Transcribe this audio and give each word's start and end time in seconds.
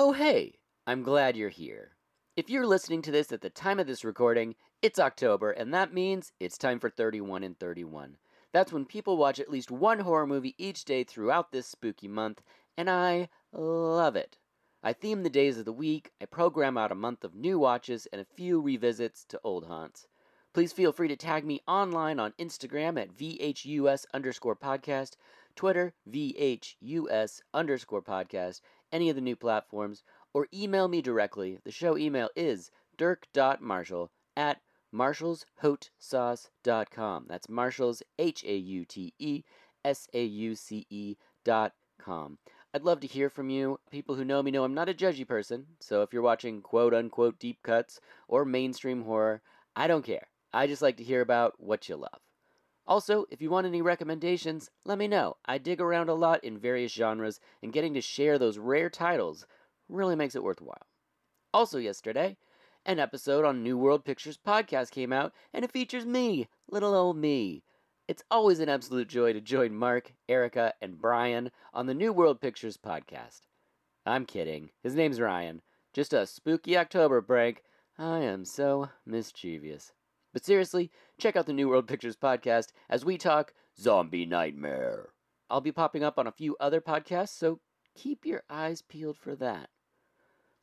Oh, 0.00 0.12
hey, 0.12 0.60
I'm 0.86 1.02
glad 1.02 1.36
you're 1.36 1.48
here. 1.48 1.96
If 2.36 2.48
you're 2.48 2.68
listening 2.68 3.02
to 3.02 3.10
this 3.10 3.32
at 3.32 3.40
the 3.40 3.50
time 3.50 3.80
of 3.80 3.88
this 3.88 4.04
recording, 4.04 4.54
it's 4.80 5.00
October, 5.00 5.50
and 5.50 5.74
that 5.74 5.92
means 5.92 6.30
it's 6.38 6.56
time 6.56 6.78
for 6.78 6.88
31 6.88 7.42
and 7.42 7.58
31. 7.58 8.16
That's 8.52 8.72
when 8.72 8.84
people 8.84 9.16
watch 9.16 9.40
at 9.40 9.50
least 9.50 9.72
one 9.72 9.98
horror 9.98 10.24
movie 10.24 10.54
each 10.56 10.84
day 10.84 11.02
throughout 11.02 11.50
this 11.50 11.66
spooky 11.66 12.06
month, 12.06 12.42
and 12.76 12.88
I 12.88 13.28
love 13.52 14.14
it. 14.14 14.38
I 14.84 14.92
theme 14.92 15.24
the 15.24 15.30
days 15.30 15.58
of 15.58 15.64
the 15.64 15.72
week, 15.72 16.12
I 16.22 16.26
program 16.26 16.78
out 16.78 16.92
a 16.92 16.94
month 16.94 17.24
of 17.24 17.34
new 17.34 17.58
watches 17.58 18.06
and 18.12 18.20
a 18.20 18.36
few 18.36 18.60
revisits 18.60 19.24
to 19.30 19.40
old 19.42 19.66
haunts. 19.66 20.06
Please 20.54 20.72
feel 20.72 20.92
free 20.92 21.08
to 21.08 21.16
tag 21.16 21.44
me 21.44 21.60
online 21.66 22.20
on 22.20 22.34
Instagram 22.38 23.00
at 23.00 23.16
VHUS 23.16 24.06
underscore 24.14 24.56
podcast, 24.56 25.16
Twitter, 25.56 25.92
VHUS 26.08 27.40
underscore 27.52 28.02
podcast, 28.02 28.60
any 28.92 29.10
of 29.10 29.16
the 29.16 29.22
new 29.22 29.36
platforms, 29.36 30.02
or 30.32 30.48
email 30.52 30.88
me 30.88 31.02
directly. 31.02 31.58
The 31.64 31.70
show 31.70 31.96
email 31.96 32.28
is 32.36 32.70
dirk.marshall 32.96 34.10
at 34.36 34.60
marshallshauteSauce.com. 34.94 37.26
That's 37.28 37.48
Marshall's 37.48 38.02
H 38.18 38.44
A 38.44 38.56
U 38.56 38.84
T 38.84 39.14
E 39.18 39.42
S 39.84 40.08
A 40.12 40.24
U 40.24 40.54
C 40.54 40.86
E 40.90 41.16
dot 41.44 41.72
com. 42.00 42.38
I'd 42.74 42.84
love 42.84 43.00
to 43.00 43.06
hear 43.06 43.30
from 43.30 43.50
you. 43.50 43.80
People 43.90 44.14
who 44.14 44.24
know 44.24 44.42
me 44.42 44.50
know 44.50 44.64
I'm 44.64 44.74
not 44.74 44.88
a 44.88 44.94
judgy 44.94 45.26
person, 45.26 45.66
so 45.80 46.02
if 46.02 46.12
you're 46.12 46.22
watching 46.22 46.60
quote 46.60 46.94
unquote 46.94 47.38
deep 47.38 47.62
cuts 47.62 48.00
or 48.28 48.44
mainstream 48.44 49.04
horror, 49.04 49.42
I 49.74 49.86
don't 49.86 50.04
care. 50.04 50.28
I 50.52 50.66
just 50.66 50.82
like 50.82 50.96
to 50.98 51.04
hear 51.04 51.20
about 51.20 51.54
what 51.58 51.88
you 51.88 51.96
love. 51.96 52.20
Also, 52.88 53.26
if 53.30 53.42
you 53.42 53.50
want 53.50 53.66
any 53.66 53.82
recommendations, 53.82 54.70
let 54.86 54.96
me 54.96 55.06
know. 55.06 55.36
I 55.44 55.58
dig 55.58 55.78
around 55.78 56.08
a 56.08 56.14
lot 56.14 56.42
in 56.42 56.58
various 56.58 56.90
genres, 56.90 57.38
and 57.62 57.70
getting 57.70 57.92
to 57.92 58.00
share 58.00 58.38
those 58.38 58.56
rare 58.56 58.88
titles 58.88 59.46
really 59.90 60.16
makes 60.16 60.34
it 60.34 60.42
worthwhile. 60.42 60.86
Also, 61.52 61.76
yesterday, 61.76 62.38
an 62.86 62.98
episode 62.98 63.44
on 63.44 63.62
New 63.62 63.76
World 63.76 64.06
Pictures 64.06 64.38
podcast 64.38 64.90
came 64.90 65.12
out, 65.12 65.34
and 65.52 65.66
it 65.66 65.70
features 65.70 66.06
me, 66.06 66.48
little 66.66 66.94
old 66.94 67.18
me. 67.18 67.62
It's 68.08 68.24
always 68.30 68.58
an 68.58 68.70
absolute 68.70 69.08
joy 69.08 69.34
to 69.34 69.40
join 69.42 69.74
Mark, 69.74 70.14
Erica, 70.26 70.72
and 70.80 70.98
Brian 70.98 71.50
on 71.74 71.84
the 71.84 71.94
New 71.94 72.10
World 72.10 72.40
Pictures 72.40 72.78
podcast. 72.78 73.42
I'm 74.06 74.24
kidding. 74.24 74.70
His 74.82 74.94
name's 74.94 75.20
Ryan. 75.20 75.60
Just 75.92 76.14
a 76.14 76.26
spooky 76.26 76.78
October 76.78 77.20
prank. 77.20 77.62
I 77.98 78.20
am 78.20 78.46
so 78.46 78.88
mischievous. 79.04 79.92
But 80.38 80.46
seriously, 80.46 80.92
check 81.18 81.34
out 81.34 81.46
the 81.46 81.52
New 81.52 81.68
World 81.68 81.88
Pictures 81.88 82.14
podcast 82.14 82.68
as 82.88 83.04
we 83.04 83.18
talk 83.18 83.54
Zombie 83.76 84.24
Nightmare. 84.24 85.08
I'll 85.50 85.60
be 85.60 85.72
popping 85.72 86.04
up 86.04 86.16
on 86.16 86.28
a 86.28 86.30
few 86.30 86.56
other 86.60 86.80
podcasts, 86.80 87.36
so 87.36 87.58
keep 87.96 88.24
your 88.24 88.44
eyes 88.48 88.80
peeled 88.80 89.18
for 89.18 89.34
that. 89.34 89.68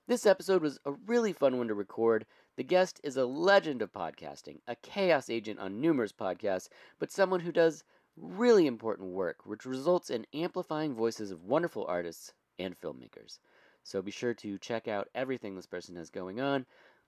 This 0.08 0.26
episode 0.26 0.62
was 0.62 0.80
a 0.86 0.94
really 0.94 1.34
fun 1.34 1.58
one 1.58 1.68
to 1.68 1.74
record. 1.74 2.26
The 2.56 2.64
guest 2.64 3.02
is 3.04 3.18
a 3.18 3.26
legend 3.26 3.82
of 3.82 3.92
podcasting, 3.92 4.62
a 4.66 4.78
chaos 4.78 5.30
agent 5.30 5.60
on 5.60 5.82
numerous 5.82 6.14
podcasts, 6.14 6.70
but 6.98 7.12
someone 7.12 7.42
who 7.42 7.52
does 7.52 7.84
really 8.16 8.68
important 8.68 9.10
work, 9.10 9.40
which 9.46 9.66
results 9.66 10.10
in 10.10 10.26
amplifying 10.34 10.96
voices 10.96 11.32
of 11.32 11.44
wonderful 11.44 11.86
artists 11.86 12.32
and 12.58 12.80
filmmakers. 12.80 13.40
So 13.84 14.02
be 14.02 14.12
sure 14.12 14.34
to 14.36 14.58
check 14.58 14.88
out 14.88 15.10
everything 15.14 15.56
this 15.56 15.68
person 15.68 15.98
has 15.98 16.10
going 16.10 16.40
on. 16.40 16.66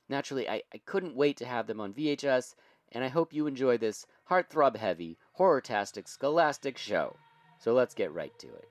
Naturally, 0.10 0.50
I, 0.50 0.62
I 0.74 0.80
couldn't 0.86 1.16
wait 1.16 1.38
to 1.38 1.46
have 1.46 1.68
them 1.68 1.82
on 1.82 1.94
VHS, 1.94 2.56
and 2.92 3.04
I 3.04 3.10
hope 3.10 3.34
you 3.34 3.48
enjoy 3.48 3.78
this 3.78 4.06
heartthrob 4.30 4.76
heavy, 4.76 5.18
horror-tastic, 5.34 6.08
scholastic 6.08 6.78
show. 6.78 7.16
So 7.60 7.74
let's 7.74 7.94
get 7.94 8.14
right 8.14 8.38
to 8.40 8.48
it. 8.48 8.68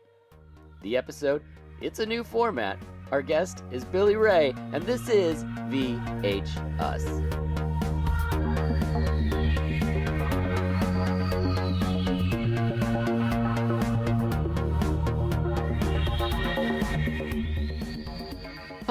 The 0.83 0.97
episode, 0.97 1.43
it's 1.81 1.99
a 1.99 2.07
new 2.07 2.25
format. 2.25 2.79
Our 3.13 3.23
guest 3.23 3.63
is 3.71 3.85
Billy 3.85 4.17
Ray, 4.17 4.55
and 4.73 4.83
this 4.83 5.09
is 5.09 5.45
VHS. 5.69 7.46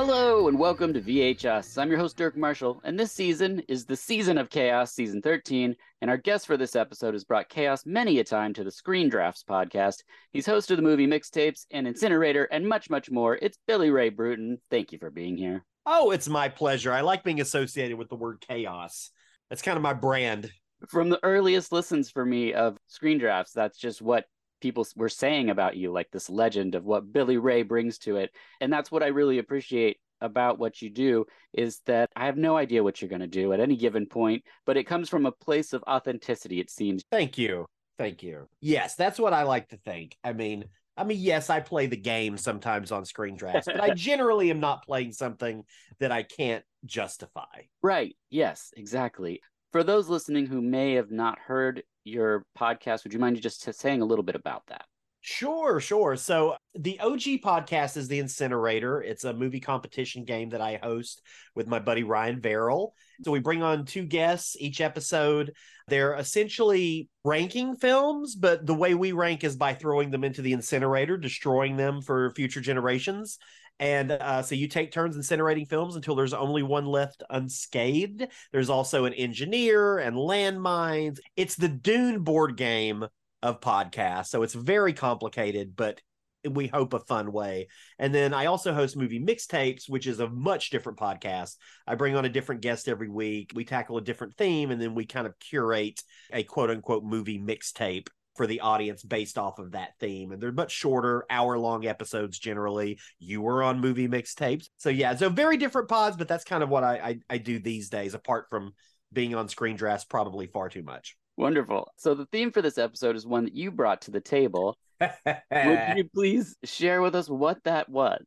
Hello 0.08 0.48
and 0.48 0.60
welcome 0.60 0.94
to 0.94 1.02
VHS. 1.02 1.80
I'm 1.80 1.90
your 1.90 1.98
host, 1.98 2.16
Dirk 2.16 2.38
Marshall, 2.38 2.80
and 2.84 2.98
this 2.98 3.12
season 3.12 3.64
is 3.68 3.86
the 3.86 3.96
Season 3.96 4.38
of 4.38 4.52
Chaos, 4.52 4.94
Season 4.94 5.20
13. 5.20 5.76
And 6.00 6.12
our 6.12 6.18
guest 6.18 6.46
for 6.46 6.58
this 6.58 6.76
episode 6.76 7.16
has 7.16 7.24
brought 7.24 7.50
chaos 7.50 7.88
many 7.88 8.20
a 8.20 8.24
time 8.24 8.54
to 8.54 8.64
the 8.64 8.70
Screen 8.70 9.10
Drafts 9.10 9.44
podcast. 9.44 10.04
He's 10.32 10.46
host 10.46 10.70
of 10.70 10.78
the 10.78 10.84
movie 10.84 11.08
Mixtapes 11.08 11.66
and 11.72 11.88
Incinerator 11.88 12.44
and 12.44 12.70
much, 12.70 12.88
much 12.88 13.10
more. 13.10 13.40
It's 13.42 13.58
Billy 13.66 13.90
Ray 13.90 14.10
Brewton. 14.10 14.60
Thank 14.70 14.92
you 14.92 15.00
for 15.00 15.10
being 15.10 15.38
here. 15.38 15.66
Oh, 15.88 16.12
it's 16.12 16.30
my 16.30 16.50
pleasure. 16.50 16.92
I 16.92 17.02
like 17.02 17.24
being 17.24 17.42
associated 17.42 17.98
with 17.98 18.10
the 18.10 18.16
word 18.16 18.46
chaos. 18.48 19.10
That's 19.50 19.64
kind 19.64 19.76
of 19.76 19.82
my 19.82 19.94
brand. 19.94 20.52
From 20.88 21.10
the 21.10 21.20
earliest 21.24 21.72
listens 21.72 22.12
for 22.12 22.24
me 22.24 22.54
of 22.54 22.78
Screen 22.86 23.18
Drafts, 23.18 23.54
that's 23.54 23.80
just 23.80 24.04
what 24.04 24.26
people 24.62 24.86
were 24.96 25.10
saying 25.10 25.50
about 25.50 25.78
you, 25.78 25.92
like 25.92 26.12
this 26.12 26.30
legend 26.30 26.76
of 26.76 26.86
what 26.86 27.12
Billy 27.12 27.38
Ray 27.38 27.64
brings 27.64 27.98
to 28.00 28.18
it. 28.18 28.32
And 28.62 28.72
that's 28.72 28.92
what 28.92 29.04
I 29.04 29.08
really 29.08 29.40
appreciate 29.40 29.98
about 30.22 30.60
what 30.60 30.82
you 30.82 30.90
do 30.90 31.26
is 31.54 31.82
that 31.86 32.10
I 32.16 32.26
have 32.26 32.38
no 32.38 32.58
idea 32.58 32.84
what 32.84 33.02
you're 33.02 33.10
going 33.10 33.22
to 33.22 33.28
do 33.28 33.54
at 33.54 33.60
any 33.60 33.76
given 33.76 34.06
point, 34.06 34.44
but 34.66 34.78
it 34.78 34.86
comes 34.86 35.10
from 35.10 35.26
a 35.26 35.32
place 35.32 35.74
of 35.74 35.84
authenticity, 35.84 36.60
it 36.60 36.70
seems. 36.70 37.04
Thank 37.12 37.38
you. 37.38 37.68
Thank 37.98 38.24
you. 38.24 38.48
Yes, 38.62 38.96
that's 38.96 39.20
what 39.20 39.34
I 39.34 39.44
like 39.44 39.70
to 39.70 39.78
think. 39.78 40.18
I 40.24 40.34
mean, 40.34 40.66
I 40.98 41.04
mean, 41.04 41.20
yes, 41.20 41.50
I 41.50 41.60
play 41.60 41.88
the 41.88 41.98
game 41.98 42.38
sometimes 42.38 42.92
on 42.92 43.06
screen 43.06 43.36
drafts, 43.36 43.68
but 43.68 43.82
I 43.82 43.90
generally 43.96 44.50
am 44.50 44.60
not 44.60 44.86
playing 44.86 45.12
something 45.12 45.64
that 46.00 46.12
I 46.12 46.24
can't 46.24 46.64
justify. 46.86 47.64
Right. 47.82 48.16
Yes, 48.30 48.74
exactly. 48.76 49.42
For 49.72 49.84
those 49.84 50.08
listening 50.08 50.46
who 50.46 50.62
may 50.62 50.94
have 50.94 51.12
not 51.12 51.38
heard 51.40 51.84
your 52.06 52.46
podcast, 52.58 53.04
would 53.04 53.14
you 53.14 53.20
mind 53.20 53.42
just 53.42 53.74
saying 53.74 54.02
a 54.02 54.06
little 54.06 54.24
bit 54.24 54.36
about 54.36 54.66
that? 54.68 54.86
Sure, 55.28 55.80
sure. 55.80 56.16
So 56.16 56.56
the 56.76 57.00
OG 57.00 57.42
podcast 57.44 57.98
is 57.98 58.08
the 58.08 58.20
Incinerator. 58.20 59.02
It's 59.02 59.24
a 59.24 59.34
movie 59.34 59.60
competition 59.60 60.24
game 60.24 60.50
that 60.50 60.62
I 60.62 60.80
host 60.82 61.24
with 61.56 61.68
my 61.68 61.80
buddy 61.80 62.04
Ryan 62.04 62.40
Verrill. 62.40 62.94
So 63.24 63.32
we 63.32 63.40
bring 63.40 63.64
on 63.64 63.86
two 63.86 64.06
guests 64.06 64.56
each 64.60 64.82
episode. 64.82 65.54
They're 65.88 66.14
essentially 66.14 67.10
ranking 67.24 67.76
films, 67.76 68.36
but 68.36 68.68
the 68.68 68.76
way 68.76 68.94
we 68.94 69.14
rank 69.14 69.44
is 69.44 69.56
by 69.56 69.74
throwing 69.74 70.12
them 70.12 70.24
into 70.24 70.44
the 70.44 70.54
incinerator, 70.54 71.18
destroying 71.18 71.76
them 71.76 72.04
for 72.04 72.30
future 72.36 72.62
generations. 72.62 73.40
And 73.80 74.12
uh, 74.12 74.42
so 74.42 74.56
you 74.56 74.68
take 74.68 74.92
turns 74.92 75.18
incinerating 75.18 75.68
films 75.68 75.96
until 75.96 76.16
there's 76.16 76.34
only 76.34 76.64
one 76.64 76.86
left 76.86 77.24
unscathed. 77.30 78.26
There's 78.52 78.70
also 78.70 79.06
an 79.06 79.14
engineer 79.14 79.98
and 79.98 80.16
landmines. 80.16 81.20
It's 81.36 81.56
the 81.56 81.68
Dune 81.68 82.20
board 82.20 82.56
game 82.56 83.06
of 83.42 83.60
podcasts. 83.60 84.28
So 84.28 84.44
it's 84.44 84.54
very 84.54 84.94
complicated, 84.94 85.76
but 85.76 86.02
we 86.50 86.68
hope 86.68 86.94
a 86.94 87.00
fun 87.00 87.32
way. 87.32 87.68
And 88.00 88.14
then 88.14 88.34
I 88.34 88.46
also 88.46 88.74
host 88.74 88.96
movie 88.96 89.20
mixtapes, 89.20 89.90
which 89.90 90.08
is 90.08 90.20
a 90.20 90.30
much 90.30 90.70
different 90.70 90.98
podcast. 90.98 91.56
I 91.88 91.96
bring 91.96 92.16
on 92.16 92.26
a 92.26 92.30
different 92.30 92.62
guest 92.62 92.88
every 92.88 93.10
week. 93.10 93.52
We 93.56 93.66
tackle 93.66 93.98
a 93.98 94.02
different 94.02 94.36
theme, 94.38 94.72
and 94.72 94.82
then 94.82 94.96
we 94.96 95.06
kind 95.06 95.28
of 95.28 95.38
curate 95.40 96.02
a 96.32 96.44
quote 96.44 96.70
unquote 96.70 97.04
movie 97.04 97.40
mixtape 97.40 98.08
for 98.36 98.48
the 98.48 98.62
audience 98.62 99.04
based 99.04 99.38
off 99.38 99.60
of 99.60 99.72
that 99.72 99.92
theme. 100.00 100.32
And 100.32 100.42
they're 100.42 100.52
much 100.52 100.72
shorter, 100.72 101.26
hour 101.30 101.58
long 101.58 101.86
episodes 101.86 102.38
generally. 102.40 103.00
You 103.20 103.42
were 103.42 103.64
on 103.64 103.80
movie 103.80 104.08
mixtapes. 104.08 104.70
So 104.78 104.90
yeah, 104.90 105.16
so 105.16 105.30
very 105.30 105.58
different 105.58 105.90
pods, 105.90 106.18
but 106.18 106.28
that's 106.28 106.44
kind 106.44 106.64
of 106.64 106.70
what 106.70 106.84
I, 106.84 106.96
I, 106.98 107.20
I 107.30 107.38
do 107.38 107.60
these 107.60 107.90
days, 107.90 108.14
apart 108.14 108.48
from 108.50 108.74
being 109.14 109.36
on 109.36 109.48
screen 109.50 109.76
drafts 109.76 110.06
probably 110.06 110.48
far 110.48 110.70
too 110.70 110.84
much. 110.84 111.16
Wonderful. 111.38 111.92
So 111.98 112.14
the 112.14 112.26
theme 112.28 112.52
for 112.52 112.62
this 112.62 112.78
episode 112.78 113.16
is 113.16 113.26
one 113.26 113.46
that 113.46 113.56
you 113.56 113.72
brought 113.72 114.02
to 114.04 114.12
the 114.12 114.22
table. 114.22 114.78
Would 115.00 115.44
you 115.98 116.10
please 116.14 116.56
share 116.64 117.02
with 117.02 117.16
us 117.16 117.30
what 117.30 117.64
that 117.66 117.90
was? 117.90 118.24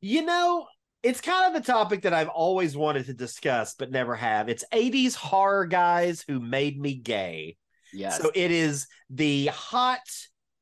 You 0.00 0.22
know, 0.22 0.66
it's 1.02 1.20
kind 1.20 1.54
of 1.54 1.60
a 1.60 1.64
topic 1.64 2.02
that 2.02 2.14
I've 2.14 2.28
always 2.28 2.76
wanted 2.76 3.06
to 3.06 3.14
discuss, 3.14 3.74
but 3.74 3.90
never 3.90 4.14
have. 4.14 4.48
It's 4.48 4.64
80s 4.72 5.14
horror 5.14 5.66
guys 5.66 6.24
who 6.26 6.38
made 6.38 6.80
me 6.80 6.94
gay. 6.94 7.56
Yes. 7.92 8.20
So 8.20 8.30
it 8.34 8.50
is 8.50 8.86
the 9.10 9.46
hot 9.46 10.00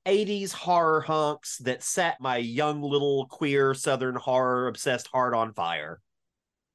80s 0.06 0.52
horror 0.52 1.00
hunks 1.00 1.58
that 1.58 1.82
set 1.82 2.20
my 2.20 2.38
young 2.38 2.82
little 2.82 3.26
queer 3.26 3.74
southern 3.74 4.16
horror 4.16 4.66
obsessed 4.66 5.08
heart 5.08 5.34
on 5.34 5.52
fire. 5.52 6.00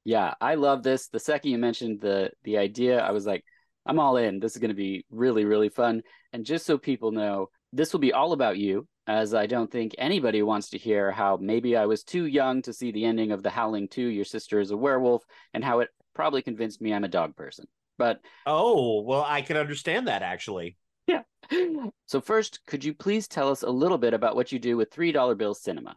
Yeah, 0.04 0.34
I 0.40 0.54
love 0.54 0.82
this. 0.82 1.08
The 1.08 1.18
second 1.18 1.50
you 1.50 1.58
mentioned 1.58 2.00
the 2.00 2.30
the 2.44 2.58
idea, 2.58 3.00
I 3.00 3.10
was 3.10 3.26
like, 3.26 3.44
I'm 3.84 3.98
all 3.98 4.16
in. 4.16 4.38
This 4.38 4.52
is 4.52 4.60
going 4.60 4.70
to 4.70 4.74
be 4.74 5.04
really, 5.10 5.44
really 5.44 5.68
fun. 5.68 6.02
And 6.32 6.44
just 6.44 6.66
so 6.66 6.78
people 6.78 7.12
know, 7.12 7.48
this 7.72 7.92
will 7.92 8.00
be 8.00 8.12
all 8.12 8.32
about 8.32 8.58
you, 8.58 8.86
as 9.06 9.34
I 9.34 9.46
don't 9.46 9.70
think 9.70 9.94
anybody 9.98 10.42
wants 10.42 10.70
to 10.70 10.78
hear 10.78 11.10
how 11.10 11.38
maybe 11.40 11.76
I 11.76 11.86
was 11.86 12.02
too 12.02 12.26
young 12.26 12.62
to 12.62 12.72
see 12.72 12.92
the 12.92 13.04
ending 13.04 13.32
of 13.32 13.42
The 13.42 13.50
Howling 13.50 13.88
2, 13.88 14.02
Your 14.02 14.24
Sister 14.24 14.60
is 14.60 14.70
a 14.70 14.76
Werewolf, 14.76 15.24
and 15.54 15.64
how 15.64 15.80
it 15.80 15.88
probably 16.14 16.42
convinced 16.42 16.80
me 16.80 16.92
I'm 16.92 17.04
a 17.04 17.08
dog 17.08 17.36
person. 17.36 17.66
But 17.98 18.20
oh, 18.46 19.02
well, 19.02 19.24
I 19.26 19.42
can 19.42 19.56
understand 19.56 20.08
that 20.08 20.22
actually. 20.22 20.76
Yeah. 21.06 21.22
So, 22.06 22.20
first, 22.20 22.60
could 22.66 22.84
you 22.84 22.94
please 22.94 23.28
tell 23.28 23.50
us 23.50 23.62
a 23.62 23.70
little 23.70 23.98
bit 23.98 24.14
about 24.14 24.36
what 24.36 24.52
you 24.52 24.58
do 24.58 24.76
with 24.76 24.90
$3 24.90 25.36
Bill 25.36 25.54
Cinema? 25.54 25.96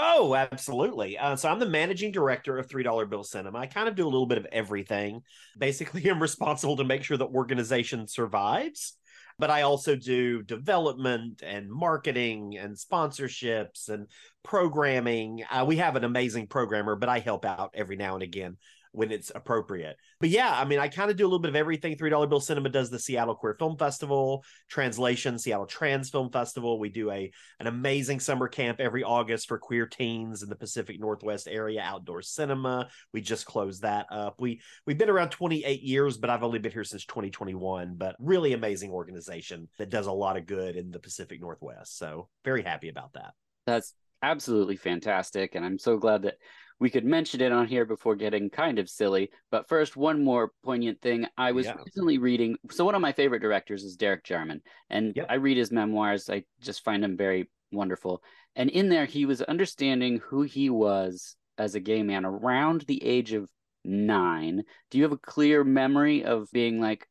Oh, 0.00 0.36
absolutely. 0.36 1.18
Uh, 1.18 1.34
so 1.34 1.48
I'm 1.48 1.58
the 1.58 1.66
managing 1.66 2.12
director 2.12 2.56
of 2.56 2.68
Three 2.68 2.84
Dollar 2.84 3.04
Bill 3.04 3.24
Cinema. 3.24 3.58
I 3.58 3.66
kind 3.66 3.88
of 3.88 3.96
do 3.96 4.04
a 4.04 4.10
little 4.10 4.26
bit 4.26 4.38
of 4.38 4.46
everything. 4.52 5.22
Basically, 5.58 6.06
I'm 6.10 6.22
responsible 6.22 6.76
to 6.76 6.84
make 6.84 7.02
sure 7.02 7.16
the 7.16 7.26
organization 7.26 8.06
survives, 8.06 8.96
but 9.40 9.50
I 9.50 9.62
also 9.62 9.96
do 9.96 10.44
development 10.44 11.42
and 11.44 11.68
marketing 11.68 12.56
and 12.56 12.76
sponsorships 12.76 13.88
and 13.88 14.06
programming. 14.44 15.42
Uh, 15.50 15.64
we 15.66 15.78
have 15.78 15.96
an 15.96 16.04
amazing 16.04 16.46
programmer, 16.46 16.94
but 16.94 17.08
I 17.08 17.18
help 17.18 17.44
out 17.44 17.74
every 17.74 17.96
now 17.96 18.14
and 18.14 18.22
again 18.22 18.56
when 18.98 19.12
it's 19.12 19.30
appropriate. 19.32 19.96
But 20.18 20.30
yeah, 20.30 20.52
I 20.52 20.64
mean, 20.64 20.80
I 20.80 20.88
kind 20.88 21.08
of 21.08 21.16
do 21.16 21.22
a 21.22 21.28
little 21.28 21.38
bit 21.38 21.50
of 21.50 21.54
everything. 21.54 21.96
Three 21.96 22.10
Dollar 22.10 22.26
Bill 22.26 22.40
Cinema 22.40 22.68
does 22.68 22.90
the 22.90 22.98
Seattle 22.98 23.36
Queer 23.36 23.54
Film 23.54 23.76
Festival, 23.76 24.44
Translation, 24.68 25.38
Seattle 25.38 25.66
Trans 25.66 26.10
Film 26.10 26.32
Festival. 26.32 26.80
We 26.80 26.88
do 26.88 27.08
a 27.12 27.30
an 27.60 27.68
amazing 27.68 28.18
summer 28.18 28.48
camp 28.48 28.80
every 28.80 29.04
August 29.04 29.46
for 29.46 29.56
queer 29.56 29.86
teens 29.86 30.42
in 30.42 30.48
the 30.48 30.56
Pacific 30.56 30.98
Northwest 30.98 31.46
area, 31.48 31.80
outdoor 31.80 32.22
cinema. 32.22 32.88
We 33.12 33.20
just 33.20 33.46
closed 33.46 33.82
that 33.82 34.06
up. 34.10 34.40
We 34.40 34.62
we've 34.84 34.98
been 34.98 35.10
around 35.10 35.30
28 35.30 35.80
years, 35.80 36.16
but 36.16 36.28
I've 36.28 36.42
only 36.42 36.58
been 36.58 36.72
here 36.72 36.82
since 36.82 37.04
2021. 37.04 37.94
But 37.96 38.16
really 38.18 38.52
amazing 38.52 38.90
organization 38.90 39.68
that 39.78 39.90
does 39.90 40.06
a 40.06 40.12
lot 40.12 40.36
of 40.36 40.46
good 40.46 40.74
in 40.74 40.90
the 40.90 40.98
Pacific 40.98 41.40
Northwest. 41.40 41.96
So 41.98 42.30
very 42.44 42.64
happy 42.64 42.88
about 42.88 43.12
that. 43.12 43.34
That's 43.64 43.94
absolutely 44.24 44.74
fantastic, 44.74 45.54
and 45.54 45.64
I'm 45.64 45.78
so 45.78 45.98
glad 45.98 46.22
that 46.22 46.38
we 46.80 46.90
could 46.90 47.04
mention 47.04 47.40
it 47.40 47.52
on 47.52 47.66
here 47.66 47.84
before 47.84 48.14
getting 48.14 48.50
kind 48.50 48.78
of 48.78 48.88
silly. 48.88 49.30
But 49.50 49.68
first, 49.68 49.96
one 49.96 50.24
more 50.24 50.52
poignant 50.64 51.00
thing. 51.00 51.26
I 51.36 51.52
was 51.52 51.66
yeah. 51.66 51.76
recently 51.84 52.18
reading. 52.18 52.56
So, 52.70 52.84
one 52.84 52.94
of 52.94 53.00
my 53.00 53.12
favorite 53.12 53.42
directors 53.42 53.84
is 53.84 53.96
Derek 53.96 54.24
Jarman, 54.24 54.62
and 54.90 55.14
yep. 55.16 55.26
I 55.28 55.34
read 55.34 55.56
his 55.56 55.72
memoirs. 55.72 56.30
I 56.30 56.44
just 56.60 56.84
find 56.84 57.04
him 57.04 57.16
very 57.16 57.50
wonderful. 57.72 58.22
And 58.56 58.70
in 58.70 58.88
there, 58.88 59.06
he 59.06 59.26
was 59.26 59.42
understanding 59.42 60.20
who 60.24 60.42
he 60.42 60.70
was 60.70 61.36
as 61.58 61.74
a 61.74 61.80
gay 61.80 62.02
man 62.02 62.24
around 62.24 62.82
the 62.82 63.02
age 63.04 63.32
of 63.32 63.50
nine. 63.84 64.64
Do 64.90 64.98
you 64.98 65.04
have 65.04 65.12
a 65.12 65.18
clear 65.18 65.64
memory 65.64 66.24
of 66.24 66.50
being 66.52 66.80
like, 66.80 67.08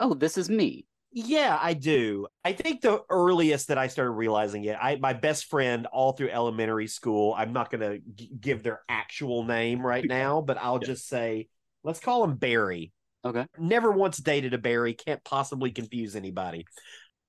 oh, 0.00 0.14
this 0.14 0.38
is 0.38 0.48
me? 0.48 0.86
Yeah, 1.20 1.58
I 1.60 1.74
do. 1.74 2.28
I 2.44 2.52
think 2.52 2.80
the 2.80 3.02
earliest 3.10 3.68
that 3.68 3.78
I 3.78 3.88
started 3.88 4.12
realizing 4.12 4.64
it, 4.64 4.76
I 4.80 4.96
my 4.96 5.14
best 5.14 5.46
friend 5.46 5.86
all 5.86 6.12
through 6.12 6.30
elementary 6.30 6.86
school. 6.86 7.34
I'm 7.36 7.52
not 7.52 7.70
going 7.70 7.80
to 7.80 7.98
g- 8.14 8.30
give 8.40 8.62
their 8.62 8.82
actual 8.88 9.42
name 9.42 9.84
right 9.84 10.04
now, 10.06 10.40
but 10.40 10.58
I'll 10.58 10.78
yeah. 10.80 10.86
just 10.86 11.08
say 11.08 11.48
let's 11.82 11.98
call 11.98 12.22
him 12.22 12.36
Barry. 12.36 12.92
Okay. 13.24 13.46
Never 13.58 13.90
once 13.90 14.18
dated 14.18 14.54
a 14.54 14.58
Barry. 14.58 14.94
Can't 14.94 15.22
possibly 15.24 15.72
confuse 15.72 16.14
anybody. 16.14 16.66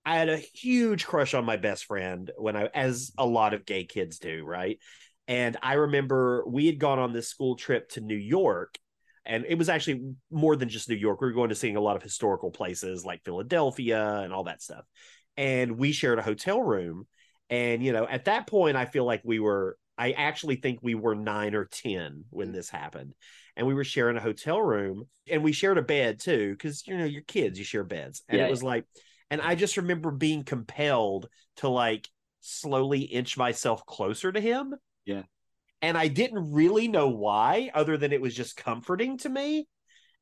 I 0.06 0.18
had 0.18 0.30
a 0.30 0.38
huge 0.38 1.08
crush 1.08 1.34
on 1.34 1.44
my 1.44 1.58
best 1.58 1.86
friend 1.86 2.30
when 2.38 2.56
I, 2.56 2.70
as 2.74 3.12
a 3.18 3.26
lot 3.26 3.56
of 3.56 3.66
gay 3.66 3.86
kids 3.86 4.20
do, 4.20 4.44
right? 4.46 4.78
And 5.28 5.58
I 5.64 5.74
remember 5.74 6.44
we 6.48 6.68
had 6.68 6.78
gone 6.78 7.00
on 7.00 7.12
this 7.12 7.28
school 7.28 7.56
trip 7.56 7.90
to 7.90 8.02
New 8.02 8.16
York 8.16 8.78
and 9.30 9.46
it 9.48 9.60
was 9.60 9.70
actually 9.70 10.16
more 10.32 10.56
than 10.56 10.70
just 10.70 10.90
New 10.90 10.96
York. 10.96 11.22
We 11.22 11.28
were 11.28 11.34
going 11.34 11.50
to 11.50 11.56
seeing 11.56 11.76
a 11.76 11.82
lot 11.82 11.96
of 11.96 12.02
historical 12.02 12.50
places 12.50 13.06
like 13.06 13.24
Philadelphia 13.24 14.22
and 14.24 14.34
all 14.34 14.46
that 14.46 14.62
stuff. 14.62 14.84
And 15.38 15.78
we 15.78 15.92
shared 15.92 16.18
a 16.18 16.24
hotel 16.24 16.60
room. 16.60 17.06
And, 17.48 17.84
you 17.84 17.94
know, 17.94 18.08
at 18.08 18.26
that 18.26 18.48
point, 18.48 18.76
I 18.76 18.86
feel 18.86 19.06
like 19.06 19.22
we 19.24 19.40
were, 19.40 19.78
I 20.00 20.12
actually 20.14 20.56
think 20.56 20.80
we 20.82 20.96
were 20.96 21.14
nine 21.14 21.54
or 21.54 21.66
10 21.66 22.26
when 22.32 22.48
mm-hmm. 22.48 22.56
this 22.56 22.72
happened. 22.72 23.14
And 23.56 23.68
we 23.68 23.76
were 23.76 23.84
sharing 23.84 24.18
a 24.18 24.22
hotel 24.22 24.60
room 24.60 25.04
and 25.30 25.44
we 25.44 25.52
shared 25.52 25.78
a 25.78 25.84
bed 25.84 26.20
too, 26.20 26.54
because, 26.54 26.88
you 26.88 26.98
know, 26.98 27.06
you're 27.06 27.22
kids, 27.22 27.60
you 27.60 27.66
share 27.66 27.84
beds. 27.84 28.24
And 28.28 28.40
yeah. 28.40 28.48
it 28.48 28.50
was 28.50 28.64
like, 28.64 28.86
and 29.30 29.42
I 29.42 29.54
just 29.54 29.78
remember 29.78 30.10
being 30.10 30.44
compelled 30.44 31.30
to 31.58 31.70
like 31.70 32.10
slowly 32.40 33.02
inch 33.02 33.38
myself 33.38 33.86
closer 33.86 34.32
to 34.32 34.42
him. 34.42 34.74
Yeah 35.06 35.24
and 35.82 35.98
I 35.98 36.08
didn't 36.08 36.52
really 36.52 36.88
know 36.88 37.10
why, 37.10 37.72
other 37.74 37.98
than 37.98 38.12
it 38.12 38.22
was 38.22 38.36
just 38.36 38.58
comforting 38.58 39.18
to 39.20 39.30
me. 39.30 39.68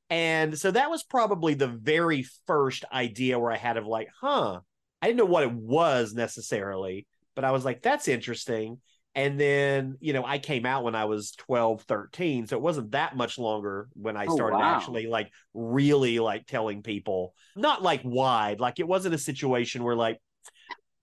And 0.09 0.57
so 0.57 0.71
that 0.71 0.89
was 0.89 1.03
probably 1.03 1.53
the 1.53 1.67
very 1.67 2.25
first 2.45 2.85
idea 2.91 3.39
where 3.39 3.51
I 3.51 3.57
had 3.57 3.77
of 3.77 3.85
like, 3.85 4.07
huh, 4.21 4.61
I 5.01 5.07
didn't 5.07 5.17
know 5.17 5.25
what 5.25 5.43
it 5.43 5.51
was 5.51 6.13
necessarily, 6.13 7.07
but 7.35 7.43
I 7.43 7.51
was 7.51 7.65
like, 7.65 7.81
that's 7.81 8.07
interesting. 8.07 8.79
And 9.15 9.39
then, 9.39 9.97
you 9.99 10.13
know, 10.13 10.23
I 10.23 10.37
came 10.37 10.65
out 10.65 10.83
when 10.83 10.93
I 10.93 11.05
was 11.05 11.31
12, 11.31 11.81
13. 11.81 12.47
So 12.47 12.55
it 12.55 12.61
wasn't 12.61 12.91
that 12.91 13.17
much 13.17 13.39
longer 13.39 13.89
when 13.93 14.15
I 14.15 14.27
oh, 14.27 14.35
started 14.35 14.57
wow. 14.57 14.75
actually 14.75 15.07
like 15.07 15.31
really 15.55 16.19
like 16.19 16.45
telling 16.45 16.83
people, 16.83 17.33
not 17.55 17.81
like 17.81 18.01
wide, 18.03 18.59
like 18.59 18.79
it 18.79 18.87
wasn't 18.87 19.15
a 19.15 19.19
situation 19.19 19.83
where 19.83 19.95
like, 19.95 20.19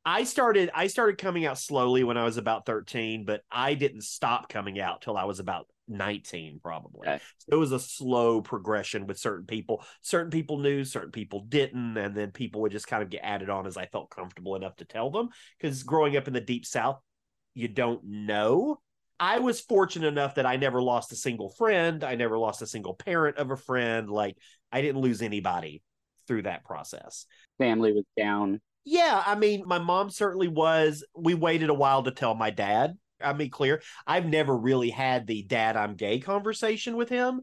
I 0.06 0.24
started 0.24 0.70
I 0.74 0.88
started 0.88 1.18
coming 1.18 1.46
out 1.46 1.58
slowly 1.58 2.04
when 2.04 2.18
I 2.18 2.24
was 2.24 2.36
about 2.36 2.66
13, 2.66 3.24
but 3.24 3.42
I 3.50 3.74
didn't 3.74 4.02
stop 4.02 4.48
coming 4.48 4.78
out 4.78 5.00
till 5.00 5.16
I 5.16 5.24
was 5.24 5.40
about 5.40 5.66
19 5.88 6.60
probably. 6.62 7.08
Okay. 7.08 7.20
So 7.38 7.48
it 7.52 7.56
was 7.56 7.72
a 7.72 7.80
slow 7.80 8.42
progression 8.42 9.06
with 9.06 9.18
certain 9.18 9.46
people. 9.46 9.82
Certain 10.02 10.30
people 10.30 10.58
knew, 10.58 10.84
certain 10.84 11.10
people 11.10 11.46
didn't, 11.48 11.96
and 11.96 12.14
then 12.14 12.32
people 12.32 12.60
would 12.62 12.72
just 12.72 12.86
kind 12.86 13.02
of 13.02 13.08
get 13.08 13.22
added 13.22 13.48
on 13.48 13.66
as 13.66 13.76
I 13.76 13.86
felt 13.86 14.10
comfortable 14.10 14.56
enough 14.56 14.76
to 14.76 14.84
tell 14.84 15.10
them 15.10 15.30
cuz 15.60 15.82
growing 15.82 16.16
up 16.16 16.28
in 16.28 16.34
the 16.34 16.40
deep 16.40 16.66
south, 16.66 17.00
you 17.54 17.68
don't 17.68 18.04
know. 18.04 18.80
I 19.18 19.38
was 19.38 19.60
fortunate 19.60 20.08
enough 20.08 20.34
that 20.34 20.44
I 20.44 20.56
never 20.56 20.82
lost 20.82 21.12
a 21.12 21.16
single 21.16 21.48
friend, 21.48 22.04
I 22.04 22.14
never 22.14 22.36
lost 22.36 22.60
a 22.60 22.66
single 22.66 22.94
parent 22.94 23.38
of 23.38 23.50
a 23.50 23.56
friend, 23.56 24.10
like 24.10 24.36
I 24.70 24.82
didn't 24.82 25.00
lose 25.00 25.22
anybody 25.22 25.82
through 26.26 26.42
that 26.42 26.64
process. 26.64 27.26
Family 27.58 27.92
was 27.92 28.04
down 28.16 28.60
yeah, 28.84 29.22
I 29.26 29.34
mean, 29.34 29.64
my 29.66 29.78
mom 29.78 30.10
certainly 30.10 30.48
was. 30.48 31.04
We 31.16 31.34
waited 31.34 31.70
a 31.70 31.74
while 31.74 32.02
to 32.02 32.10
tell 32.10 32.34
my 32.34 32.50
dad. 32.50 32.96
I 33.20 33.32
mean, 33.32 33.50
clear. 33.50 33.80
I've 34.06 34.26
never 34.26 34.56
really 34.56 34.90
had 34.90 35.26
the 35.26 35.42
dad 35.42 35.76
I'm 35.76 35.94
gay 35.94 36.18
conversation 36.18 36.96
with 36.96 37.08
him, 37.08 37.40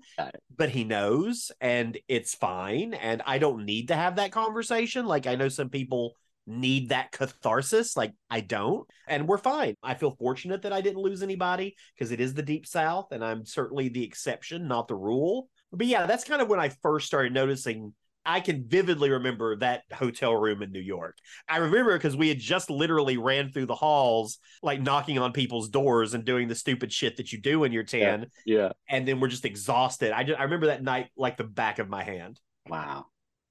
but 0.56 0.70
he 0.70 0.84
knows 0.84 1.52
and 1.60 1.98
it's 2.08 2.36
fine. 2.36 2.94
And 2.94 3.22
I 3.26 3.40
don't 3.40 3.66
need 3.66 3.88
to 3.88 3.96
have 3.96 4.18
that 4.18 4.32
conversation. 4.32 5.06
Like, 5.06 5.26
I 5.26 5.36
know 5.36 5.50
some 5.50 5.70
people 5.70 6.14
need 6.46 6.90
that 6.90 7.12
catharsis. 7.12 7.98
Like, 7.98 8.14
I 8.30 8.42
don't. 8.42 8.88
And 9.08 9.28
we're 9.28 9.38
fine. 9.38 9.76
I 9.82 9.96
feel 9.96 10.12
fortunate 10.12 10.64
that 10.64 10.74
I 10.74 10.82
didn't 10.82 11.02
lose 11.02 11.24
anybody 11.24 11.76
because 11.96 12.12
it 12.12 12.22
is 12.22 12.34
the 12.34 12.44
deep 12.44 12.68
south 12.68 13.12
and 13.12 13.24
I'm 13.24 13.46
certainly 13.46 13.90
the 13.90 14.04
exception, 14.04 14.68
not 14.68 14.88
the 14.88 14.96
rule. 14.96 15.50
But 15.72 15.88
yeah, 15.88 16.06
that's 16.06 16.26
kind 16.26 16.42
of 16.42 16.50
when 16.50 16.60
I 16.60 16.70
first 16.70 17.08
started 17.08 17.34
noticing 17.34 17.94
I 18.26 18.40
can 18.40 18.68
vividly 18.68 19.10
remember 19.10 19.56
that 19.58 19.84
hotel 19.92 20.36
room 20.36 20.62
in 20.62 20.72
New 20.72 20.80
York. 20.80 21.18
I 21.50 21.58
remember 21.58 21.98
because 21.98 22.16
we 22.16 22.30
had 22.30 22.40
just 22.40 22.70
literally 22.70 23.18
ran 23.18 23.52
through 23.52 23.66
the 23.66 23.76
halls, 23.76 24.38
like 24.62 24.82
knocking 24.82 25.18
on 25.18 25.34
people's 25.34 25.70
doors 25.70 26.14
and 26.14 26.24
doing 26.24 26.48
the 26.48 26.56
stupid 26.56 26.94
shit 26.94 27.18
that 27.18 27.32
you 27.32 27.42
do 27.42 27.60
when 27.60 27.72
you're 27.72 27.84
10. 27.84 28.28
Yeah. 28.46 28.58
yeah. 28.58 28.70
And 28.90 29.08
then 29.08 29.20
we're 29.20 29.28
just 29.28 29.46
exhausted. 29.46 30.12
I 30.12 30.24
just, 30.24 30.40
I 30.40 30.44
remember 30.44 30.68
that 30.68 30.84
night 30.84 31.08
like 31.18 31.38
the 31.38 31.44
back 31.44 31.80
of 31.80 31.90
my 31.90 32.04
hand. 32.04 32.40
Wow. 32.68 33.08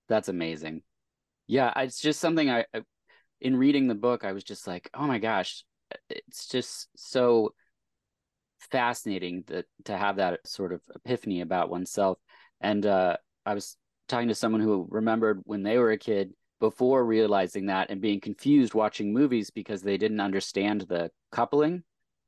That's 0.08 0.28
amazing. 0.28 0.82
Yeah. 1.48 1.72
It's 1.76 2.00
just 2.00 2.20
something 2.20 2.48
I, 2.48 2.64
in 3.40 3.56
reading 3.56 3.88
the 3.88 3.94
book, 3.96 4.24
I 4.24 4.32
was 4.32 4.44
just 4.44 4.66
like, 4.66 4.88
oh 4.94 5.06
my 5.06 5.18
gosh, 5.18 5.64
it's 6.08 6.46
just 6.46 6.88
so 6.96 7.54
fascinating 8.70 9.42
that 9.48 9.64
to 9.84 9.96
have 9.96 10.16
that 10.16 10.46
sort 10.46 10.72
of 10.72 10.80
epiphany 10.94 11.40
about 11.40 11.70
oneself. 11.70 12.18
And 12.60 12.84
uh, 12.86 13.16
I 13.44 13.54
was 13.54 13.76
talking 14.10 14.28
to 14.28 14.34
someone 14.34 14.60
who 14.60 14.86
remembered 14.90 15.40
when 15.44 15.62
they 15.62 15.78
were 15.78 15.92
a 15.92 15.98
kid 15.98 16.32
before 16.60 17.04
realizing 17.04 17.66
that 17.66 17.90
and 17.90 18.00
being 18.00 18.20
confused 18.20 18.74
watching 18.74 19.12
movies 19.12 19.50
because 19.50 19.82
they 19.82 19.96
didn't 19.96 20.20
understand 20.20 20.82
the 20.82 21.10
coupling 21.32 21.82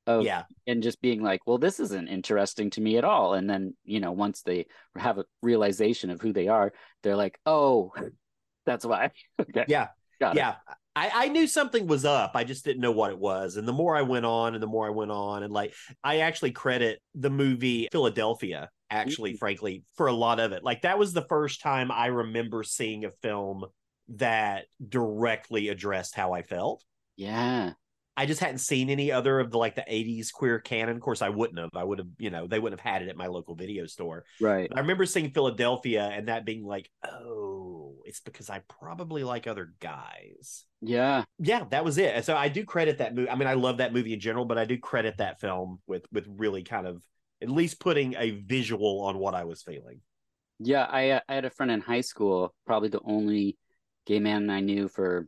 of 0.06 0.24
yeah 0.24 0.42
and 0.66 0.82
just 0.82 1.00
being 1.00 1.22
like 1.22 1.40
well 1.46 1.58
this 1.58 1.78
isn't 1.78 2.08
interesting 2.08 2.70
to 2.70 2.80
me 2.80 2.96
at 2.96 3.04
all 3.04 3.34
and 3.34 3.48
then 3.48 3.76
you 3.84 4.00
know 4.00 4.10
once 4.10 4.42
they 4.42 4.66
have 4.96 5.18
a 5.18 5.24
realization 5.42 6.10
of 6.10 6.20
who 6.20 6.32
they 6.32 6.48
are 6.48 6.72
they're 7.02 7.14
like 7.14 7.38
oh 7.46 7.92
that's 8.66 8.84
why 8.84 9.10
okay. 9.40 9.64
yeah 9.68 9.88
Got 10.18 10.36
yeah 10.36 10.50
it. 10.50 10.76
I, 10.94 11.10
I 11.14 11.28
knew 11.28 11.46
something 11.46 11.86
was 11.86 12.04
up. 12.04 12.32
I 12.34 12.44
just 12.44 12.64
didn't 12.64 12.82
know 12.82 12.92
what 12.92 13.10
it 13.10 13.18
was. 13.18 13.56
And 13.56 13.66
the 13.66 13.72
more 13.72 13.96
I 13.96 14.02
went 14.02 14.26
on 14.26 14.54
and 14.54 14.62
the 14.62 14.66
more 14.66 14.86
I 14.86 14.90
went 14.90 15.10
on, 15.10 15.42
and 15.42 15.52
like 15.52 15.72
I 16.04 16.18
actually 16.18 16.52
credit 16.52 17.00
the 17.14 17.30
movie 17.30 17.88
Philadelphia 17.90 18.68
actually, 18.92 19.30
mm-hmm. 19.30 19.38
frankly, 19.38 19.84
for 19.94 20.06
a 20.06 20.12
lot 20.12 20.38
of 20.38 20.52
it. 20.52 20.62
Like 20.62 20.82
that 20.82 20.98
was 20.98 21.12
the 21.12 21.26
first 21.28 21.60
time 21.60 21.90
I 21.90 22.06
remember 22.06 22.62
seeing 22.62 23.04
a 23.04 23.10
film 23.10 23.64
that 24.16 24.66
directly 24.86 25.68
addressed 25.68 26.14
how 26.14 26.32
I 26.32 26.42
felt. 26.42 26.84
Yeah. 27.16 27.72
I 28.14 28.26
just 28.26 28.40
hadn't 28.40 28.58
seen 28.58 28.90
any 28.90 29.10
other 29.10 29.40
of 29.40 29.50
the 29.50 29.56
like 29.56 29.74
the 29.74 29.86
80s 29.90 30.30
queer 30.32 30.58
canon. 30.58 30.96
Of 30.96 31.02
course, 31.02 31.22
I 31.22 31.30
wouldn't 31.30 31.58
have. 31.58 31.70
I 31.74 31.82
would 31.82 31.98
have, 31.98 32.08
you 32.18 32.28
know, 32.28 32.46
they 32.46 32.58
wouldn't 32.58 32.78
have 32.78 32.92
had 32.92 33.02
it 33.02 33.08
at 33.08 33.16
my 33.16 33.26
local 33.26 33.54
video 33.54 33.86
store. 33.86 34.24
Right. 34.38 34.68
But 34.68 34.76
I 34.76 34.82
remember 34.82 35.06
seeing 35.06 35.30
Philadelphia 35.30 36.10
and 36.12 36.28
that 36.28 36.44
being 36.44 36.62
like, 36.62 36.90
oh, 37.04 37.94
it's 38.04 38.20
because 38.20 38.50
I 38.50 38.62
probably 38.68 39.24
like 39.24 39.46
other 39.46 39.72
guys. 39.80 40.64
Yeah. 40.82 41.24
Yeah, 41.38 41.64
that 41.70 41.86
was 41.86 41.96
it. 41.96 42.22
So 42.26 42.36
I 42.36 42.48
do 42.48 42.64
credit 42.66 42.98
that 42.98 43.14
movie. 43.14 43.30
I 43.30 43.34
mean, 43.34 43.48
I 43.48 43.54
love 43.54 43.78
that 43.78 43.94
movie 43.94 44.12
in 44.12 44.20
general, 44.20 44.44
but 44.44 44.58
I 44.58 44.66
do 44.66 44.76
credit 44.76 45.16
that 45.18 45.40
film 45.40 45.80
with 45.86 46.04
with 46.12 46.26
really 46.28 46.64
kind 46.64 46.86
of 46.86 47.00
at 47.42 47.50
least 47.50 47.80
putting 47.80 48.14
a 48.14 48.30
visual 48.30 49.00
on 49.00 49.18
what 49.18 49.34
I 49.34 49.44
was 49.44 49.62
feeling. 49.62 50.00
Yeah, 50.58 50.84
I 50.84 51.10
uh, 51.10 51.20
I 51.28 51.34
had 51.34 51.44
a 51.44 51.50
friend 51.50 51.72
in 51.72 51.80
high 51.80 52.02
school, 52.02 52.54
probably 52.66 52.88
the 52.88 53.00
only 53.04 53.58
gay 54.06 54.20
man 54.20 54.48
I 54.48 54.60
knew 54.60 54.88
for 54.88 55.26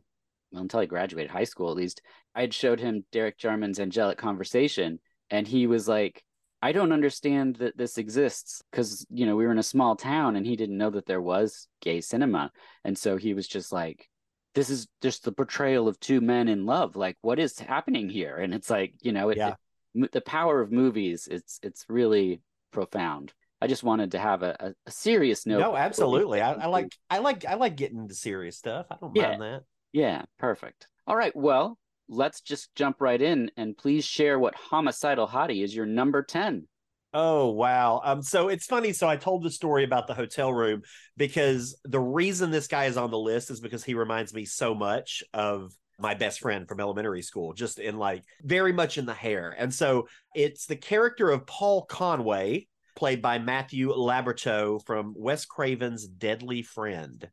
well 0.51 0.61
until 0.61 0.79
I 0.79 0.85
graduated 0.85 1.31
high 1.31 1.43
school 1.43 1.69
at 1.69 1.75
least. 1.75 2.01
I 2.33 2.41
had 2.41 2.53
showed 2.53 2.79
him 2.79 3.05
Derek 3.11 3.37
Jarman's 3.37 3.79
Angelic 3.79 4.17
Conversation, 4.17 4.99
and 5.29 5.47
he 5.47 5.67
was 5.67 5.87
like, 5.87 6.23
I 6.61 6.71
don't 6.71 6.93
understand 6.93 7.57
that 7.57 7.77
this 7.77 7.97
exists 7.97 8.61
because, 8.71 9.05
you 9.09 9.25
know, 9.25 9.35
we 9.35 9.45
were 9.45 9.51
in 9.51 9.59
a 9.59 9.63
small 9.63 9.95
town 9.95 10.35
and 10.35 10.45
he 10.45 10.55
didn't 10.55 10.77
know 10.77 10.89
that 10.89 11.05
there 11.05 11.21
was 11.21 11.67
gay 11.81 12.01
cinema. 12.01 12.51
And 12.83 12.97
so 12.97 13.17
he 13.17 13.33
was 13.33 13.47
just 13.47 13.71
like, 13.71 14.09
this 14.55 14.69
is 14.69 14.87
just 15.01 15.23
the 15.23 15.31
portrayal 15.31 15.87
of 15.87 15.99
two 15.99 16.21
men 16.21 16.47
in 16.47 16.65
love. 16.65 16.95
Like, 16.95 17.17
what 17.21 17.39
is 17.39 17.59
happening 17.59 18.09
here? 18.09 18.37
And 18.37 18.53
it's 18.53 18.69
like, 18.69 18.95
you 19.01 19.11
know, 19.11 19.29
it, 19.29 19.37
Yeah. 19.37 19.49
it- 19.49 19.55
the 20.11 20.21
power 20.21 20.61
of 20.61 20.71
movies, 20.71 21.27
it's, 21.29 21.59
it's 21.63 21.85
really 21.89 22.41
profound. 22.71 23.33
I 23.61 23.67
just 23.67 23.83
wanted 23.83 24.11
to 24.11 24.19
have 24.19 24.43
a, 24.43 24.55
a, 24.59 24.73
a 24.85 24.91
serious 24.91 25.45
note. 25.45 25.59
No, 25.59 25.75
absolutely. 25.75 26.41
I, 26.41 26.53
I 26.53 26.65
like 26.67 26.91
I 27.09 27.19
like 27.19 27.45
I 27.45 27.55
like 27.55 27.77
getting 27.77 27.97
into 27.97 28.13
serious 28.13 28.57
stuff. 28.57 28.85
I 28.91 28.97
don't 28.99 29.15
Yeah. 29.15 29.29
mind 29.29 29.41
that. 29.41 29.63
Yeah, 29.93 30.23
perfect. 30.37 30.87
All 31.07 31.15
right. 31.15 31.35
Well, 31.35 31.79
let's 32.09 32.41
just 32.41 32.75
jump 32.75 32.97
right 32.99 33.19
in 33.19 33.49
and 33.57 33.77
please 33.77 34.03
share 34.05 34.37
what 34.37 34.55
homicidal 34.55 35.27
hottie 35.27 35.63
is 35.63 35.73
your 35.75 35.85
number 35.85 36.21
10. 36.21 36.67
Oh 37.13 37.51
wow. 37.51 38.01
Um 38.03 38.21
so 38.21 38.49
it's 38.49 38.65
funny 38.65 38.91
so 38.91 39.07
I 39.07 39.15
told 39.15 39.41
the 39.41 39.49
story 39.49 39.85
about 39.85 40.05
the 40.05 40.13
hotel 40.13 40.53
room 40.53 40.81
because 41.15 41.79
the 41.85 41.99
reason 41.99 42.51
this 42.51 42.67
guy 42.67 42.85
is 42.85 42.97
on 42.97 43.09
the 43.09 43.17
list 43.17 43.49
is 43.49 43.61
because 43.61 43.85
he 43.85 43.93
reminds 43.93 44.33
me 44.33 44.43
so 44.43 44.75
much 44.75 45.23
of 45.33 45.71
my 45.99 46.13
best 46.13 46.39
friend 46.39 46.67
from 46.67 46.79
elementary 46.79 47.21
school 47.21 47.53
just 47.53 47.79
in 47.79 47.97
like 47.97 48.23
very 48.43 48.73
much 48.73 48.97
in 48.97 49.05
the 49.05 49.13
hair. 49.13 49.55
And 49.57 49.73
so 49.73 50.07
it's 50.33 50.65
the 50.65 50.75
character 50.75 51.29
of 51.29 51.45
Paul 51.45 51.85
Conway 51.85 52.67
played 52.95 53.21
by 53.21 53.39
Matthew 53.39 53.93
Laborteaux 53.93 54.85
from 54.85 55.13
Wes 55.15 55.45
Craven's 55.45 56.07
Deadly 56.07 56.61
Friend. 56.61 57.29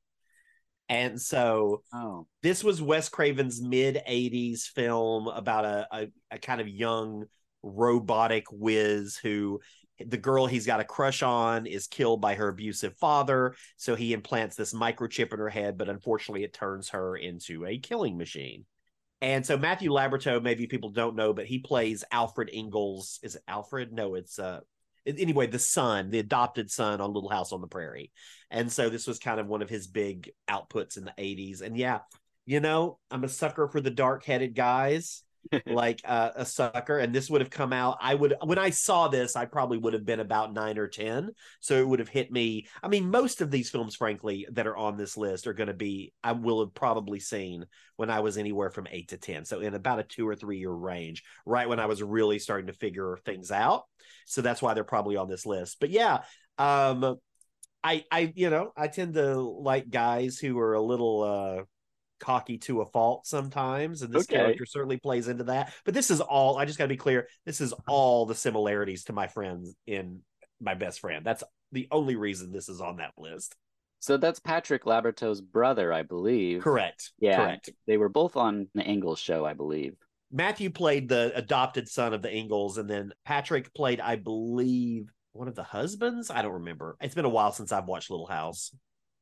And 0.89 1.21
so 1.21 1.83
Oh, 1.93 2.27
this 2.43 2.63
was 2.63 2.83
Wes 2.83 3.09
Craven's 3.09 3.61
mid 3.61 4.03
80s 4.09 4.63
film 4.63 5.29
about 5.29 5.65
a, 5.65 5.89
a, 5.91 6.09
a 6.33 6.39
kind 6.39 6.61
of 6.61 6.69
young 6.69 7.25
robotic 7.63 8.45
whiz 8.51 9.17
who 9.17 9.61
the 9.99 10.17
girl 10.17 10.47
he's 10.47 10.67
got 10.67 10.81
a 10.81 10.85
crush 10.85 11.23
on 11.23 11.67
is 11.67 11.87
killed 11.87 12.21
by 12.21 12.35
her 12.35 12.49
abusive 12.49 12.97
father. 12.97 13.55
So 13.77 13.95
he 13.95 14.13
implants 14.13 14.57
this 14.57 14.75
microchip 14.75 15.33
in 15.33 15.39
her 15.39 15.49
head, 15.49 15.79
but 15.79 15.89
unfortunately, 15.89 16.45
it 16.45 16.53
turns 16.53 16.91
her 16.91 17.17
into 17.17 17.67
a 17.67 17.79
killing 17.79 18.17
machine. 18.17 18.65
And 19.21 19.47
so 19.47 19.57
Matthew 19.57 19.91
Laborteaux, 19.91 20.43
maybe 20.43 20.67
people 20.67 20.91
don't 20.91 21.15
know, 21.15 21.33
but 21.33 21.47
he 21.47 21.61
plays 21.61 22.03
Alfred 22.11 22.51
Ingalls. 22.53 23.21
Is 23.23 23.37
it 23.37 23.43
Alfred? 23.47 23.93
No, 23.93 24.17
it's 24.17 24.39
uh 24.39 24.61
anyway, 25.07 25.47
the 25.47 25.59
son, 25.59 26.11
the 26.11 26.19
adopted 26.19 26.71
son 26.71 27.01
on 27.01 27.13
Little 27.13 27.31
House 27.31 27.53
on 27.53 27.61
the 27.61 27.67
Prairie. 27.67 28.11
And 28.51 28.71
so 28.71 28.89
this 28.89 29.07
was 29.07 29.19
kind 29.19 29.41
of 29.41 29.47
one 29.47 29.63
of 29.63 29.71
his 29.71 29.87
big 29.87 30.31
outputs 30.49 30.97
in 30.97 31.05
the 31.05 31.15
80s. 31.19 31.63
And 31.63 31.77
yeah, 31.77 32.01
you 32.47 32.61
know, 32.61 32.99
I'm 33.11 33.25
a 33.25 33.29
sucker 33.29 33.69
for 33.69 33.81
the 33.81 33.91
dark-headed 33.91 34.55
guys, 34.55 35.23
like 35.67 36.01
uh, 36.05 36.31
a 36.37 36.45
sucker. 36.47 36.99
And 36.99 37.15
this 37.15 37.29
would 37.31 37.41
have 37.41 37.51
come 37.51 37.73
out. 37.73 37.99
I 38.01 38.15
would 38.15 38.35
when 38.45 38.59
I 38.59 38.71
saw 38.71 39.09
this, 39.09 39.37
I 39.37 39.45
probably 39.45 39.79
would 39.79 39.93
have 39.93 40.05
been 40.05 40.21
about 40.21 40.53
nine 40.53 40.79
or 40.79 40.89
ten. 40.89 41.31
So 41.61 41.77
it 41.77 41.87
would 41.87 41.99
have 41.99 42.09
hit 42.09 42.31
me. 42.31 42.67
I 42.83 42.89
mean, 42.89 43.11
most 43.11 43.41
of 43.41 43.51
these 43.51 43.71
films, 43.71 43.97
frankly, 43.97 44.47
that 44.53 44.67
are 44.67 44.77
on 44.77 44.97
this 44.97 45.17
list 45.17 45.47
are 45.47 45.55
going 45.55 45.69
to 45.69 45.75
be 45.75 46.13
I 46.23 46.33
will 46.33 46.61
have 46.65 46.75
probably 46.75 47.21
seen 47.21 47.67
when 47.97 48.11
I 48.11 48.21
was 48.21 48.39
anywhere 48.39 48.71
from 48.71 48.89
eight 48.91 49.09
to 49.09 49.19
ten. 49.19 49.45
So 49.45 49.61
in 49.61 49.75
about 49.75 49.99
a 49.99 50.05
two 50.05 50.29
or 50.29 50.35
three 50.37 50.59
year 50.59 50.71
range, 50.73 51.23
right 51.47 51.69
when 51.69 51.81
I 51.81 51.87
was 51.87 52.03
really 52.03 52.39
starting 52.39 52.69
to 52.69 52.73
figure 52.73 53.19
things 53.25 53.51
out. 53.51 53.85
So 54.27 54.43
that's 54.43 54.63
why 54.63 54.75
they're 54.75 54.85
probably 54.85 55.17
on 55.17 55.29
this 55.29 55.47
list. 55.47 55.79
But 55.81 55.91
yeah, 55.91 56.23
um, 56.59 57.17
I 57.85 58.05
I 58.11 58.33
you 58.35 58.51
know 58.51 58.73
I 58.77 58.89
tend 58.89 59.15
to 59.15 59.41
like 59.41 59.91
guys 59.91 60.39
who 60.39 60.59
are 60.59 60.75
a 60.75 60.83
little 60.83 61.23
uh 61.23 61.63
cocky 62.23 62.57
to 62.57 62.81
a 62.81 62.87
fault 62.87 63.27
sometimes 63.27 64.01
and 64.03 64.15
this 64.15 64.23
Okay. 64.23 64.37
character 64.37 64.65
certainly 64.65 64.97
plays 64.97 65.29
into 65.29 65.45
that 65.45 65.73
but 65.85 65.93
this 65.93 66.11
is 66.11 66.21
all 66.21 66.57
i 66.57 66.65
just 66.65 66.79
got 66.79 66.85
to 66.85 66.89
be 66.89 66.97
clear 66.97 67.27
this 67.45 67.61
is 67.61 67.75
all 67.89 68.25
the 68.27 68.35
similarities 68.35 69.05
to 69.05 69.13
my 69.13 69.27
friends 69.27 69.75
in 69.87 70.21
my 70.61 70.75
best 70.75 71.01
friend 71.01 71.27
that's 71.27 71.43
the 71.73 71.89
only 71.91 72.15
reason 72.17 72.53
this 72.53 72.69
is 72.69 72.81
on 72.81 72.97
that 72.99 73.13
list 73.19 73.57
so 74.01 74.17
that's 74.17 74.41
Patrick 74.41 74.83
Laborteaux's 74.85 75.41
brother, 75.41 75.93
I 75.93 76.03
believe. 76.03 76.61
correct 76.63 77.13
Yeah, 77.21 77.37
correct 77.37 77.71
they 77.87 77.97
were 77.97 78.09
both 78.09 78.37
on 78.37 78.67
the 78.75 78.83
Ingalls 78.89 79.21
show, 79.21 79.45
I 79.45 79.53
believe. 79.55 79.95
matthew 80.31 80.71
played 80.71 81.09
the 81.09 81.33
adopted 81.35 81.89
son 81.89 82.15
of 82.15 82.23
the 82.23 82.35
ingalls 82.35 82.79
and 82.79 82.89
then 82.89 83.13
patrick 83.25 83.73
played 83.75 84.01
i 84.01 84.17
believe 84.17 85.11
one 85.33 85.49
of 85.49 85.55
the 85.55 85.63
husbands 85.63 86.31
i 86.31 86.43
don't 86.43 86.53
remember 86.55 86.97
it's 87.01 87.15
been 87.15 87.25
a 87.25 87.29
while 87.39 87.53
since 87.53 87.71
i've 87.73 87.87
watched 87.87 88.11
little 88.11 88.27
house 88.27 88.73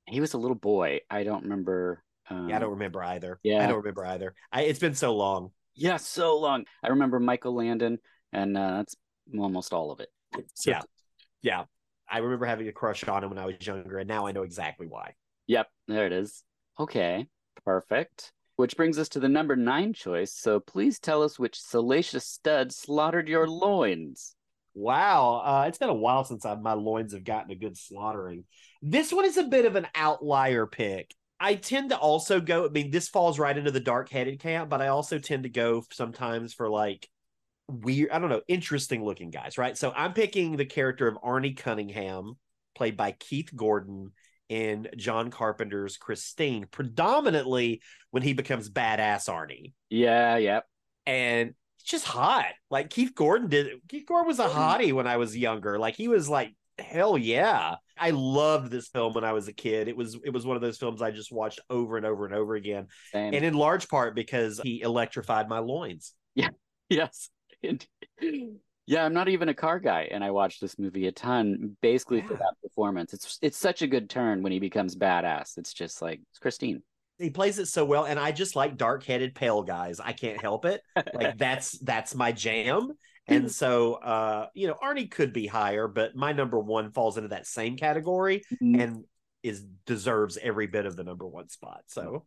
He 0.06 0.20
was 0.20 0.34
a 0.34 0.38
little 0.38 0.56
boy. 0.58 1.00
I 1.08 1.22
don't 1.22 1.42
remember. 1.44 2.02
Um, 2.30 2.48
yeah, 2.48 2.56
i 2.56 2.58
don't 2.58 2.70
remember 2.70 3.02
either 3.02 3.38
yeah. 3.42 3.64
i 3.64 3.66
don't 3.66 3.76
remember 3.78 4.06
either 4.06 4.34
I, 4.52 4.62
it's 4.62 4.78
been 4.78 4.94
so 4.94 5.14
long 5.14 5.50
yeah, 5.76 5.96
so 5.98 6.36
long. 6.38 6.64
I 6.82 6.88
remember 6.88 7.20
Michael 7.20 7.54
Landon, 7.54 7.98
and 8.32 8.58
uh, 8.58 8.78
that's 8.78 8.96
almost 9.38 9.72
all 9.72 9.92
of 9.92 10.00
it. 10.00 10.08
So- 10.54 10.70
Yeah. 10.70 10.80
yeah 11.42 11.64
i 12.10 12.18
remember 12.18 12.44
having 12.44 12.68
a 12.68 12.72
crush 12.72 13.02
on 13.04 13.22
him 13.24 13.30
when 13.30 13.38
i 13.38 13.46
was 13.46 13.54
younger 13.66 13.98
and 13.98 14.08
now 14.08 14.26
i 14.26 14.32
know 14.32 14.42
exactly 14.42 14.86
why 14.86 15.14
Yep, 15.50 15.66
there 15.88 16.06
it 16.06 16.12
is. 16.12 16.44
Okay, 16.78 17.26
perfect. 17.64 18.30
Which 18.54 18.76
brings 18.76 19.00
us 19.00 19.08
to 19.10 19.18
the 19.20 19.28
number 19.28 19.56
nine 19.56 19.92
choice. 19.92 20.32
So 20.32 20.60
please 20.60 21.00
tell 21.00 21.24
us 21.24 21.40
which 21.40 21.60
salacious 21.60 22.24
stud 22.24 22.72
slaughtered 22.72 23.28
your 23.28 23.48
loins. 23.48 24.36
Wow, 24.74 25.42
uh, 25.44 25.64
it's 25.66 25.78
been 25.78 25.88
a 25.88 25.94
while 25.94 26.22
since 26.22 26.44
I, 26.44 26.54
my 26.54 26.74
loins 26.74 27.14
have 27.14 27.24
gotten 27.24 27.50
a 27.50 27.56
good 27.56 27.76
slaughtering. 27.76 28.44
This 28.80 29.12
one 29.12 29.24
is 29.24 29.38
a 29.38 29.42
bit 29.42 29.64
of 29.64 29.74
an 29.74 29.88
outlier 29.92 30.66
pick. 30.66 31.12
I 31.40 31.54
tend 31.54 31.90
to 31.90 31.96
also 31.96 32.40
go. 32.40 32.66
I 32.66 32.68
mean, 32.68 32.90
this 32.90 33.08
falls 33.08 33.38
right 33.38 33.56
into 33.56 33.70
the 33.70 33.80
dark-headed 33.80 34.40
camp, 34.40 34.68
but 34.68 34.82
I 34.82 34.88
also 34.88 35.18
tend 35.18 35.44
to 35.44 35.48
go 35.48 35.84
sometimes 35.90 36.52
for 36.52 36.68
like 36.68 37.08
weird. 37.66 38.10
I 38.10 38.18
don't 38.18 38.28
know, 38.28 38.42
interesting 38.46 39.04
looking 39.04 39.30
guys, 39.30 39.56
right? 39.56 39.76
So 39.76 39.92
I'm 39.96 40.12
picking 40.12 40.56
the 40.56 40.66
character 40.66 41.08
of 41.08 41.16
Arnie 41.22 41.56
Cunningham, 41.56 42.34
played 42.74 42.96
by 42.96 43.12
Keith 43.12 43.50
Gordon 43.56 44.12
in 44.50 44.88
John 44.96 45.30
Carpenter's 45.30 45.96
Christine, 45.96 46.66
predominantly 46.70 47.80
when 48.10 48.22
he 48.22 48.34
becomes 48.34 48.68
badass 48.68 49.28
Arnie 49.28 49.72
Yeah, 49.88 50.36
yep. 50.36 50.66
and 51.06 51.54
it's 51.78 51.88
just 51.88 52.04
hot. 52.04 52.52
Like 52.70 52.90
Keith 52.90 53.14
Gordon 53.14 53.48
did. 53.48 53.68
Keith 53.88 54.04
Gordon 54.06 54.26
was 54.28 54.40
a 54.40 54.44
mm-hmm. 54.44 54.58
hottie 54.58 54.92
when 54.92 55.06
I 55.06 55.16
was 55.16 55.36
younger. 55.36 55.78
Like 55.78 55.94
he 55.96 56.08
was 56.08 56.28
like, 56.28 56.54
hell 56.80 57.16
yeah. 57.18 57.76
I 57.98 58.10
loved 58.10 58.70
this 58.70 58.88
film 58.88 59.12
when 59.12 59.24
I 59.24 59.32
was 59.32 59.48
a 59.48 59.52
kid. 59.52 59.88
It 59.88 59.96
was 59.96 60.18
it 60.24 60.30
was 60.30 60.46
one 60.46 60.56
of 60.56 60.62
those 60.62 60.78
films 60.78 61.02
I 61.02 61.10
just 61.10 61.30
watched 61.30 61.60
over 61.68 61.96
and 61.96 62.06
over 62.06 62.24
and 62.24 62.34
over 62.34 62.54
again, 62.54 62.86
Same. 63.12 63.34
and 63.34 63.44
in 63.44 63.54
large 63.54 63.88
part 63.88 64.14
because 64.14 64.58
he 64.62 64.80
electrified 64.80 65.48
my 65.48 65.58
loins. 65.58 66.14
Yeah. 66.34 66.48
Yes. 66.92 67.30
yeah, 68.90 69.04
I'm 69.04 69.14
not 69.14 69.28
even 69.28 69.48
a 69.48 69.54
car 69.54 69.78
guy, 69.78 70.08
and 70.10 70.24
I 70.24 70.32
watched 70.32 70.60
this 70.60 70.76
movie 70.76 71.06
a 71.06 71.12
ton, 71.12 71.76
basically 71.80 72.20
for 72.22 72.34
that 72.34 72.54
performance. 72.60 73.14
It's 73.14 73.38
it's 73.40 73.56
such 73.56 73.82
a 73.82 73.86
good 73.86 74.10
turn 74.10 74.42
when 74.42 74.50
he 74.50 74.58
becomes 74.58 74.96
badass. 74.96 75.56
It's 75.56 75.72
just 75.72 76.02
like 76.02 76.20
it's 76.30 76.40
Christine. 76.40 76.82
He 77.20 77.30
plays 77.30 77.60
it 77.60 77.66
so 77.66 77.84
well, 77.84 78.06
and 78.06 78.18
I 78.18 78.32
just 78.32 78.56
like 78.56 78.76
dark-headed 78.76 79.36
pale 79.36 79.62
guys. 79.62 80.00
I 80.00 80.12
can't 80.12 80.40
help 80.40 80.64
it. 80.64 80.82
Like 81.14 81.38
that's 81.38 81.78
that's 81.78 82.14
my 82.16 82.32
jam. 82.32 82.90
And 83.30 83.50
so, 83.50 83.94
uh, 83.94 84.48
you 84.54 84.66
know, 84.66 84.74
Arnie 84.74 85.10
could 85.10 85.32
be 85.32 85.46
higher, 85.46 85.88
but 85.88 86.14
my 86.14 86.32
number 86.32 86.58
one 86.58 86.90
falls 86.92 87.16
into 87.16 87.28
that 87.30 87.46
same 87.46 87.76
category 87.76 88.42
Mhm. 88.60 88.82
and 88.82 89.04
is 89.42 89.62
deserves 89.86 90.36
every 90.42 90.66
bit 90.66 90.84
of 90.84 90.96
the 90.96 91.04
number 91.04 91.26
one 91.26 91.48
spot. 91.48 91.82
So 91.86 92.26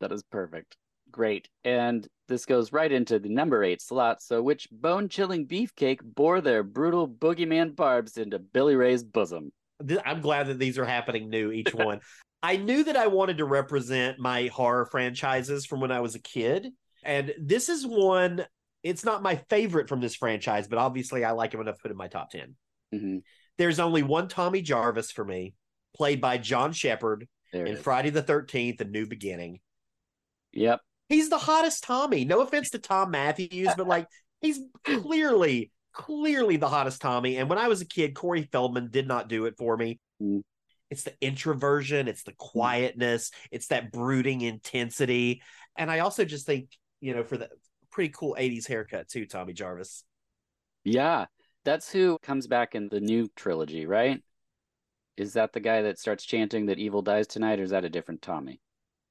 That 0.00 0.10
is 0.12 0.22
perfect. 0.24 0.76
Great. 1.10 1.48
And 1.64 2.06
this 2.28 2.44
goes 2.46 2.72
right 2.72 2.90
into 2.90 3.18
the 3.18 3.28
number 3.28 3.64
eight 3.64 3.80
slot. 3.80 4.22
So, 4.22 4.42
which 4.42 4.68
bone 4.70 5.08
chilling 5.08 5.46
beefcake 5.46 6.00
bore 6.02 6.40
their 6.40 6.62
brutal 6.62 7.08
boogeyman 7.08 7.74
barbs 7.74 8.16
into 8.16 8.38
Billy 8.38 8.76
Ray's 8.76 9.02
bosom? 9.02 9.52
I'm 10.04 10.20
glad 10.20 10.48
that 10.48 10.58
these 10.58 10.78
are 10.78 10.84
happening 10.84 11.30
new, 11.30 11.50
each 11.52 11.72
one. 11.74 12.00
I 12.42 12.56
knew 12.56 12.84
that 12.84 12.96
I 12.96 13.06
wanted 13.06 13.38
to 13.38 13.44
represent 13.44 14.18
my 14.18 14.48
horror 14.48 14.86
franchises 14.86 15.64
from 15.66 15.80
when 15.80 15.90
I 15.90 16.00
was 16.00 16.14
a 16.14 16.20
kid. 16.20 16.68
And 17.04 17.32
this 17.40 17.68
is 17.68 17.86
one, 17.86 18.44
it's 18.88 19.04
not 19.04 19.22
my 19.22 19.36
favorite 19.50 19.88
from 19.88 20.00
this 20.00 20.14
franchise, 20.14 20.66
but 20.66 20.78
obviously 20.78 21.24
I 21.24 21.32
like 21.32 21.52
him 21.52 21.60
enough 21.60 21.76
to 21.76 21.82
put 21.82 21.90
in 21.90 21.96
my 21.96 22.08
top 22.08 22.30
10. 22.30 22.54
hmm 22.92 23.18
There's 23.58 23.78
only 23.78 24.02
one 24.02 24.28
Tommy 24.28 24.62
Jarvis 24.62 25.10
for 25.10 25.24
me, 25.24 25.54
played 25.94 26.20
by 26.20 26.38
John 26.38 26.72
Shepherd 26.72 27.28
There 27.52 27.66
in. 27.66 27.76
Friday 27.76 28.10
the 28.10 28.22
13th, 28.22 28.80
A 28.80 28.84
New 28.84 29.06
Beginning. 29.06 29.60
Yep. 30.52 30.80
He's 31.08 31.28
the 31.28 31.38
hottest 31.38 31.84
Tommy. 31.84 32.24
No 32.24 32.40
offense 32.40 32.70
to 32.70 32.78
Thom 32.78 33.10
Mathews, 33.10 33.68
but 33.76 33.86
like 33.86 34.06
he's 34.40 34.60
clearly, 34.84 35.70
clearly 35.92 36.56
the 36.56 36.68
hottest 36.68 37.00
Tommy. 37.00 37.36
And 37.36 37.48
when 37.48 37.58
I 37.58 37.68
was 37.68 37.80
a 37.80 37.86
kid, 37.86 38.14
Corey 38.14 38.48
Feldman 38.50 38.90
did 38.90 39.06
not 39.06 39.28
do 39.28 39.46
it 39.46 39.54
for 39.58 39.76
me. 39.76 39.98
Mm. 40.22 40.42
It's 40.90 41.02
the 41.02 41.12
introversion, 41.20 42.08
it's 42.08 42.22
the 42.22 42.32
quietness, 42.38 43.30
it's 43.50 43.66
that 43.66 43.92
brooding 43.92 44.40
intensity. 44.40 45.42
And 45.76 45.90
I 45.90 45.98
also 45.98 46.24
just 46.24 46.46
think, 46.46 46.70
you 47.00 47.14
know, 47.14 47.24
for 47.24 47.36
the 47.36 47.50
pretty 47.98 48.14
cool 48.16 48.36
80s 48.38 48.68
haircut 48.68 49.08
too, 49.08 49.26
Tommy 49.26 49.52
Jarvis. 49.52 50.04
Yeah. 50.84 51.24
That's 51.64 51.90
who 51.90 52.16
comes 52.22 52.46
back 52.46 52.76
in 52.76 52.88
the 52.88 53.00
new 53.00 53.28
trilogy, 53.34 53.86
right? 53.86 54.22
Is 55.16 55.32
that 55.32 55.52
the 55.52 55.58
guy 55.58 55.82
that 55.82 55.98
starts 55.98 56.24
chanting 56.24 56.66
that 56.66 56.78
evil 56.78 57.02
dies 57.02 57.26
tonight, 57.26 57.58
or 57.58 57.64
is 57.64 57.70
that 57.70 57.84
a 57.84 57.90
different 57.90 58.22
Tommy? 58.22 58.60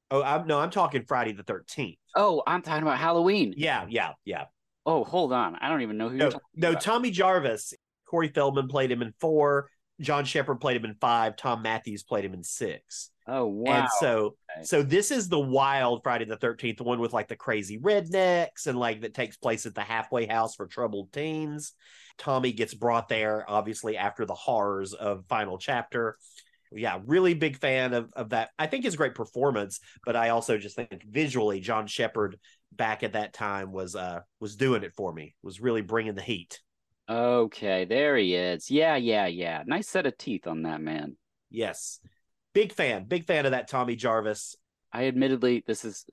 Oh, 0.10 0.24
I'm 0.24 0.48
no, 0.48 0.58
I'm 0.58 0.70
talking 0.70 1.04
Friday 1.04 1.34
the 1.34 1.44
13th. 1.44 1.98
Oh, 2.16 2.42
I'm 2.48 2.62
talking 2.62 2.82
about 2.82 2.98
Halloween. 2.98 3.54
Yeah, 3.58 3.86
yeah, 3.90 4.14
yeah. 4.24 4.46
Oh, 4.86 5.04
hold 5.04 5.34
on. 5.34 5.58
I 5.60 5.68
don't 5.68 5.82
even 5.82 5.98
know 5.98 6.08
who 6.08 6.16
no, 6.16 6.32
no, 6.56 6.70
about. 6.70 6.82
Tommy 6.82 7.12
Jarvis. 7.12 7.74
Corey 8.10 8.30
Feldman 8.30 8.70
played 8.70 8.90
him 8.90 9.02
in 9.02 9.14
four. 9.20 9.70
John 10.00 10.24
Shepherd 10.24 10.62
played 10.62 10.78
him 10.78 10.86
in 10.86 10.96
five. 10.96 11.36
Thom 11.36 11.62
Mathews 11.62 12.04
played 12.04 12.24
him 12.24 12.34
in 12.34 12.46
six. 12.46 13.12
Oh, 13.28 13.46
wow. 13.48 13.76
And 13.78 13.90
so, 14.00 14.36
Okay. 14.50 14.66
so 14.66 14.82
this 14.84 15.12
is 15.12 15.28
the 15.30 15.40
wild 15.40 16.02
Friday 16.04 16.26
the 16.26 16.38
Thirteenth, 16.38 16.82
one 16.82 17.00
with 17.00 17.14
like 17.14 17.28
the 17.28 17.36
crazy 17.36 17.78
rednecks 17.80 18.68
and 18.68 18.80
like 18.80 19.02
that 19.02 19.14
takes 19.14 19.38
place 19.38 19.66
at 19.66 19.76
the 19.76 19.82
halfway 19.82 20.26
house 20.26 20.56
for 20.56 20.68
troubled 20.68 21.12
teens. 21.12 21.74
Tommy 22.18 22.52
gets 22.52 22.74
brought 22.74 23.10
there, 23.10 23.46
obviously 23.48 23.98
after 23.98 24.26
the 24.26 24.34
horrors 24.34 24.94
of 24.94 25.26
final 25.28 25.58
chapter. 25.58 26.18
Yeah, 26.72 27.00
really 27.06 27.34
big 27.34 27.58
fan 27.58 27.94
of 27.94 28.12
of 28.14 28.30
that. 28.30 28.50
I 28.60 28.68
think 28.68 28.84
his 28.84 28.96
great 28.98 29.16
performance, 29.16 29.80
but 30.06 30.16
I 30.16 30.30
also 30.30 30.58
just 30.58 30.76
think 30.76 31.04
visually, 31.10 31.60
John 31.60 31.88
Shepherd 31.88 32.38
back 32.74 33.04
at 33.04 33.14
that 33.14 33.34
time 33.34 33.72
was 33.72 33.96
uh 33.96 34.22
was 34.40 34.56
doing 34.56 34.84
it 34.84 34.94
for 34.96 35.14
me. 35.14 35.36
Was 35.44 35.62
really 35.62 35.82
bringing 35.82 36.16
the 36.16 36.22
heat. 36.22 36.60
Okay, 37.10 37.84
there 37.86 38.16
he 38.18 38.34
is. 38.36 38.70
Yeah, 38.72 38.96
yeah, 38.96 39.28
yeah. 39.28 39.64
Nice 39.66 39.88
set 39.90 40.06
of 40.06 40.18
teeth 40.18 40.48
on 40.48 40.62
that 40.64 40.80
man. 40.82 41.18
Yes, 41.50 42.00
big 42.58 42.74
fan, 42.74 43.04
big 43.04 43.26
fan 43.26 43.46
of 43.46 43.52
that 43.52 43.68
Tommy 43.68 43.96
Jarvis. 43.96 44.56
I 44.92 45.06
admittedly, 45.06 45.64
this 45.68 45.86
is, 45.86 46.06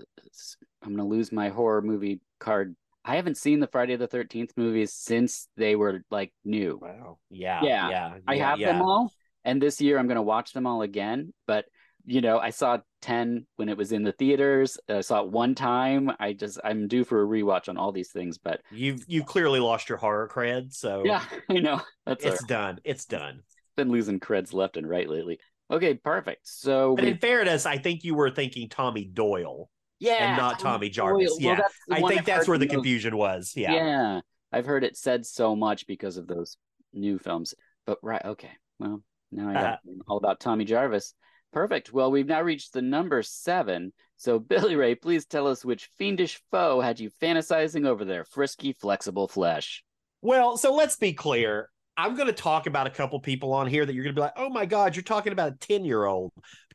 I'm 0.82 0.94
going 0.94 0.98
to 0.98 1.04
lose 1.14 1.32
my 1.32 1.48
horror 1.48 1.80
movie 1.80 2.20
card. 2.38 2.76
I 3.02 3.16
haven't 3.16 3.38
seen 3.38 3.60
the 3.60 3.66
Friday 3.66 3.96
the 3.96 4.08
13th 4.08 4.50
movies 4.56 4.92
since 4.92 5.48
they 5.56 5.74
were 5.74 6.02
like 6.10 6.32
new. 6.44 6.78
Wow. 6.82 7.18
Yeah. 7.30 7.60
Yeah, 7.62 7.88
Yeah. 7.88 8.14
I 8.26 8.34
yeah, 8.34 8.50
have 8.50 8.58
yeah. 8.58 8.72
them 8.72 8.82
all. 8.82 9.10
And 9.44 9.60
this 9.60 9.80
year 9.80 9.98
I'm 9.98 10.06
going 10.06 10.16
to 10.16 10.22
watch 10.22 10.52
them 10.52 10.66
all 10.66 10.82
again. 10.82 11.32
But, 11.46 11.64
you 12.04 12.20
know, 12.20 12.38
I 12.38 12.50
saw 12.50 12.78
10 13.00 13.46
when 13.56 13.70
it 13.70 13.78
was 13.78 13.92
in 13.92 14.02
the 14.02 14.12
theaters. 14.12 14.76
I 14.86 15.00
saw 15.00 15.22
it 15.22 15.30
one 15.30 15.54
time. 15.54 16.10
I 16.20 16.34
just, 16.34 16.58
I'm 16.62 16.88
due 16.88 17.04
for 17.04 17.22
a 17.22 17.26
rewatch 17.26 17.70
on 17.70 17.78
all 17.78 17.92
these 17.92 18.10
things. 18.10 18.36
But 18.36 18.60
You've 18.70 19.02
you 19.06 19.24
clearly 19.24 19.60
lost 19.60 19.88
your 19.88 19.96
horror 19.96 20.28
cred, 20.28 20.74
so 20.74 21.04
yeah, 21.06 21.24
I 21.48 21.54
know. 21.54 21.80
That's 22.04 22.24
it's 22.24 22.44
done. 22.44 22.80
It's 22.84 23.06
done. 23.06 23.40
been 23.76 23.90
losing 23.90 24.20
creds 24.20 24.52
left 24.52 24.76
and 24.76 24.86
right 24.86 25.08
lately. 25.08 25.38
Okay, 25.70 25.94
perfect. 25.94 26.46
So, 26.46 26.94
But 26.94 27.04
we- 27.04 27.10
in 27.12 27.18
fairness, 27.18 27.66
I 27.66 27.78
think 27.78 28.04
you 28.04 28.14
were 28.14 28.30
thinking 28.30 28.68
Tommy 28.68 29.04
Doyle. 29.04 29.70
yeah. 30.00 30.28
and 30.30 30.36
not 30.36 30.58
Tommy 30.58 30.90
Jarvis. 30.90 31.36
Yeah, 31.40 31.60
I 31.90 32.00
think 32.00 32.20
I've 32.20 32.26
that's 32.26 32.46
where 32.48 32.58
the 32.58 32.66
confusion 32.66 33.16
was. 33.16 33.54
Yeah. 33.56 33.72
Yeah. 33.72 34.20
I've 34.52 34.66
heard 34.66 34.84
it 34.84 34.96
said 34.96 35.24
so 35.24 35.56
much 35.56 35.86
because 35.86 36.16
of 36.18 36.26
those 36.26 36.58
new 36.92 37.18
films. 37.18 37.54
But 37.86 37.98
right, 38.02 38.24
okay. 38.24 38.50
Well, 38.78 39.02
now 39.32 39.48
I 39.48 39.52
got 39.54 39.78
all 40.06 40.18
about 40.18 40.40
Tommy 40.40 40.64
Jarvis. 40.64 41.14
Perfect. 41.52 41.92
Well, 41.92 42.10
we've 42.10 42.26
now 42.26 42.42
reached 42.42 42.72
the 42.72 42.82
number 42.82 43.22
seven. 43.22 43.92
So, 44.16 44.38
Billy 44.38 44.76
Ray, 44.76 44.94
please 44.94 45.24
tell 45.24 45.46
us 45.46 45.64
which 45.64 45.88
fiendish 45.96 46.40
foe 46.50 46.80
had 46.80 47.00
you 47.00 47.10
fantasizing 47.22 47.86
over 47.86 48.04
their 48.04 48.24
frisky, 48.24 48.72
flexible 48.74 49.26
flesh. 49.28 49.82
Well, 50.20 50.56
so 50.56 50.74
let's 50.74 50.96
be 50.96 51.12
clear. 51.14 51.70
I'm 51.96 52.14
going 52.14 52.26
to 52.26 52.32
talk 52.32 52.66
about 52.66 52.86
a 52.86 52.90
couple 52.90 53.18
people 53.20 53.52
on 53.52 53.66
here 53.66 53.84
that 53.86 53.94
you're 53.94 54.04
going 54.04 54.14
to 54.14 54.18
be 54.18 54.22
like, 54.22 54.34
"Oh 54.36 54.48
my 54.50 54.66
god, 54.66 54.96
you're 54.96 55.02
talking 55.02 55.32
about 55.32 55.52
a 55.52 55.56
10-year-old." 55.56 56.32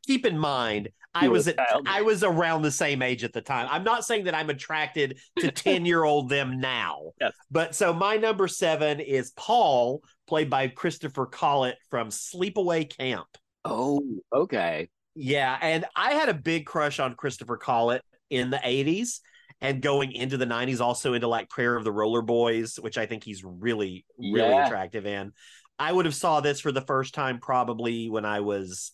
Keep 0.08 0.26
in 0.26 0.38
mind, 0.38 0.90
I 1.14 1.28
was 1.28 1.48
at. 1.48 1.60
I 1.86 2.02
was 2.02 2.24
around 2.24 2.62
the 2.62 2.72
same 2.72 3.02
age 3.02 3.24
at 3.24 3.34
the 3.34 3.42
time. 3.42 3.68
I'm 3.70 3.84
not 3.84 4.06
saying 4.06 4.26
that 4.26 4.36
I'm 4.36 4.50
attracted 4.50 5.20
to 5.40 5.48
10-year-old 5.52 6.30
them 6.30 6.60
now. 6.60 7.12
Yes. 7.20 7.34
But 7.52 7.76
so 7.76 7.94
my 7.94 8.18
number 8.18 8.48
7 8.48 9.00
is 9.00 9.32
Paul, 9.32 10.04
played 10.28 10.50
by 10.50 10.68
Christopher 10.68 11.26
Collett 11.26 11.78
from 11.90 12.10
Sleepaway 12.10 12.96
Camp. 12.96 13.28
Oh, 13.66 14.02
okay. 14.34 14.90
Yeah, 15.16 15.58
and 15.62 15.86
I 15.96 16.14
had 16.14 16.30
a 16.30 16.34
big 16.34 16.66
crush 16.66 17.00
on 17.00 17.16
Christopher 17.16 17.58
Collett 17.58 18.04
in 18.30 18.50
the 18.52 18.58
80s 18.58 19.20
and 19.62 19.82
going 19.82 20.12
into 20.14 20.38
the 20.38 20.46
90s 20.46 20.82
also 20.82 21.14
into 21.14 21.28
like 21.28 21.50
Prayer 21.50 21.76
of 21.76 21.84
the 21.84 21.92
Roller 21.92 22.22
Boys, 22.22 22.78
which 22.80 22.98
I 22.98 23.06
think 23.06 23.24
he's 23.24 23.44
really 23.44 24.06
really 24.18 24.40
Yeah. 24.40 24.66
attractive 24.66 25.06
in. 25.06 25.34
I 25.78 25.92
would 25.92 26.06
have 26.06 26.16
saw 26.16 26.42
this 26.42 26.60
for 26.60 26.72
the 26.72 26.82
first 26.82 27.14
time 27.14 27.40
probably 27.40 28.10
when 28.10 28.26
I 28.26 28.42
was 28.42 28.92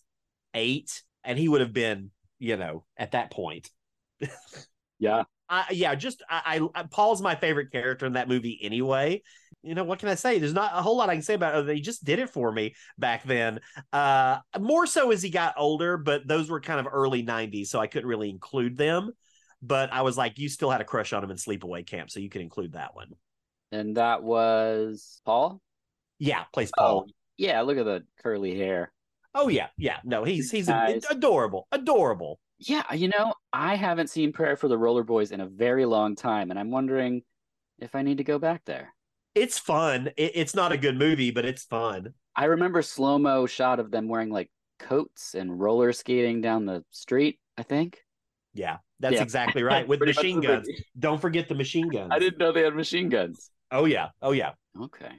8 0.54 1.02
and 1.24 1.38
he 1.38 1.48
would 1.48 1.60
have 1.60 1.72
been, 1.72 2.10
you 2.38 2.56
know, 2.56 2.84
at 2.96 3.12
that 3.12 3.30
point. 3.30 3.70
Yeah. 4.98 5.24
I, 5.48 5.66
yeah, 5.70 5.94
just 5.94 6.22
I, 6.28 6.60
I 6.74 6.82
Paul's 6.84 7.22
my 7.22 7.36
favorite 7.36 7.70
character 7.70 8.04
in 8.06 8.14
that 8.14 8.28
movie 8.28 8.58
anyway. 8.62 9.22
You 9.62 9.74
know 9.74 9.84
what 9.84 10.00
can 10.00 10.08
I 10.08 10.14
say? 10.16 10.38
There's 10.38 10.52
not 10.52 10.72
a 10.74 10.82
whole 10.82 10.96
lot 10.96 11.08
I 11.08 11.14
can 11.14 11.22
say 11.22 11.34
about 11.34 11.54
it. 11.54 11.58
other 11.58 11.72
He 11.72 11.80
just 11.80 12.04
did 12.04 12.18
it 12.18 12.30
for 12.30 12.50
me 12.50 12.74
back 12.98 13.22
then. 13.24 13.60
Uh, 13.92 14.38
more 14.58 14.86
so 14.86 15.10
as 15.12 15.22
he 15.22 15.30
got 15.30 15.54
older, 15.56 15.96
but 15.98 16.26
those 16.26 16.50
were 16.50 16.60
kind 16.60 16.80
of 16.80 16.88
early 16.92 17.22
'90s, 17.22 17.70
so 17.70 17.78
I 17.78 17.86
couldn't 17.86 18.08
really 18.08 18.30
include 18.30 18.76
them. 18.76 19.12
But 19.66 19.92
I 19.92 20.02
was 20.02 20.16
like, 20.16 20.38
you 20.38 20.48
still 20.48 20.70
had 20.70 20.80
a 20.80 20.84
crush 20.84 21.12
on 21.12 21.24
him 21.24 21.30
in 21.30 21.36
Sleepaway 21.36 21.86
Camp, 21.86 22.10
so 22.10 22.20
you 22.20 22.28
can 22.28 22.40
include 22.42 22.72
that 22.72 22.94
one. 22.94 23.12
And 23.72 23.96
that 23.96 24.22
was 24.22 25.20
Paul? 25.24 25.60
Yeah, 26.18 26.44
plays 26.52 26.70
oh, 26.78 26.82
Paul. 26.82 27.04
Oh, 27.08 27.12
yeah. 27.36 27.60
Look 27.62 27.78
at 27.78 27.84
the 27.84 28.04
curly 28.22 28.56
hair. 28.56 28.92
Oh, 29.34 29.48
yeah, 29.48 29.68
yeah. 29.76 29.98
No, 30.04 30.24
he's 30.24 30.50
he's 30.50 30.68
Nice. 30.68 31.04
adorable, 31.10 31.66
adorable. 31.72 32.40
Yeah, 32.58 32.90
you 32.94 33.08
know, 33.08 33.34
I 33.52 33.74
haven't 33.76 34.08
seen 34.08 34.32
Prayer 34.32 34.56
for 34.56 34.68
the 34.68 34.78
Roller 34.78 35.02
Boys 35.04 35.30
in 35.30 35.40
a 35.40 35.46
very 35.46 35.84
long 35.84 36.16
time, 36.16 36.50
and 36.50 36.58
I'm 36.58 36.70
wondering 36.70 37.22
if 37.78 37.94
I 37.94 38.02
need 38.02 38.18
to 38.18 38.24
go 38.24 38.38
back 38.38 38.62
there. 38.64 38.94
It's 39.34 39.58
fun. 39.58 40.08
It, 40.16 40.32
it's 40.34 40.54
not 40.54 40.72
a 40.72 40.78
good 40.78 40.96
movie, 40.96 41.30
but 41.30 41.44
it's 41.44 41.64
fun. 41.64 42.14
I 42.34 42.46
remember 42.46 42.80
slow 42.82 43.18
mo 43.18 43.46
shot 43.46 43.78
of 43.80 43.90
them 43.90 44.08
wearing 44.08 44.30
like 44.30 44.50
coats 44.78 45.34
and 45.34 45.58
roller 45.60 45.92
skating 45.92 46.40
down 46.40 46.64
the 46.66 46.84
street. 46.90 47.38
I 47.58 47.62
think 47.62 48.02
Yeah, 48.54 48.78
that's 49.00 49.14
Yeah. 49.16 49.22
exactly 49.22 49.62
right. 49.62 49.86
With 49.88 50.00
machine 50.00 50.40
guns. 50.40 50.68
Don't 50.98 51.20
forget 51.20 51.48
the 51.48 51.54
machine 51.54 51.88
guns. 51.88 52.08
I 52.12 52.18
didn't 52.18 52.38
know 52.38 52.52
they 52.52 52.62
had 52.62 52.74
machine 52.74 53.08
guns. 53.08 53.50
Oh 53.70 53.84
yeah. 53.84 54.08
Oh 54.22 54.32
yeah. 54.32 54.52
Okay, 54.80 55.12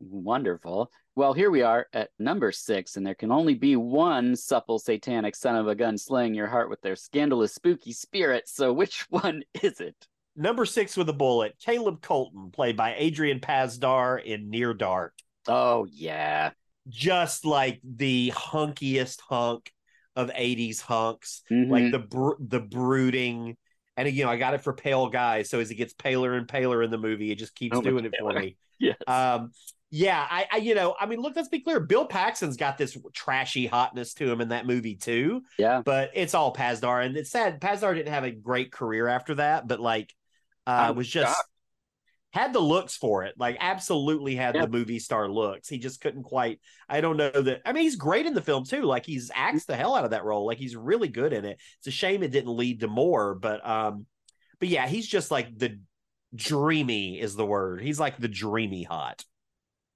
wonderful. 0.00 0.90
Well, 1.14 1.32
here 1.32 1.50
we 1.50 1.62
are 1.62 1.86
at 1.94 2.10
number 2.18 2.52
six, 2.52 2.96
and 2.96 3.06
there 3.06 3.14
can 3.14 3.32
only 3.32 3.54
be 3.54 3.76
one 3.76 4.36
supple 4.36 4.78
satanic 4.78 5.34
son 5.34 5.56
of 5.56 5.66
a 5.68 5.74
gun 5.74 5.96
slaying 5.96 6.34
your 6.34 6.46
heart 6.46 6.68
with 6.68 6.80
their 6.82 6.96
scandalous 6.96 7.54
spooky 7.54 7.92
spirit. 7.92 8.48
So, 8.48 8.72
which 8.72 9.06
one 9.10 9.42
is 9.62 9.80
it? 9.80 9.96
Number 10.36 10.66
six 10.66 10.96
with 10.96 11.08
a 11.08 11.14
bullet, 11.14 11.54
Caleb 11.64 12.02
Colton, 12.02 12.50
played 12.50 12.76
by 12.76 12.94
Adrian 12.98 13.40
Pasdar 13.40 14.22
in 14.22 14.50
Near 14.50 14.74
Dark. 14.74 15.14
Oh 15.48 15.86
yeah, 15.90 16.50
Just 16.88 17.46
like 17.46 17.80
the 17.82 18.32
hunkiest 18.34 19.20
hunk 19.20 19.72
of 20.16 20.30
80s 20.34 20.80
hunks, 20.80 21.42
Mhm. 21.50 21.70
like 21.70 21.92
the 21.92 21.98
br- 21.98 22.34
the 22.40 22.60
brooding. 22.60 23.56
And 23.96 24.10
you 24.10 24.24
know, 24.24 24.30
I 24.30 24.36
got 24.36 24.54
it 24.54 24.60
for 24.62 24.72
pale 24.72 25.08
guys. 25.08 25.48
So 25.48 25.60
as 25.60 25.70
it 25.70 25.76
gets 25.76 25.94
paler 25.94 26.34
and 26.34 26.48
paler 26.48 26.82
in 26.82 26.90
the 26.90 26.98
movie, 26.98 27.30
it 27.30 27.36
just 27.38 27.54
keeps 27.54 27.76
Oh, 27.76 27.82
doing 27.82 28.04
it 28.04 28.14
for 28.18 28.32
me. 28.32 28.56
yes. 28.78 28.96
Um, 29.06 29.52
yeah, 29.90 30.26
I, 30.28 30.46
I, 30.52 30.56
you 30.58 30.74
know, 30.74 30.96
I 31.00 31.06
mean, 31.06 31.20
look, 31.20 31.36
let's 31.36 31.48
be 31.48 31.60
clear. 31.60 31.78
Bill 31.80 32.06
Paxton's 32.06 32.56
got 32.56 32.76
this 32.76 32.98
trashy 33.14 33.66
hotness 33.66 34.14
to 34.14 34.30
him 34.30 34.40
in 34.40 34.48
that 34.48 34.66
movie 34.66 34.96
too. 34.96 35.42
yeah. 35.58 35.80
but 35.84 36.10
it's 36.14 36.34
all 36.34 36.52
Pasdar, 36.52 37.06
and 37.06 37.16
it's 37.16 37.30
sad. 37.30 37.60
Pasdar 37.60 37.94
didn't 37.94 38.12
have 38.12 38.24
a 38.24 38.32
great 38.32 38.72
career 38.72 39.06
after 39.06 39.36
that, 39.36 39.68
but 39.68 39.78
like, 39.80 40.12
uh, 40.66 40.88
I'm 40.90 40.96
was 40.96 41.08
just 41.08 41.34
shocked. 41.36 41.48
Had 42.36 42.52
the 42.52 42.60
looks 42.60 42.96
for 42.96 43.24
it. 43.24 43.34
Like, 43.38 43.56
absolutely 43.60 44.36
had 44.36 44.54
Yeah. 44.54 44.62
the 44.62 44.68
movie 44.68 44.98
star 44.98 45.28
looks. 45.28 45.68
He 45.68 45.78
just 45.78 46.00
couldn't 46.00 46.24
quite. 46.24 46.60
I 46.88 47.00
don't 47.00 47.16
know 47.16 47.30
that. 47.30 47.62
I 47.64 47.72
mean, 47.72 47.84
he's 47.84 47.96
great 47.96 48.26
in 48.26 48.34
the 48.34 48.42
film 48.42 48.64
too. 48.64 48.82
Like, 48.82 49.06
he's 49.06 49.30
acts 49.34 49.64
the 49.64 49.76
hell 49.76 49.94
out 49.94 50.04
of 50.04 50.10
that 50.10 50.24
role. 50.24 50.46
Like, 50.46 50.58
he's 50.58 50.76
really 50.76 51.08
good 51.08 51.32
in 51.32 51.44
it. 51.44 51.58
It's 51.78 51.86
a 51.86 51.90
shame 51.90 52.22
it 52.22 52.30
didn't 52.30 52.56
lead 52.56 52.80
to 52.80 52.88
more, 52.88 53.34
but 53.34 53.66
um, 53.66 54.06
but 54.60 54.68
yeah, 54.68 54.86
he's 54.86 55.06
just 55.06 55.30
like 55.30 55.56
the 55.58 55.78
dreamy 56.34 57.18
is 57.20 57.36
the 57.36 57.46
word. 57.46 57.80
He's 57.80 57.98
like 58.00 58.18
the 58.18 58.28
dreamy 58.28 58.82
hot. 58.82 59.24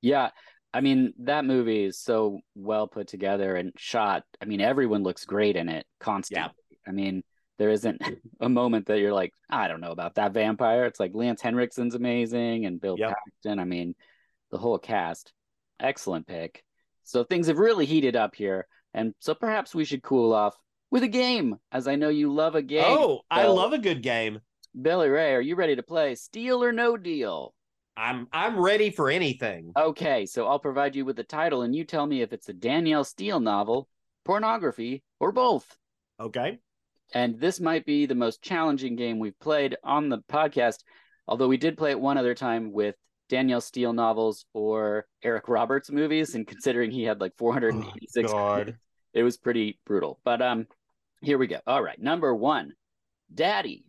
Yeah. 0.00 0.31
I 0.72 0.81
mean, 0.81 1.12
that 1.18 1.44
movie 1.44 1.85
is 1.85 1.98
so 1.98 2.40
well 2.55 2.87
put 2.87 3.09
together 3.09 3.57
and 3.57 3.72
shot. 3.76 4.22
I 4.40 4.44
mean, 4.44 4.61
everyone 4.61 5.03
looks 5.03 5.24
great 5.24 5.57
in 5.57 5.68
it 5.68 5.85
constantly. 5.98 6.55
I 6.87 6.92
mean, 6.92 7.22
there 7.61 7.68
isn't 7.70 8.01
a 8.40 8.49
moment 8.49 8.87
that 8.87 9.01
you're 9.01 9.12
like, 9.12 9.35
I 9.51 9.68
don't 9.68 9.83
know 9.83 9.92
about 9.92 10.14
that 10.14 10.33
vampire. 10.33 10.87
It's 10.87 10.99
like 10.99 11.11
Lance 11.14 11.42
Henriksen's 11.42 11.94
amazing 11.94 12.64
and 12.64 12.81
Bill 12.81 12.96
Yep. 12.99 13.11
Paxton. 13.11 13.59
I 13.59 13.64
mean, 13.64 13.94
the 14.51 14.57
whole 14.57 14.79
cast. 14.79 15.35
Excellent 15.79 16.27
pick. 16.27 16.64
So 17.05 17.23
things 17.23 17.49
have 17.49 17.59
really 17.59 17.85
heated 17.85 18.16
up 18.16 18.35
here. 18.35 18.66
And 18.94 19.12
so 19.20 19.35
perhaps 19.35 19.75
we 19.75 19.85
should 19.85 20.03
cool 20.03 20.33
off 20.33 20.57
with 20.90 21.03
a 21.03 21.09
game, 21.09 21.57
as 21.70 21.87
I 21.87 21.96
know 21.96 22.09
you 22.09 22.33
love 22.33 22.55
a 22.55 22.62
game. 22.62 22.83
Oh, 22.87 23.20
I 23.31 23.42
So- 23.42 23.55
love 23.55 23.75
a 23.75 23.79
good 23.79 24.03
game. 24.03 24.40
Billy 24.81 25.11
Ray, 25.11 25.35
are 25.35 25.40
you 25.42 25.55
ready 25.55 25.77
to 25.77 25.83
play 25.83 26.14
Steal 26.14 26.64
or 26.64 26.73
No 26.73 26.96
Deal? 26.96 27.53
I'm 27.94 28.27
I'm 28.33 28.59
ready 28.59 28.88
for 28.90 29.11
anything. 29.11 29.73
Okay, 29.77 30.25
so 30.25 30.46
I'll 30.46 30.61
provide 30.61 30.96
you 30.96 31.05
with 31.05 31.16
the 31.16 31.25
title 31.25 31.61
and 31.61 31.77
you 31.77 31.85
tell 31.85 32.07
me 32.07 32.23
if 32.23 32.33
it's 32.33 32.49
a 32.49 32.55
Danielle 32.55 33.05
Steel 33.05 33.38
novel, 33.40 33.87
pornography, 34.25 35.03
or 35.18 35.33
both. 35.33 35.77
Okay. 36.18 36.59
And 37.12 37.38
this 37.40 37.61
might 37.61 37.85
be 37.87 38.07
the 38.07 38.14
most 38.14 38.42
challenging 38.42 38.96
game 38.96 39.18
we've 39.18 39.38
played 39.40 39.77
on 39.83 40.09
the 40.09 40.18
podcast, 40.31 40.85
although 41.27 41.49
we 41.49 41.57
did 41.57 41.77
play 41.77 41.90
it 41.90 42.01
one 42.01 42.18
other 42.18 42.35
time 42.35 42.73
with 42.73 42.94
Danielle 43.29 43.61
Steel 43.61 43.92
novels 43.92 44.44
or 44.55 45.07
Eric 45.23 45.49
Roberts 45.49 45.90
movies. 45.90 46.35
And 46.35 46.46
considering 46.46 46.90
he 46.90 47.03
had 47.05 47.20
like 47.20 47.33
486, 47.37 48.33
God. 48.33 48.77
it 49.14 49.23
was 49.23 49.37
pretty 49.37 49.79
brutal. 49.87 50.20
But 50.25 50.40
um, 50.42 50.66
here 51.20 51.38
we 51.38 51.46
go. 51.46 51.59
All 51.66 51.83
right, 51.83 52.01
number 52.01 52.35
one, 52.35 52.73
Daddy. 53.33 53.85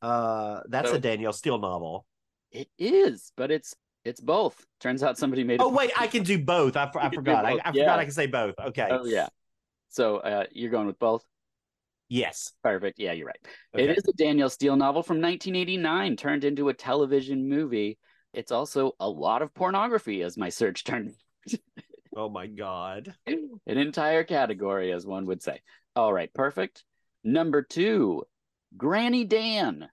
Uh, 0.00 0.60
that's 0.68 0.90
So- 0.90 0.96
a 0.96 0.98
Danielle 1.00 1.32
Steel 1.32 1.58
novel. 1.58 2.06
It 2.50 2.68
is, 2.78 3.32
but 3.36 3.50
it's 3.50 3.74
it's 4.04 4.20
both. 4.20 4.62
Turns 4.80 5.02
out 5.02 5.16
somebody 5.16 5.42
made. 5.42 5.60
Oh 5.62 5.68
wait, 5.70 5.90
I 5.98 6.06
can 6.06 6.22
do 6.22 6.38
both. 6.38 6.76
I, 6.76 6.90
I 7.00 7.08
forgot. 7.08 7.46
I, 7.46 7.52
I 7.52 7.54
Yeah. 7.54 7.70
forgot 7.72 7.98
I 7.98 8.04
can 8.04 8.12
say 8.12 8.26
both. 8.26 8.54
Okay. 8.58 8.88
Oh 8.90 9.06
yeah. 9.06 9.28
So 9.88 10.18
uh, 10.18 10.44
you're 10.52 10.70
going 10.70 10.86
with 10.86 10.98
both. 10.98 11.24
Yes. 12.12 12.52
Perfect. 12.62 12.98
Yeah, 12.98 13.12
you're 13.12 13.26
right. 13.26 13.38
Okay. 13.74 13.84
It 13.84 13.96
is 13.96 14.04
a 14.06 14.12
Danielle 14.12 14.50
Steel 14.50 14.76
novel 14.76 15.02
from 15.02 15.16
1989 15.16 16.16
turned 16.16 16.44
into 16.44 16.68
a 16.68 16.74
television 16.74 17.48
movie. 17.48 17.98
It's 18.34 18.52
also 18.52 18.92
a 19.00 19.08
lot 19.08 19.40
of 19.40 19.54
pornography, 19.54 20.22
as 20.22 20.36
my 20.36 20.50
search 20.50 20.84
turned 20.84 21.14
Oh 22.14 22.28
my 22.28 22.46
god. 22.46 23.14
an 23.26 23.58
entire 23.66 24.24
category, 24.24 24.92
as 24.92 25.06
one 25.06 25.24
would 25.24 25.42
say. 25.42 25.62
All 25.96 26.12
right, 26.12 26.32
perfect. 26.34 26.84
Number 27.24 27.62
two, 27.62 28.24
Granny 28.76 29.24
Dan. 29.24 29.88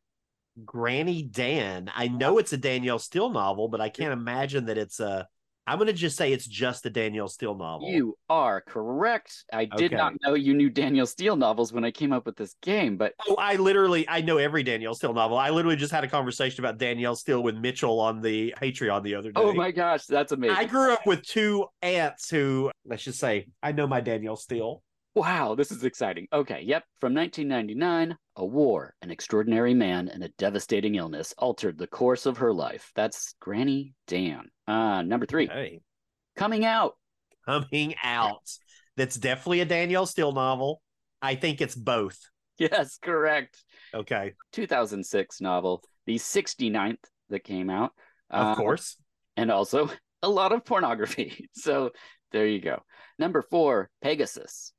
Granny 0.66 1.24
Dan. 1.24 1.90
I 1.96 2.10
know 2.10 2.38
it's 2.38 2.52
a 2.52 2.58
Danielle 2.58 3.00
Steel 3.00 3.30
novel, 3.30 3.70
but 3.70 3.80
I 3.80 3.88
can't 3.88 4.12
imagine 4.12 4.66
that 4.66 4.78
it's 4.78 5.00
a. 5.00 5.26
I'm 5.70 5.78
going 5.78 5.86
to 5.88 5.94
just 5.94 6.18
say 6.18 6.34
it's 6.34 6.48
just 6.48 6.84
a 6.88 6.90
Danielle 6.90 7.28
Steel 7.28 7.54
novel. 7.56 7.90
You 7.90 8.18
are 8.28 8.60
correct. 8.62 9.46
I 9.54 9.66
did 9.66 9.92
Okay. 9.94 9.96
not 9.96 10.14
know 10.24 10.34
you 10.34 10.56
knew 10.56 10.70
Danielle 10.70 11.06
Steel 11.06 11.36
novels 11.36 11.72
when 11.72 11.86
I 11.86 11.92
came 11.92 12.12
up 12.12 12.26
with 12.26 12.36
this 12.38 12.56
game, 12.62 12.98
but 12.98 13.14
Oh, 13.28 13.36
I 13.36 13.56
literally 13.58 14.08
I 14.10 14.22
know 14.22 14.38
every 14.38 14.64
Danielle 14.64 14.96
Steel 14.96 15.14
novel. 15.14 15.38
I 15.38 15.52
literally 15.52 15.76
just 15.78 15.92
had 15.92 16.04
a 16.04 16.08
conversation 16.08 16.66
about 16.66 16.80
Danielle 16.80 17.16
Steel 17.16 17.44
with 17.44 17.56
Mitchell 17.56 18.00
on 18.00 18.20
the 18.20 18.54
Patreon 18.60 19.04
the 19.04 19.14
other 19.14 19.32
oh 19.36 19.44
day. 19.44 19.50
oh 19.52 19.54
my 19.54 19.70
gosh, 19.72 20.06
that's 20.06 20.32
amazing. 20.32 20.58
I 20.58 20.66
grew 20.66 20.92
up 20.94 21.06
with 21.06 21.22
two 21.22 21.68
aunts 21.84 22.32
who, 22.32 22.72
let's 22.86 23.04
just 23.04 23.20
say, 23.20 23.48
I 23.62 23.72
know 23.72 23.86
my 23.86 24.02
Danielle 24.02 24.36
Steel. 24.38 24.82
Wow, 25.16 25.56
this 25.56 25.72
is 25.72 25.84
exciting. 25.84 26.28
Okay, 26.32 26.62
yep. 26.64 26.84
From 27.02 27.14
1999, 27.14 28.16
a 28.36 28.46
war, 28.46 28.94
an 29.02 29.10
extraordinary 29.12 29.74
man, 29.74 30.08
and 30.08 30.24
a 30.24 30.30
devastating 30.38 30.96
illness 30.96 31.34
altered 31.38 31.78
the 31.78 31.88
course 31.88 32.26
of 32.26 32.38
her 32.38 32.54
life. 32.54 32.92
That's 32.96 33.34
Granny 33.42 33.94
Dan. 34.08 34.50
Uh, 34.68 35.02
number 35.02 35.26
three, 35.26 35.48
Hey. 35.48 35.82
coming 36.36 36.64
out. 36.64 36.94
Coming 37.46 37.96
out. 38.04 38.48
That's 38.98 39.16
definitely 39.16 39.62
a 39.62 39.66
Danielle 39.66 40.06
Steel 40.06 40.32
novel. 40.32 40.82
I 41.22 41.36
think 41.36 41.60
it's 41.62 41.76
both. 41.76 42.18
Yes, 42.60 42.98
correct. 43.02 43.64
Okay. 43.94 44.34
2006 44.52 45.42
novel, 45.42 45.82
the 46.06 46.18
69th 46.18 46.98
that 47.30 47.44
came 47.44 47.70
out. 47.70 47.92
Of 48.30 48.48
Uh, 48.48 48.56
course. 48.56 48.98
And 49.38 49.50
also 49.50 49.90
a 50.22 50.30
lot 50.30 50.52
of 50.52 50.66
pornography. 50.66 51.50
So 51.56 51.92
there 52.32 52.46
you 52.46 52.60
go. 52.62 52.84
Number 53.18 53.42
four, 53.42 53.90
Pegasus. 54.02 54.74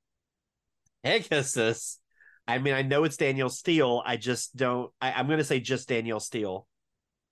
Pegasus. 1.04 1.98
I 2.46 2.58
mean, 2.58 2.74
I 2.74 2.82
know 2.82 3.04
it's 3.04 3.16
Daniel 3.16 3.48
Steele. 3.48 4.02
I 4.04 4.16
just 4.16 4.56
don't. 4.56 4.90
I, 5.00 5.12
I'm 5.12 5.26
going 5.26 5.38
to 5.38 5.44
say 5.44 5.60
just 5.60 5.88
Daniel 5.88 6.20
Steele. 6.20 6.66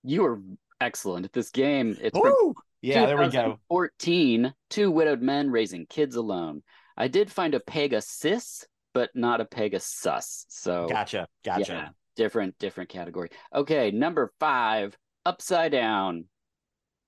You 0.03 0.25
are 0.25 0.41
excellent 0.79 1.25
at 1.25 1.33
this 1.33 1.49
game. 1.49 1.97
It's 2.01 2.17
Woo! 2.17 2.55
Yeah, 2.81 3.05
there 3.05 3.17
we 3.17 3.25
go. 3.25 3.29
2014, 3.29 4.53
two 4.69 4.91
widowed 4.91 5.21
men 5.21 5.51
raising 5.51 5.85
kids 5.85 6.15
alone. 6.15 6.63
I 6.95 7.09
did 7.09 7.29
find 7.29 7.53
a 7.53 7.59
Pegasus, 7.59 8.65
but 8.93 9.09
not 9.13 9.41
a 9.41 9.45
Pegasus. 9.45 10.45
So 10.47 10.87
Gotcha. 10.87 11.27
Gotcha. 11.43 11.73
yeah, 11.73 11.89
different, 12.15 12.57
different 12.57 12.89
category. 12.89 13.29
Okay, 13.53 13.91
number 13.91 14.31
five, 14.39 14.97
Upside 15.25 15.73
Down. 15.73 16.25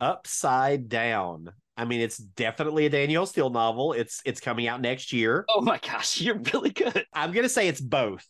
Upside 0.02 0.90
Down. 0.90 1.52
I 1.82 1.86
mean, 1.86 2.00
it's 2.00 2.18
definitely 2.18 2.86
a 2.86 2.90
Danielle 2.92 3.26
Steel 3.26 3.50
novel. 3.50 3.94
It's 3.94 4.22
it's 4.24 4.40
coming 4.40 4.68
out 4.68 4.82
next 4.82 5.12
year. 5.12 5.46
Oh 5.50 5.62
my 5.62 5.80
gosh, 5.80 6.22
you're 6.22 6.38
really 6.54 6.70
good. 6.70 7.06
I'm 7.12 7.32
going 7.32 7.42
to 7.42 7.50
say 7.50 7.68
it's 7.68 7.82
both. 7.82 8.24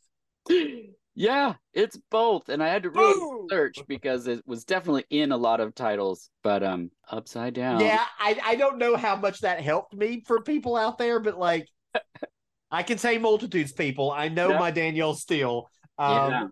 yeah, 1.15 1.55
it's 1.73 1.97
both, 2.09 2.47
and 2.47 2.63
I 2.63 2.69
had 2.69 2.83
to 2.83 2.89
really 2.91 3.19
Boom! 3.19 3.47
search 3.49 3.75
because 3.89 4.27
it 4.27 4.41
was 4.47 4.63
definitely 4.63 5.03
in 5.09 5.33
a 5.33 5.37
lot 5.37 5.59
of 5.59 5.75
titles. 5.75 6.29
But 6.43 6.63
um, 6.63 6.91
Upside 7.09 7.53
Down. 7.53 7.81
Yeah, 7.81 8.05
I, 8.19 8.39
I 8.41 8.55
don't 8.55 8.77
know 8.77 8.95
how 8.95 9.17
much 9.17 9.41
that 9.41 9.59
helped 9.59 9.93
me 9.93 10.23
for 10.25 10.41
people 10.41 10.77
out 10.77 10.97
there, 10.97 11.19
but 11.19 11.37
like 11.37 11.67
I 12.71 12.83
can 12.83 12.97
say 12.97 13.17
multitudes, 13.17 13.73
people. 13.73 14.11
I 14.11 14.29
know 14.29 14.51
Yeah. 14.51 14.59
my 14.59 14.71
Danielle 14.71 15.13
Steel. 15.13 15.69
Um, 15.97 16.31
Yeah. 16.31 16.47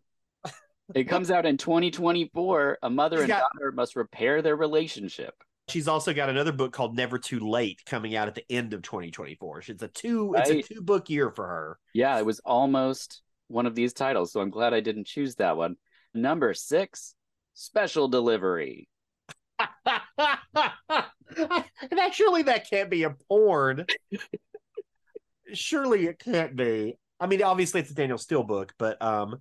It 0.96 1.04
comes 1.04 1.30
out 1.32 1.46
in 1.46 1.56
2024. 1.56 2.80
A 2.82 2.90
mother 2.90 3.20
and 3.20 3.28
got- 3.28 3.44
daughter 3.54 3.72
must 3.72 3.96
repair 3.96 4.42
their 4.42 4.56
relationship. 4.56 5.34
She's 5.70 5.88
also 5.88 6.14
got 6.14 6.30
another 6.30 6.52
book 6.52 6.74
called 6.74 6.96
Never 6.96 7.18
Too 7.18 7.40
Late 7.40 7.82
coming 7.86 8.16
out 8.16 8.28
at 8.28 8.36
the 8.36 8.46
end 8.50 8.74
of 8.74 8.82
2024. 8.82 9.64
It's 9.68 9.84
a 9.84 9.88
two 9.88 10.34
it's 10.38 10.50
a 10.50 10.62
two 10.62 10.82
book 10.82 11.10
year 11.10 11.32
for 11.32 11.48
her. 11.48 11.80
Yeah, 11.94 12.18
it 12.18 12.26
was 12.26 12.40
almost 12.40 13.22
one 13.48 13.66
of 13.66 13.76
these 13.76 13.94
titles, 13.94 14.32
so 14.32 14.42
I'm 14.42 14.50
glad 14.50 14.74
I 14.74 14.80
didn't 14.80 15.08
choose 15.08 15.36
that 15.36 15.58
one. 15.58 15.76
Number 16.14 16.54
six, 16.54 17.16
Special 17.54 18.08
Delivery. 18.08 18.88
that 19.86 21.10
surely 22.14 22.44
that 22.44 22.70
can't 22.70 22.90
be 22.90 23.04
a 23.04 23.16
porn. 23.28 23.86
surely 25.54 26.08
it 26.08 26.20
can't 26.20 26.56
be. 26.56 26.98
I 27.20 27.28
mean, 27.28 27.44
obviously 27.44 27.82
it's 27.82 27.92
a 27.92 27.96
Daniel 27.96 28.18
Steele 28.18 28.44
book, 28.44 28.74
but 28.78 29.02
um 29.02 29.38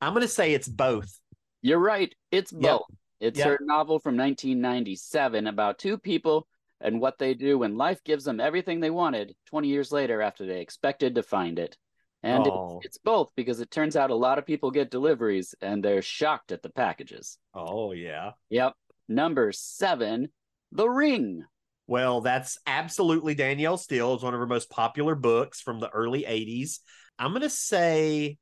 I'm 0.00 0.14
gonna 0.14 0.28
say 0.28 0.54
it's 0.54 0.68
both. 0.68 1.18
You're 1.62 1.78
right, 1.78 2.14
it's 2.30 2.52
Yep. 2.52 2.80
It's 3.20 3.38
Yep. 3.38 3.46
her 3.48 3.58
novel 3.60 3.98
from 3.98 4.16
1997 4.16 5.46
about 5.46 5.78
two 5.78 5.98
people 5.98 6.46
and 6.80 7.00
what 7.00 7.18
they 7.18 7.34
do 7.34 7.58
when 7.58 7.76
life 7.76 8.02
gives 8.04 8.24
them 8.24 8.40
everything 8.40 8.80
they 8.80 8.90
wanted 8.90 9.36
20 9.46 9.68
years 9.68 9.92
later 9.92 10.22
after 10.22 10.46
they 10.46 10.60
expected 10.60 11.14
to 11.14 11.22
find 11.22 11.58
it. 11.58 11.76
And 12.22 12.46
Oh. 12.46 12.78
it's, 12.78 12.86
it's 12.86 12.98
both 12.98 13.30
because 13.36 13.60
it 13.60 13.70
turns 13.70 13.96
out 13.96 14.10
a 14.10 14.14
lot 14.14 14.38
of 14.38 14.46
people 14.46 14.70
get 14.70 14.90
deliveries 14.90 15.54
and 15.60 15.82
they're 15.84 16.02
shocked 16.02 16.52
at 16.52 16.62
the 16.62 16.70
packages. 16.70 17.38
Oh 17.54 17.92
yeah. 17.92 18.32
Yep. 18.48 18.74
Number 19.08 19.52
seven, 19.52 20.30
The 20.72 20.88
Ring. 20.88 21.44
Well, 21.86 22.20
that's 22.20 22.58
absolutely 22.66 23.34
Danielle 23.34 23.76
Steel. 23.76 24.14
It's 24.14 24.22
one 24.22 24.32
of 24.34 24.40
her 24.40 24.46
most 24.46 24.70
popular 24.70 25.14
books 25.16 25.60
from 25.60 25.80
the 25.80 25.88
early 25.90 26.24
80s. 26.24 26.80
I'm 27.18 27.32
gonna 27.32 27.50
say 27.50 28.38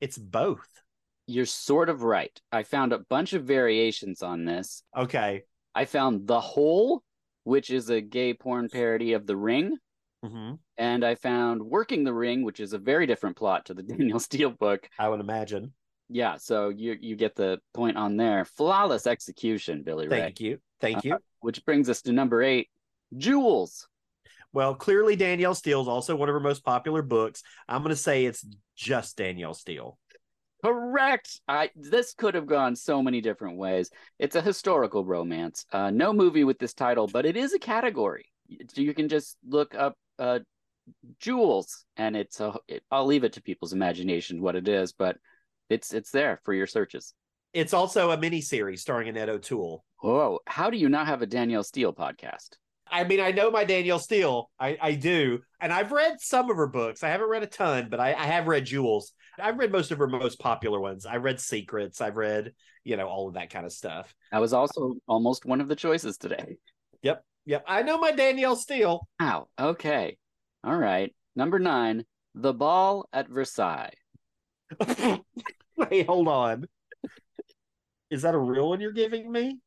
it's 0.00 0.18
both. 0.18 0.66
You're 1.28 1.46
sort 1.46 1.90
of 1.90 2.02
right. 2.02 2.36
I 2.50 2.62
found 2.62 2.92
a 2.92 2.98
bunch 2.98 3.34
of 3.34 3.44
variations 3.44 4.22
on 4.22 4.44
this. 4.44 4.82
Okay. 4.96 5.42
I 5.74 5.84
found 5.84 6.26
The 6.26 6.40
Hole, 6.40 7.02
which 7.44 7.70
is 7.70 7.90
a 7.90 8.00
gay 8.00 8.32
porn 8.34 8.68
parody 8.68 9.12
of 9.12 9.26
The 9.26 9.36
Ring. 9.36 9.76
hmm 10.24 10.54
And 10.78 11.04
I 11.04 11.14
found 11.14 11.62
Working 11.62 12.02
the 12.02 12.14
Ring, 12.14 12.42
which 12.42 12.60
is 12.60 12.72
a 12.72 12.78
very 12.78 13.06
different 13.06 13.36
plot 13.36 13.66
to 13.66 13.74
the 13.74 13.82
Daniel 13.92 14.18
Steele 14.18 14.50
book. 14.50 14.88
I 14.98 15.08
would 15.08 15.20
imagine. 15.20 15.74
Yeah, 16.08 16.38
so 16.38 16.70
you 16.70 16.96
you 16.98 17.14
get 17.16 17.36
the 17.36 17.60
point 17.74 17.98
on 17.98 18.16
there. 18.16 18.46
Flawless 18.46 19.06
execution, 19.06 19.82
Billy 19.82 20.08
Ray. 20.08 20.20
Thank 20.20 20.40
you. 20.40 20.58
Thank 20.80 21.04
you. 21.04 21.18
Which 21.40 21.62
brings 21.66 21.90
us 21.90 22.00
to 22.02 22.12
number 22.12 22.42
eight, 22.42 22.70
Jewels. 23.16 23.86
Well, 24.54 24.74
clearly 24.74 25.16
Danielle 25.16 25.54
Steel 25.54 25.82
is 25.82 25.88
also 25.88 26.16
one 26.16 26.30
of 26.30 26.32
her 26.32 26.40
most 26.40 26.64
popular 26.64 27.02
books. 27.02 27.42
I'm 27.68 27.82
going 27.82 27.90
to 27.94 27.96
say 27.96 28.24
it's 28.24 28.46
just 28.74 29.18
Danielle 29.18 29.52
Steel. 29.52 29.98
Correct. 30.64 31.40
I 31.46 31.70
this 31.76 32.14
could 32.14 32.34
have 32.34 32.46
gone 32.46 32.74
so 32.74 33.02
many 33.02 33.20
different 33.20 33.58
ways. 33.58 33.90
It's 34.18 34.36
a 34.36 34.42
historical 34.42 35.04
romance. 35.04 35.64
Uh, 35.72 35.90
no 35.90 36.12
movie 36.12 36.44
with 36.44 36.58
this 36.58 36.74
title, 36.74 37.06
but 37.06 37.26
it 37.26 37.36
is 37.36 37.54
a 37.54 37.58
category. 37.58 38.26
You 38.74 38.94
can 38.94 39.08
just 39.08 39.36
look 39.46 39.74
up 39.74 39.96
uh, 40.18 40.40
Jewels, 41.20 41.84
and 41.96 42.16
it's 42.16 42.40
a. 42.40 42.54
It, 42.66 42.82
I'll 42.90 43.06
leave 43.06 43.24
it 43.24 43.34
to 43.34 43.42
people's 43.42 43.72
imagination 43.72 44.42
what 44.42 44.56
it 44.56 44.68
is, 44.68 44.92
but 44.92 45.16
it's 45.68 45.92
it's 45.92 46.10
there 46.10 46.40
for 46.44 46.52
your 46.54 46.66
searches. 46.66 47.14
It's 47.52 47.72
also 47.74 48.10
a 48.10 48.18
miniseries 48.18 48.80
starring 48.80 49.08
Annette 49.08 49.28
O'Toole. 49.28 49.84
Whoa! 50.00 50.40
How 50.46 50.70
do 50.70 50.76
you 50.76 50.88
not 50.88 51.06
have 51.06 51.22
a 51.22 51.26
Danielle 51.26 51.62
Steel 51.62 51.92
podcast? 51.92 52.50
I 52.90 53.04
mean, 53.04 53.20
I 53.20 53.32
know 53.32 53.50
my 53.50 53.64
Danielle 53.64 53.98
Steel. 53.98 54.50
I, 54.58 54.76
I 54.80 54.94
do. 54.94 55.40
And 55.60 55.72
I've 55.72 55.92
read 55.92 56.20
some 56.20 56.50
of 56.50 56.56
her 56.56 56.66
books. 56.66 57.02
I 57.02 57.08
haven't 57.08 57.28
read 57.28 57.42
a 57.42 57.46
ton, 57.46 57.88
but 57.90 58.00
I, 58.00 58.14
I 58.14 58.24
have 58.26 58.46
read 58.46 58.66
Jewels. 58.66 59.12
I've 59.40 59.58
read 59.58 59.72
most 59.72 59.92
of 59.92 59.98
her 59.98 60.08
most 60.08 60.38
popular 60.38 60.80
ones. 60.80 61.06
I 61.06 61.16
read 61.16 61.40
Secrets. 61.40 62.00
I've 62.00 62.16
read, 62.16 62.52
you 62.84 62.96
know, 62.96 63.06
all 63.06 63.28
of 63.28 63.34
that 63.34 63.50
kind 63.50 63.66
of 63.66 63.72
stuff. 63.72 64.14
I 64.32 64.40
was 64.40 64.52
also 64.52 64.94
almost 65.06 65.44
one 65.44 65.60
of 65.60 65.68
the 65.68 65.76
choices 65.76 66.16
today. 66.16 66.56
Yep. 67.02 67.24
Yep. 67.46 67.64
I 67.66 67.82
know 67.82 67.98
my 67.98 68.12
Danielle 68.12 68.56
Steel. 68.56 69.08
Wow. 69.20 69.48
Okay. 69.58 70.16
All 70.64 70.76
right. 70.76 71.14
Number 71.36 71.58
nine, 71.58 72.04
The 72.34 72.52
Ball 72.52 73.08
at 73.12 73.28
Versailles. 73.28 73.92
Wait, 75.76 76.06
hold 76.06 76.28
on. 76.28 76.66
Is 78.10 78.22
that 78.22 78.34
a 78.34 78.38
real 78.38 78.70
one 78.70 78.80
you're 78.80 78.92
giving 78.92 79.30
me? 79.30 79.58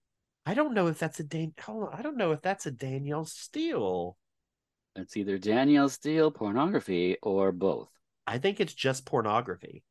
I 0.46 0.54
don't 0.54 0.74
know 0.74 0.88
if 0.88 1.00
that's 1.00 1.20
a 1.20 1.24
Dan. 1.24 1.54
Hold 1.62 1.90
on. 1.90 1.94
I 1.94 2.02
don't 2.02 2.18
know 2.18 2.32
if 2.32 2.42
that's 2.42 2.66
a 2.66 2.72
Danielle 2.72 3.26
Steel. 3.26 4.18
It's 4.96 5.16
either 5.16 5.38
Danielle 5.38 5.90
Steel 5.90 6.32
pornography 6.32 7.18
or 7.22 7.52
both. 7.52 7.90
I 8.28 8.38
think 8.40 8.60
it's 8.60 8.74
just 8.74 9.06
pornography. 9.06 9.84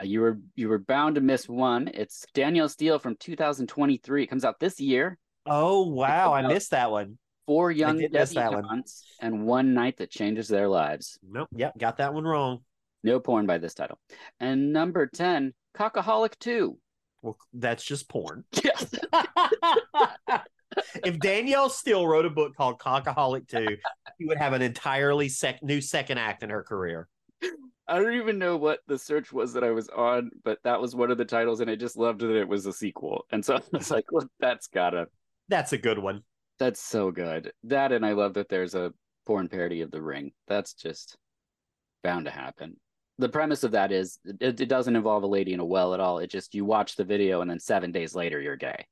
Uh, 0.00 0.04
You 0.04 0.20
were 0.22 0.38
you 0.56 0.68
were 0.68 0.78
bound 0.78 1.16
to 1.16 1.20
miss 1.20 1.48
one. 1.48 1.88
It's 1.92 2.26
Danielle 2.34 2.68
Steel 2.68 2.98
from 2.98 3.16
2023. 3.16 4.22
It 4.22 4.26
comes 4.26 4.44
out 4.44 4.58
this 4.58 4.80
year. 4.80 5.18
Oh 5.46 5.86
wow, 5.88 6.32
I 6.32 6.46
missed 6.46 6.70
that 6.72 6.90
one. 6.90 7.18
Four 7.46 7.70
young 7.70 7.98
did 7.98 8.12
miss 8.12 8.34
one. 8.34 8.44
debutantes 8.52 9.02
and 9.20 9.44
one 9.44 9.74
night 9.74 9.96
that 9.98 10.10
changes 10.10 10.48
their 10.48 10.68
lives. 10.68 11.18
Nope. 11.22 11.48
Yep, 11.52 11.78
got 11.78 11.96
that 11.98 12.14
one 12.14 12.24
wrong. 12.24 12.60
No 13.02 13.18
porn 13.18 13.46
by 13.46 13.58
this 13.58 13.74
title. 13.74 13.98
And 14.38 14.72
number 14.72 15.06
10, 15.06 15.54
Cockaholic 15.74 16.38
2. 16.38 16.78
Well, 17.22 17.36
that's 17.52 17.84
just 17.84 18.08
porn. 18.08 18.44
Yes. 18.64 18.94
if 21.04 21.18
Danielle 21.18 21.68
Steel 21.68 22.06
wrote 22.06 22.26
a 22.26 22.30
book 22.30 22.54
called 22.56 22.78
Cockaholic 22.78 23.48
2, 23.48 23.76
she 24.18 24.26
would 24.26 24.38
have 24.38 24.52
an 24.52 24.62
entirely 24.62 25.28
sec- 25.28 25.62
new 25.62 25.80
second 25.80 26.18
act 26.18 26.42
in 26.42 26.50
her 26.50 26.62
career. 26.62 27.08
I 27.88 27.98
don't 27.98 28.14
even 28.14 28.38
know 28.38 28.56
what 28.56 28.78
the 28.86 28.98
search 28.98 29.32
was 29.32 29.52
that 29.54 29.64
I 29.64 29.70
was 29.72 29.88
on, 29.88 30.30
but 30.44 30.58
that 30.62 30.80
was 30.80 30.94
one 30.94 31.10
of 31.10 31.18
the 31.18 31.24
titles, 31.24 31.58
and 31.60 31.68
I 31.68 31.74
just 31.74 31.96
loved 31.96 32.20
that 32.20 32.36
it 32.38 32.46
was 32.48 32.66
a 32.66 32.72
sequel. 32.72 33.24
And 33.32 33.44
so 33.44 33.56
I 33.56 33.62
was 33.72 33.90
like, 33.90 34.04
well, 34.12 34.28
that's 34.38 34.68
gotta, 34.68 35.08
That's 35.48 35.72
a 35.72 35.78
good 35.78 35.98
one. 35.98 36.22
that's 36.60 36.80
so 36.80 37.10
good. 37.10 37.52
That, 37.64 37.90
and 37.90 38.06
I 38.06 38.12
love 38.12 38.34
that 38.34 38.48
there's 38.48 38.74
a 38.76 38.92
porn 39.26 39.48
parody 39.48 39.80
of 39.80 39.90
The 39.90 40.00
Ring. 40.02 40.30
That's 40.46 40.74
just 40.74 41.16
bound 42.04 42.26
to 42.26 42.30
happen. 42.30 42.76
The 43.20 43.28
premise 43.28 43.64
of 43.64 43.72
that 43.72 43.92
is 43.92 44.18
it, 44.24 44.60
it 44.60 44.68
doesn't 44.68 44.96
involve 44.96 45.22
a 45.22 45.26
lady 45.26 45.52
in 45.52 45.60
a 45.60 45.64
well 45.64 45.92
at 45.92 46.00
all. 46.00 46.18
It 46.18 46.30
just 46.30 46.54
you 46.54 46.64
watch 46.64 46.96
the 46.96 47.04
video, 47.04 47.42
and 47.42 47.50
then 47.50 47.60
seven 47.60 47.92
days 47.92 48.14
later, 48.14 48.40
you're 48.40 48.56
gay. 48.56 48.86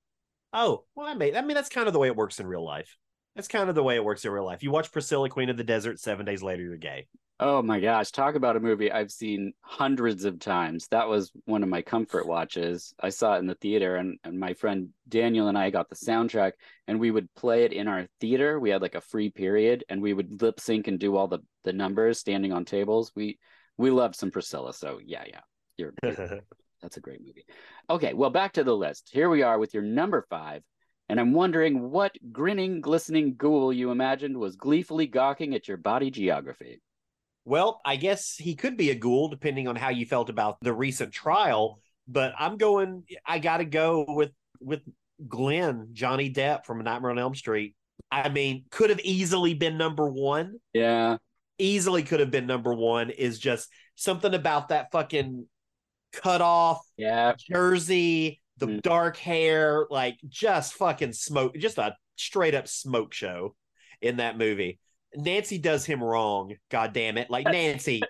Oh, 0.52 0.84
well, 0.94 1.06
I 1.06 1.14
mean, 1.14 1.34
I 1.34 1.40
mean, 1.40 1.54
that's 1.54 1.70
kind 1.70 1.86
of 1.86 1.94
the 1.94 1.98
way 1.98 2.08
it 2.08 2.16
works 2.16 2.38
in 2.38 2.46
real 2.46 2.64
life. 2.64 2.96
That's 3.34 3.48
kind 3.48 3.68
of 3.70 3.74
the 3.74 3.82
way 3.82 3.94
it 3.96 4.04
works 4.04 4.24
in 4.24 4.30
real 4.30 4.44
life. 4.44 4.62
You 4.62 4.70
watch 4.70 4.92
Priscilla, 4.92 5.30
Queen 5.30 5.48
of 5.48 5.56
the 5.56 5.64
Desert, 5.64 5.98
seven 5.98 6.26
days 6.26 6.42
later, 6.42 6.62
you're 6.62 6.76
gay. 6.76 7.06
Oh 7.40 7.62
my 7.62 7.78
gosh, 7.78 8.10
talk 8.10 8.34
about 8.34 8.56
a 8.56 8.60
movie 8.60 8.90
I've 8.90 9.12
seen 9.12 9.52
hundreds 9.60 10.24
of 10.24 10.40
times. 10.40 10.88
That 10.88 11.08
was 11.08 11.30
one 11.44 11.62
of 11.62 11.68
my 11.68 11.82
comfort 11.82 12.26
watches. 12.26 12.92
I 13.00 13.10
saw 13.10 13.36
it 13.36 13.38
in 13.38 13.46
the 13.46 13.54
theater, 13.54 13.96
and, 13.96 14.18
and 14.24 14.38
my 14.38 14.54
friend 14.54 14.88
Daniel 15.08 15.48
and 15.48 15.56
I 15.56 15.70
got 15.70 15.88
the 15.88 15.94
soundtrack, 15.94 16.52
and 16.86 16.98
we 16.98 17.12
would 17.12 17.32
play 17.34 17.64
it 17.64 17.72
in 17.72 17.88
our 17.88 18.08
theater. 18.20 18.58
We 18.58 18.70
had 18.70 18.82
like 18.82 18.96
a 18.96 19.00
free 19.00 19.30
period, 19.30 19.84
and 19.88 20.02
we 20.02 20.12
would 20.12 20.42
lip 20.42 20.58
sync 20.60 20.88
and 20.88 20.98
do 20.98 21.16
all 21.16 21.28
the, 21.28 21.38
the 21.62 21.72
numbers 21.72 22.18
standing 22.18 22.52
on 22.52 22.64
tables. 22.64 23.12
We 23.14 23.38
we 23.78 23.90
loved 23.90 24.16
some 24.16 24.30
Priscilla, 24.30 24.74
so 24.74 25.00
yeah, 25.04 25.24
yeah, 25.26 25.40
you're, 25.78 25.94
you're 26.02 26.40
that's 26.82 26.96
a 26.96 27.00
great 27.00 27.20
movie. 27.20 27.46
Okay, 27.88 28.12
well, 28.12 28.30
back 28.30 28.52
to 28.54 28.64
the 28.64 28.76
list. 28.76 29.08
Here 29.12 29.30
we 29.30 29.42
are 29.42 29.58
with 29.58 29.72
your 29.72 29.82
number 29.82 30.26
five. 30.28 30.62
And 31.08 31.18
I'm 31.18 31.32
wondering 31.32 31.90
what 31.90 32.14
grinning, 32.32 32.82
glistening 32.82 33.34
ghoul 33.36 33.72
you 33.72 33.90
imagined 33.90 34.36
was 34.36 34.56
gleefully 34.56 35.06
gawking 35.06 35.54
at 35.54 35.66
your 35.66 35.78
body 35.78 36.10
geography. 36.10 36.82
well, 37.44 37.80
I 37.84 37.96
guess 37.96 38.36
he 38.36 38.54
could 38.54 38.76
be 38.76 38.90
a 38.90 38.94
ghoul 38.94 39.28
depending 39.28 39.68
on 39.68 39.76
how 39.76 39.88
you 39.88 40.04
felt 40.04 40.28
about 40.28 40.58
the 40.60 40.72
recent 40.74 41.12
trial. 41.12 41.80
But 42.06 42.34
I'm 42.38 42.58
going. 42.58 43.04
I 43.26 43.38
got 43.38 43.58
to 43.58 43.64
go 43.64 44.04
with 44.06 44.32
with 44.60 44.82
Glenn 45.26 45.88
Johnny 45.92 46.30
Depp 46.30 46.66
from 46.66 46.82
Nightmare 46.82 47.10
on 47.10 47.18
Elm 47.18 47.34
Street. 47.34 47.74
I 48.10 48.28
mean, 48.28 48.64
could 48.70 48.90
have 48.90 49.00
easily 49.00 49.54
been 49.54 49.76
number 49.78 50.08
one. 50.08 50.56
Yeah. 50.72 51.16
Easily 51.58 52.02
could 52.02 52.20
have 52.20 52.30
been 52.30 52.46
number 52.46 52.72
one. 52.74 53.10
Is 53.10 53.38
just 53.38 53.68
something 53.96 54.34
about 54.34 54.68
that 54.68 54.90
fucking 54.92 55.46
cut 56.12 56.40
off 56.40 56.80
Yeah. 56.96 57.34
jersey, 57.38 58.40
the 58.56 58.66
Mm. 58.66 58.82
dark 58.82 59.16
hair, 59.16 59.86
like 59.90 60.18
just 60.28 60.74
fucking 60.74 61.12
smoke, 61.12 61.56
just 61.56 61.78
a 61.78 61.96
straight 62.16 62.54
up 62.54 62.66
smoke 62.68 63.12
show 63.12 63.54
in 64.00 64.16
that 64.16 64.38
movie. 64.38 64.78
Nancy 65.14 65.58
does 65.58 65.84
him 65.84 66.02
wrong. 66.02 66.54
God 66.70 66.92
damn 66.92 67.18
it. 67.18 67.30
Like 67.30 67.46
Nancy, 67.86 68.02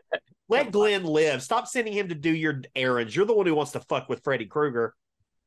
let 0.48 0.70
Glenn 0.72 1.04
live. 1.04 1.42
Stop 1.42 1.66
sending 1.66 1.92
him 1.92 2.08
to 2.08 2.14
do 2.14 2.30
your 2.34 2.62
errands. 2.74 3.14
You're 3.14 3.26
the 3.26 3.34
one 3.34 3.46
who 3.46 3.54
wants 3.54 3.72
to 3.72 3.80
fuck 3.80 4.08
with 4.08 4.22
Freddy 4.24 4.46
Krueger. 4.46 4.94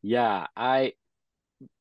Yeah. 0.02 0.48
I 0.56 0.94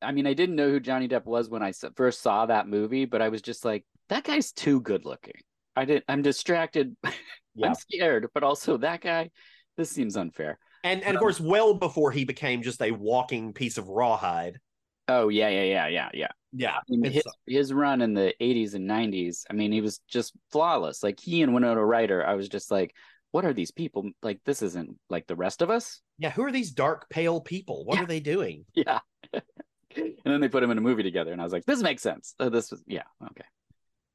I 0.03 0.13
mean, 0.13 0.27
I 0.27 0.35
didn't 0.35 0.57
know 0.57 0.69
who 0.71 0.79
Johnny 0.79 1.09
Depp 1.09 1.25
was 1.25 1.49
when 1.49 1.63
I 1.63 1.73
first 1.97 2.21
saw 2.21 2.45
that 2.47 2.69
movie, 2.69 3.07
but 3.07 3.23
I 3.23 3.31
was 3.31 3.41
just 3.41 3.65
like, 3.65 3.87
that 4.11 4.25
guy's 4.25 4.53
too 4.53 4.81
good 4.83 5.07
looking. 5.07 5.41
I 5.81 5.85
did 5.85 6.05
I'm 6.09 6.23
distracted. 6.23 6.97
Yeah. 7.57 7.67
I'm 7.67 7.75
scared, 7.75 8.29
but 8.33 8.45
also 8.45 8.77
that 8.77 9.01
guy, 9.01 9.31
this 9.77 9.91
seems 9.91 10.17
unfair. 10.17 10.57
And 10.85 11.03
and 11.03 11.17
of 11.17 11.21
course, 11.21 11.41
well 11.41 11.75
before 11.75 12.13
he 12.13 12.25
became 12.25 12.63
just 12.63 12.81
a 12.81 12.93
walking 12.93 13.53
piece 13.53 13.77
of 13.77 13.89
rawhide. 13.89 14.61
Oh 15.09 15.29
yeah, 15.29 15.49
yeah, 15.49 15.65
yeah, 15.65 15.87
yeah, 15.89 16.09
yeah. 16.15 16.29
Yeah. 16.53 16.77
I 16.77 16.83
mean, 16.89 17.11
his, 17.11 17.25
his 17.49 17.73
run 17.73 18.03
in 18.03 18.15
the 18.15 18.33
80s 18.41 18.75
and 18.75 18.89
90s, 18.89 19.45
I 19.51 19.55
mean, 19.55 19.73
he 19.73 19.81
was 19.81 19.99
just 20.09 20.33
flawless. 20.53 21.03
Like 21.03 21.19
he 21.19 21.43
and 21.43 21.53
Winona 21.53 21.85
Ryder, 21.85 22.25
I 22.25 22.35
was 22.35 22.49
just 22.49 22.71
like, 22.71 22.95
what 23.33 23.45
are 23.45 23.53
these 23.53 23.73
people? 23.73 24.09
Like, 24.23 24.39
this 24.45 24.63
isn't 24.63 24.97
like 25.11 25.27
the 25.27 25.37
rest 25.37 25.61
of 25.61 25.71
us. 25.71 26.01
yeah, 26.19 26.31
who 26.31 26.45
are 26.45 26.53
these 26.53 26.71
dark, 26.71 27.11
pale 27.11 27.41
people? 27.41 27.85
What 27.85 27.97
Yeah. 27.97 28.05
are 28.05 28.07
they 28.07 28.21
doing? 28.21 28.65
Yeah. 28.75 29.01
and 29.35 30.15
then 30.25 30.41
they 30.41 30.49
put 30.49 30.63
him 30.63 30.71
in 30.71 30.79
a 30.79 30.81
movie 30.81 31.03
together, 31.03 31.33
and 31.33 31.41
I 31.41 31.45
was 31.45 31.53
like, 31.53 31.65
this 31.67 31.83
makes 31.83 32.01
sense. 32.03 32.37
Uh, 32.39 32.49
this 32.49 32.71
was, 32.71 32.81
yeah, 32.87 33.03
okay. 33.33 33.45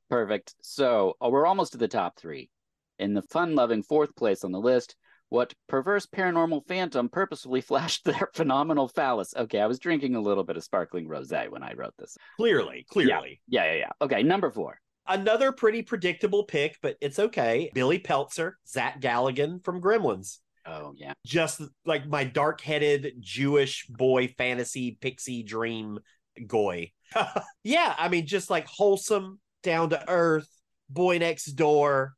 Perfect. 0.09 0.55
So 0.61 1.15
uh, 1.23 1.29
we're 1.29 1.45
almost 1.45 1.73
to 1.73 1.77
the 1.77 1.87
top 1.87 2.17
three. 2.17 2.49
In 2.99 3.13
the 3.13 3.21
fun 3.23 3.55
loving 3.55 3.83
fourth 3.83 4.15
place 4.15 4.43
on 4.43 4.51
the 4.51 4.59
list, 4.59 4.95
what 5.29 5.53
perverse 5.67 6.05
paranormal 6.05 6.67
phantom 6.67 7.09
purposefully 7.09 7.61
flashed 7.61 8.05
their 8.05 8.29
phenomenal 8.33 8.87
phallus? 8.87 9.33
Okay, 9.35 9.59
I 9.59 9.65
was 9.65 9.79
drinking 9.79 10.15
a 10.15 10.21
little 10.21 10.43
bit 10.43 10.57
of 10.57 10.63
sparkling 10.63 11.07
rose 11.07 11.31
when 11.49 11.63
I 11.63 11.73
wrote 11.73 11.95
this. 11.97 12.17
Clearly, 12.37 12.85
clearly. 12.89 13.41
Yeah, 13.47 13.65
yeah, 13.65 13.79
yeah. 13.79 13.89
Okay, 14.01 14.23
number 14.23 14.51
four. 14.51 14.79
Another 15.07 15.51
pretty 15.51 15.83
predictable 15.83 16.45
pick, 16.45 16.77
but 16.81 16.97
it's 16.99 17.19
okay. 17.19 17.69
Billy 17.73 17.99
Peltzer, 17.99 18.57
Zach 18.67 18.99
Galligan 18.99 19.63
from 19.63 19.79
Gremlins. 19.79 20.39
Oh, 20.65 20.93
yeah. 20.95 21.13
Just 21.25 21.61
like 21.85 22.07
my 22.07 22.23
dark 22.23 22.59
headed 22.61 23.13
Jewish 23.19 23.85
boy 23.87 24.33
fantasy 24.35 24.97
pixie 24.99 25.43
dream 25.43 25.99
goy. 26.47 26.91
yeah, 27.63 27.93
I 27.97 28.09
mean, 28.09 28.25
just 28.25 28.49
like 28.49 28.65
wholesome, 28.67 29.39
down 29.65 29.89
to 29.89 30.09
earth, 30.09 30.47
boy 30.89 31.17
next 31.17 31.45
door, 31.53 32.13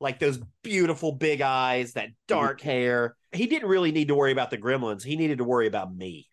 like 0.00 0.18
those 0.18 0.38
beautiful 0.62 1.12
big 1.12 1.40
eyes, 1.40 1.94
that 1.94 2.10
dark 2.28 2.60
hair. 2.60 3.16
He 3.32 3.46
didn't 3.46 3.68
really 3.68 3.92
need 3.92 4.08
to 4.08 4.14
worry 4.14 4.32
about 4.32 4.50
the 4.50 4.58
gremlins. 4.58 5.02
He 5.02 5.16
needed 5.16 5.38
to 5.38 5.44
worry 5.44 5.66
about 5.66 5.94
me. 5.94 6.26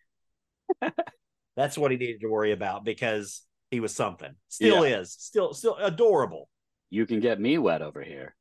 That's 1.56 1.78
what 1.78 1.90
he 1.90 1.96
needed 1.96 2.20
to 2.20 2.28
worry 2.28 2.52
about 2.52 2.84
because 2.84 3.42
he 3.70 3.80
was 3.80 3.94
something. 3.94 4.34
Still 4.48 4.82
is. 4.84 5.12
Still 5.12 5.54
still 5.54 5.76
adorable. 5.76 6.48
You 6.90 7.06
can 7.06 7.20
get 7.20 7.40
me 7.40 7.58
wet 7.58 7.82
over 7.82 8.02
here. 8.02 8.34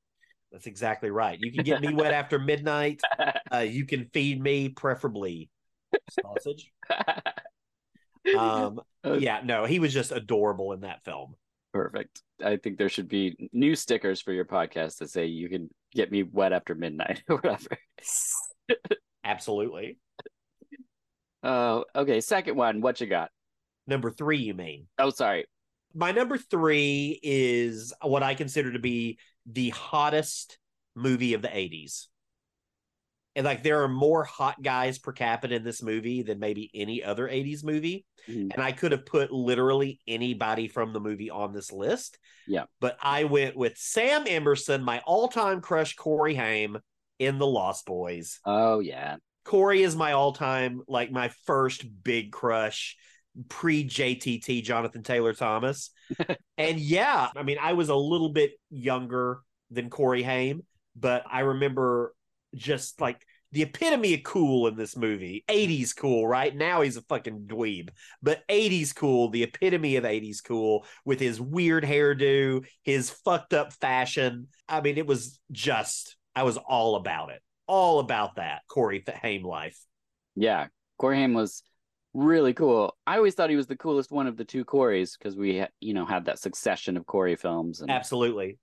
That's 0.52 0.68
exactly 0.68 1.10
right. 1.10 1.38
You 1.40 1.52
can 1.52 1.64
get 1.64 1.82
me 1.82 1.94
wet 1.94 2.14
after 2.14 2.40
midnight. 2.40 3.02
Uh, 3.50 3.60
you 3.60 3.86
can 3.86 4.10
feed 4.14 4.42
me, 4.42 4.68
preferably 4.68 5.50
sausage. 6.10 6.70
Um, 8.38 8.82
yeah, 9.06 9.40
no, 9.42 9.64
he 9.64 9.80
was 9.80 9.94
just 9.94 10.12
adorable 10.12 10.74
in 10.74 10.82
that 10.82 11.04
film. 11.06 11.36
Perfect. 11.74 12.22
I 12.44 12.58
think 12.58 12.78
there 12.78 12.90
should 12.90 13.08
be 13.08 13.50
new 13.52 13.76
stickers 13.76 14.22
for 14.22 14.32
your 14.32 14.46
podcast 14.46 14.98
that 14.98 15.10
say 15.10 15.26
you 15.26 15.50
can 15.50 15.70
get 15.94 16.12
me 16.12 16.24
wet 16.24 16.54
after 16.54 16.76
midnight 16.76 17.24
or 17.30 17.38
whatever. 17.38 17.78
Absolutely. 19.24 19.98
Oh, 21.44 21.86
okay. 21.96 22.22
Second 22.22 22.56
one. 22.56 22.82
What 22.82 23.00
you 23.02 23.08
got? 23.08 23.30
Number 23.86 24.12
three, 24.12 24.40
you 24.40 24.54
mean? 24.54 24.88
Oh, 24.98 25.10
sorry. 25.10 25.46
My 25.94 26.12
number 26.12 26.38
three 26.38 27.20
is 27.24 27.94
what 28.02 28.24
I 28.24 28.36
consider 28.36 28.74
to 28.74 28.80
be 28.80 29.18
the 29.46 29.70
hottest 29.70 30.58
movie 30.96 31.34
of 31.34 31.42
the 31.42 31.48
80s. 31.48 32.08
And 33.38 33.46
like 33.46 33.62
there 33.62 33.84
are 33.84 33.88
more 33.88 34.24
hot 34.24 34.62
guys 34.64 34.98
per 34.98 35.12
capita 35.12 35.54
in 35.54 35.64
this 35.64 35.84
movie 35.84 36.24
than 36.24 36.40
maybe 36.40 36.72
any 36.74 37.04
other 37.04 37.28
80s 37.28 37.64
movie. 37.64 38.04
Mhm. 38.28 38.52
And 38.52 38.64
I 38.64 38.72
could 38.72 38.92
have 38.92 39.06
put 39.06 39.32
literally 39.32 40.00
anybody 40.08 40.68
from 40.68 40.92
the 40.92 41.00
movie 41.00 41.30
on 41.30 41.54
this 41.54 41.72
list. 41.72 42.18
Yeah. 42.48 42.64
But 42.82 42.98
I 43.00 43.26
went 43.26 43.56
with 43.56 43.78
Sam 43.78 44.24
Emerson, 44.28 44.84
my 44.84 45.02
all-time 45.06 45.62
crush 45.62 45.96
Corey 45.96 46.34
Haim 46.34 46.80
in 47.20 47.38
The 47.38 47.46
Lost 47.46 47.86
Boys. 47.86 48.40
Oh, 48.44 48.80
yeah. 48.80 49.18
Corey 49.46 49.84
is 49.84 49.96
my 49.96 50.14
all-time, 50.14 50.82
like 50.88 51.12
my 51.12 51.30
first 51.46 51.86
big 52.04 52.32
crush 52.32 52.98
pre 53.50 53.84
JTT 53.84 54.64
Jonathan 54.64 55.04
Taylor 55.04 55.34
Thomas. 55.34 55.92
and 56.58 56.80
yeah, 56.80 57.30
I 57.36 57.44
mean, 57.44 57.58
I 57.62 57.74
was 57.74 57.90
a 57.90 57.96
little 57.96 58.30
bit 58.30 58.54
younger 58.72 59.42
than 59.70 59.92
Corey 59.92 60.24
Haim, 60.24 60.64
but 60.96 61.24
I 61.30 61.42
remember 61.42 62.16
just 62.56 63.00
like 63.02 63.26
the 63.52 63.62
epitome 63.62 64.14
of 64.14 64.24
cool 64.24 64.68
in 64.68 64.76
this 64.76 64.98
movie. 64.98 65.44
80s 65.48 65.96
cool, 65.96 66.28
right? 66.28 66.56
Now 66.56 66.82
he's 66.82 66.98
a 66.98 67.02
fucking 67.04 67.46
dweeb, 67.48 67.90
but 68.22 68.46
80s 68.48 68.96
cool, 68.96 69.30
the 69.30 69.44
epitome 69.44 69.96
of 69.96 70.04
80s 70.04 70.44
cool 70.44 70.86
with 71.06 71.20
his 71.20 71.40
weird 71.40 71.84
hairdo, 71.84 72.66
his 72.84 73.10
fucked 73.10 73.54
up 73.54 73.74
fashion. 73.74 74.48
I 74.68 74.82
mean, 74.82 74.98
it 74.98 75.08
was 75.08 75.40
just, 75.52 76.18
I 76.36 76.44
was 76.44 76.58
all 76.58 76.96
about 76.96 77.32
it. 77.32 77.42
All 77.68 78.00
about 78.00 78.36
that 78.36 78.62
Corey 78.70 79.04
Haim 79.22 79.44
life. 79.44 79.78
Yeah. 80.36 80.68
Corey 80.98 81.18
Haim 81.18 81.34
was 81.34 81.64
really 82.14 82.54
cool. 82.54 82.96
I 83.06 83.18
always 83.18 83.36
thought 83.36 83.50
he 83.50 83.56
was 83.56 83.68
the 83.68 83.76
coolest 83.76 84.12
one 84.12 84.28
of 84.28 84.38
the 84.38 84.46
two 84.46 84.66
Corys 84.66 85.18
because 85.18 85.36
we, 85.36 85.66
you 85.80 85.94
know, 85.94 86.06
had 86.06 86.26
that 86.26 86.40
succession 86.40 86.98
of 86.98 87.06
Corey 87.06 87.36
films. 87.36 87.82
And 87.82 87.92
Absolutely. 87.92 88.58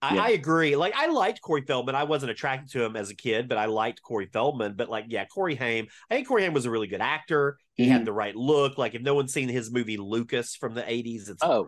I, 0.00 0.14
Yeah. 0.14 0.22
I 0.22 0.28
agree. 0.30 0.76
Like 0.76 0.94
I 0.96 1.06
liked 1.08 1.40
Corey 1.42 1.62
Feldman. 1.62 1.94
I 1.94 2.04
wasn't 2.04 2.30
attracted 2.30 2.70
to 2.72 2.84
him 2.84 2.94
as 2.94 3.10
a 3.10 3.16
kid, 3.16 3.48
but 3.48 3.58
I 3.58 3.64
liked 3.66 4.00
Corey 4.02 4.26
Feldman. 4.32 4.74
But 4.76 4.88
like, 4.88 5.06
yeah, 5.08 5.24
Corey 5.24 5.56
Haim. 5.56 5.88
I 6.10 6.14
think 6.14 6.28
Corey 6.28 6.42
Haim 6.42 6.52
was 6.52 6.66
a 6.66 6.70
really 6.70 6.86
good 6.86 7.00
actor. 7.00 7.58
He 7.74 7.86
Mhm. 7.86 7.90
had 7.90 8.04
the 8.04 8.12
right 8.12 8.34
look. 8.34 8.78
Like, 8.78 8.94
if 8.94 9.02
no 9.02 9.14
one's 9.14 9.32
seen 9.32 9.48
his 9.48 9.70
movie 9.72 9.96
Lucas 9.96 10.54
from 10.56 10.74
the 10.74 10.88
'80s, 10.88 11.28
it's 11.28 11.42
Oh, 11.42 11.64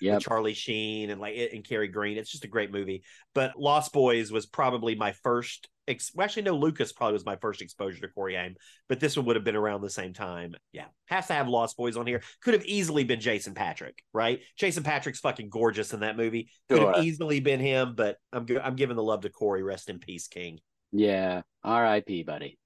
yeah. 0.00 0.12
Yep. 0.12 0.22
Charlie 0.22 0.54
Sheen 0.54 1.10
and 1.10 1.20
like 1.20 1.36
and 1.36 1.64
Kerri 1.64 1.90
Green. 1.90 2.18
It's 2.18 2.30
just 2.30 2.44
a 2.44 2.48
great 2.48 2.70
movie. 2.70 3.02
But 3.34 3.58
Lost 3.58 3.92
Boys 3.92 4.30
was 4.30 4.46
probably 4.46 4.94
my 4.94 5.12
first 5.12 5.68
ex- 5.88 6.12
well, 6.14 6.24
actually 6.24 6.42
no 6.42 6.56
lucas 6.56 6.92
probably 6.92 7.12
was 7.12 7.24
my 7.26 7.36
first 7.36 7.62
exposure 7.62 8.00
to 8.00 8.08
corey 8.08 8.34
haim 8.34 8.54
but 8.88 9.00
this 9.00 9.16
one 9.16 9.26
would 9.26 9.36
have 9.36 9.44
been 9.44 9.56
around 9.56 9.80
the 9.80 9.90
same 9.90 10.12
time 10.12 10.54
yeah 10.72 10.86
has 11.06 11.26
to 11.26 11.32
have 11.32 11.48
lost 11.48 11.76
boys 11.76 11.96
on 11.96 12.06
here 12.06 12.22
could 12.42 12.54
have 12.54 12.64
easily 12.64 13.04
been 13.04 13.20
jason 13.20 13.54
Patric, 13.54 14.02
right 14.12 14.40
jason 14.56 14.82
Patric's 14.82 15.20
fucking 15.20 15.48
gorgeous 15.50 15.92
in 15.92 16.00
that 16.00 16.16
movie 16.16 16.48
could 16.68 16.78
Sure. 16.78 16.92
have 16.94 17.04
easily 17.04 17.40
been 17.40 17.60
him 17.60 17.94
but 17.94 18.16
i'm 18.32 18.46
i'm 18.62 18.76
giving 18.76 18.96
the 18.96 19.02
love 19.02 19.22
to 19.22 19.30
corey 19.30 19.62
rest 19.62 19.88
in 19.90 19.98
peace 19.98 20.28
king 20.28 20.58
Yeah. 20.92 21.42
R.I.P. 21.62 22.22
Buddy. 22.24 22.58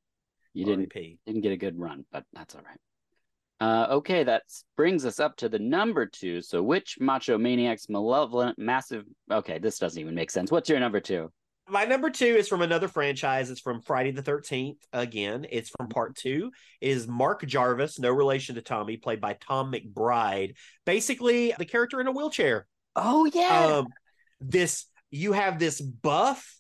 You 0.54 0.64
didn't 0.64 0.92
R.I.P.. 0.92 1.18
didn't 1.26 1.42
get 1.42 1.52
a 1.52 1.57
good 1.57 1.78
run, 1.78 2.04
but 2.11 2.24
that's 2.33 2.54
all 2.54 2.62
right. 2.62 2.78
Uh, 3.61 3.94
okay, 3.96 4.22
that 4.24 4.42
brings 4.76 5.04
us 5.07 5.18
up 5.20 5.37
to 5.37 5.48
the 5.48 5.59
number 5.59 6.04
two. 6.07 6.42
So, 6.42 6.62
which 6.62 6.96
Macho 7.00 7.38
Maniac's 7.38 7.88
malevolent, 7.88 8.59
massive? 8.59 9.04
Okay, 9.31 9.59
this 9.59 9.78
doesn't 9.78 10.00
even 10.00 10.14
make 10.14 10.31
sense. 10.31 10.50
What's 10.50 10.68
your 10.68 10.78
number 10.81 11.00
two? 11.00 11.31
My 11.70 11.85
number 11.85 12.11
two 12.11 12.24
is 12.24 12.48
from 12.48 12.62
another 12.62 12.88
franchise. 12.88 13.50
It's 13.50 13.61
from 13.61 13.83
Friday 13.83 14.11
the 14.11 14.22
13th. 14.22 14.78
Again, 14.92 15.46
it's 15.50 15.70
from 15.70 15.88
part 15.88 16.16
two. 16.16 16.50
It 16.81 16.90
is 16.90 17.07
Mark 17.07 17.44
Jarvis, 17.46 17.98
no 17.98 18.11
relation 18.11 18.54
to 18.54 18.62
Tommy, 18.62 18.96
played 18.96 19.20
by 19.20 19.35
Tom 19.35 19.72
McBride. 19.72 20.54
Basically, 20.87 21.52
the 21.59 21.64
character 21.64 22.00
in 22.00 22.07
a 22.07 22.12
wheelchair. 22.12 22.66
Oh 22.96 23.31
yeah. 23.33 23.66
Um, 23.66 23.88
this 24.40 24.87
you 25.11 25.33
have 25.33 25.59
this 25.59 25.81
buff, 25.81 26.59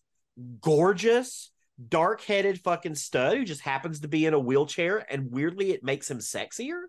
gorgeous, 0.60 1.52
dark-headed 1.86 2.60
fucking 2.60 2.94
stud 2.94 3.36
who 3.36 3.44
just 3.44 3.60
happens 3.60 4.00
to 4.00 4.08
be 4.08 4.26
in 4.26 4.34
a 4.34 4.40
wheelchair, 4.40 5.04
and 5.10 5.30
weirdly, 5.30 5.70
it 5.70 5.84
makes 5.84 6.10
him 6.10 6.18
sexier. 6.18 6.82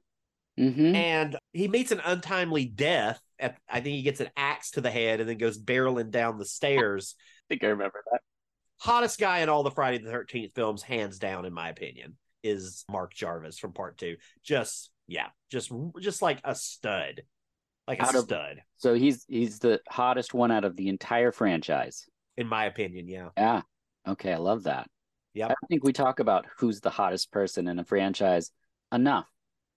mm-hmm. 0.57 0.95
And 0.95 1.37
he 1.53 1.67
meets 1.67 1.91
an 1.91 2.01
untimely 2.03 2.65
death. 2.65 3.19
At, 3.39 3.57
I 3.69 3.81
think 3.81 3.95
he 3.95 4.01
gets 4.01 4.19
an 4.19 4.29
axe 4.35 4.71
to 4.71 4.81
the 4.81 4.91
head 4.91 5.19
and 5.19 5.29
then 5.29 5.37
goes 5.37 5.57
barreling 5.57 6.11
down 6.11 6.37
the 6.37 6.45
stairs. 6.45 7.15
I 7.49 7.53
think 7.53 7.63
I 7.63 7.67
remember 7.67 8.03
that. 8.11 8.21
hottest 8.77 9.19
guy 9.19 9.39
in 9.39 9.49
all 9.49 9.63
the 9.63 9.71
Friday 9.71 9.97
the 9.97 10.11
Thirteenth 10.11 10.53
films, 10.53 10.83
hands 10.83 11.17
down, 11.19 11.45
in 11.45 11.53
my 11.53 11.69
opinion, 11.69 12.17
is 12.43 12.85
Mark 12.89 13.13
Jarvis 13.13 13.57
from 13.57 13.73
Part 13.73 13.97
Two. 13.97 14.17
Just 14.43 14.91
yeah, 15.07 15.27
just 15.51 15.71
just 15.99 16.21
like 16.21 16.39
a 16.43 16.53
stud, 16.53 17.23
like 17.87 17.99
a 17.99 18.05
Out 18.05 18.15
of- 18.15 18.23
stud, 18.25 18.61
So 18.77 18.93
he's 18.93 19.25
he's 19.27 19.59
the 19.59 19.81
hottest 19.89 20.33
one 20.33 20.51
out 20.51 20.63
of 20.65 20.75
the 20.75 20.89
entire 20.89 21.31
franchise. 21.31 22.05
in 22.37 22.47
my 22.47 22.65
opinion. 22.65 23.07
Yeah, 23.07 23.29
Yeah. 23.35 23.61
Okay, 24.07 24.31
I 24.33 24.37
love 24.37 24.63
that. 24.63 24.87
Yeah. 25.33 25.47
I 25.47 25.55
think 25.67 25.83
we 25.83 25.91
talk 25.93 26.19
about 26.19 26.45
who's 26.57 26.79
the 26.79 26.89
hottest 26.89 27.31
person 27.31 27.67
in 27.67 27.79
a 27.79 27.83
franchise 27.83 28.51
enough. 28.93 29.27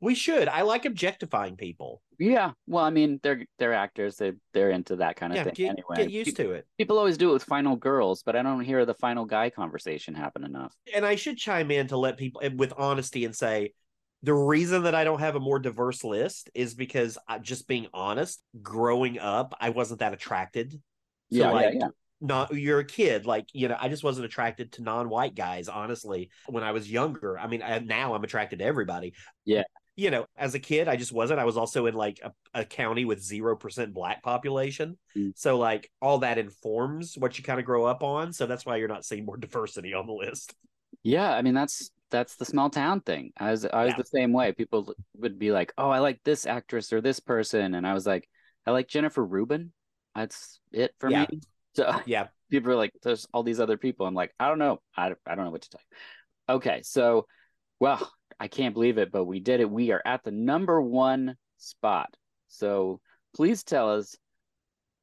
We 0.02 0.14
should. 0.14 0.48
I 0.48 0.62
like 0.62 0.84
objectifying 0.84 1.56
people. 1.56 2.02
Yeah. 2.18 2.52
Well, 2.66 2.84
I 2.84 2.90
mean, 2.90 3.18
they're 3.22 3.44
they're 3.58 3.72
actors. 3.72 4.16
They 4.16 4.32
they're 4.52 4.70
into 4.70 4.96
that 4.96 5.16
kind 5.16 5.32
of 5.32 5.38
Yeah, 5.38 5.44
thing 5.44 5.54
get, 5.54 5.70
anyway. 5.70 5.96
get 5.96 6.10
used 6.10 6.36
to 6.36 6.52
it. 6.52 6.66
People 6.76 6.98
always 6.98 7.16
do 7.16 7.30
it 7.30 7.32
with 7.32 7.44
final 7.44 7.76
girls, 7.76 8.22
but 8.22 8.36
I 8.36 8.42
don't 8.42 8.60
hear 8.60 8.84
the 8.84 8.94
final 8.94 9.24
guy 9.24 9.48
conversation 9.48 10.14
happen 10.14 10.44
enough. 10.44 10.74
And 10.94 11.06
I 11.06 11.14
should 11.14 11.38
chime 11.38 11.70
in 11.70 11.86
to 11.88 11.96
let 11.96 12.18
people 12.18 12.42
with 12.56 12.74
honesty 12.76 13.24
and 13.24 13.34
say. 13.34 13.72
The 14.24 14.32
reason 14.32 14.84
that 14.84 14.94
I 14.94 15.02
don't 15.02 15.18
have 15.18 15.34
a 15.34 15.40
more 15.40 15.58
diverse 15.58 16.04
list 16.04 16.48
is 16.54 16.74
because 16.74 17.18
I, 17.26 17.40
just 17.40 17.66
being 17.66 17.88
honest, 17.92 18.40
growing 18.62 19.18
up, 19.18 19.52
I 19.60 19.70
wasn't 19.70 19.98
that 19.98 20.12
attracted. 20.12 20.70
to, 20.70 20.78
Yeah, 21.30 21.46
yeah, 21.46 21.50
like, 21.50 21.74
yeah. 21.74 21.88
not 22.20 22.54
you're 22.54 22.78
a 22.78 22.84
kid 22.84 23.26
like 23.26 23.46
you 23.52 23.66
know 23.66 23.76
i 23.80 23.88
just 23.88 24.04
wasn't 24.04 24.24
attracted 24.24 24.70
to 24.70 24.82
non-white 24.84 25.34
guys 25.34 25.68
honestly 25.68 26.30
when 26.46 26.62
i 26.62 26.70
was 26.70 26.88
younger 26.88 27.36
i 27.36 27.48
mean 27.48 27.62
I, 27.62 27.80
now 27.80 28.14
i'm 28.14 28.22
attracted 28.22 28.60
to 28.60 28.64
everybody 28.64 29.12
Yeah. 29.44 29.64
You 29.96 30.10
know 30.10 30.24
as 30.36 30.54
a 30.54 30.58
kid 30.58 30.88
i 30.88 30.96
just 30.96 31.12
wasn't 31.12 31.38
i 31.38 31.44
was 31.44 31.56
also 31.56 31.86
in 31.86 31.94
like 31.94 32.20
a, 32.22 32.32
a 32.60 32.64
county 32.64 33.04
with 33.04 33.22
0% 33.22 33.92
black 33.94 34.22
population 34.22 34.96
Mm. 35.16 35.32
so 35.34 35.58
like 35.58 35.90
all 36.00 36.18
that 36.18 36.38
informs 36.38 37.16
what 37.18 37.38
you 37.38 37.44
kind 37.44 37.60
of 37.60 37.66
grow 37.66 37.84
up 37.84 38.02
on 38.02 38.32
so 38.32 38.46
that's 38.46 38.64
why 38.64 38.76
you're 38.76 38.88
not 38.88 39.04
seeing 39.04 39.24
more 39.24 39.36
diversity 39.38 39.94
on 39.94 40.06
the 40.06 40.12
list 40.12 40.54
Yeah, 41.02 41.32
I 41.32 41.42
mean 41.42 41.54
that's 41.54 41.90
that's 42.10 42.36
the 42.36 42.44
small 42.44 42.70
town 42.70 43.00
thing. 43.00 43.32
I 43.36 43.50
was 43.50 43.64
I 43.64 43.84
was 43.84 43.94
Yeah. 43.94 43.96
the 43.96 44.04
same 44.04 44.32
way. 44.32 44.52
People 44.52 44.94
would 45.16 45.38
be 45.38 45.50
like, 45.52 45.72
"Oh, 45.78 45.90
I 45.90 45.98
like 45.98 46.20
this 46.24 46.46
actress 46.46 46.92
or 46.92 47.00
this 47.00 47.20
person," 47.20 47.74
and 47.74 47.86
I 47.86 47.94
was 47.94 48.06
like, 48.06 48.28
"I 48.66 48.70
like 48.70 48.88
Jennifer 48.88 49.24
Rubin." 49.24 49.72
That's 50.14 50.60
it 50.72 50.94
for 50.98 51.10
Yeah. 51.10 51.26
me. 51.30 51.40
So 51.74 51.90
yeah 52.04 52.28
people 52.50 52.70
are 52.70 52.76
like, 52.76 52.92
"There's 53.02 53.26
all 53.32 53.42
these 53.42 53.58
other 53.60 53.78
people." 53.78 54.06
I'm 54.06 54.14
like, 54.14 54.34
"I 54.38 54.48
don't 54.48 54.58
know. 54.58 54.80
I 54.94 55.14
I 55.26 55.34
don't 55.34 55.46
know 55.46 55.50
what 55.50 55.62
to 55.62 55.70
tell 55.70 55.80
you." 55.90 56.54
Okay, 56.56 56.82
so 56.82 57.26
well, 57.82 58.12
I 58.38 58.46
can't 58.46 58.74
believe 58.74 58.96
it, 58.96 59.10
but 59.10 59.24
we 59.24 59.40
did 59.40 59.58
it. 59.58 59.68
We 59.68 59.90
are 59.90 60.00
at 60.06 60.22
the 60.22 60.30
number 60.30 60.80
one 60.80 61.34
spot. 61.58 62.14
So 62.46 63.00
please 63.34 63.64
tell 63.64 63.90
us 63.90 64.14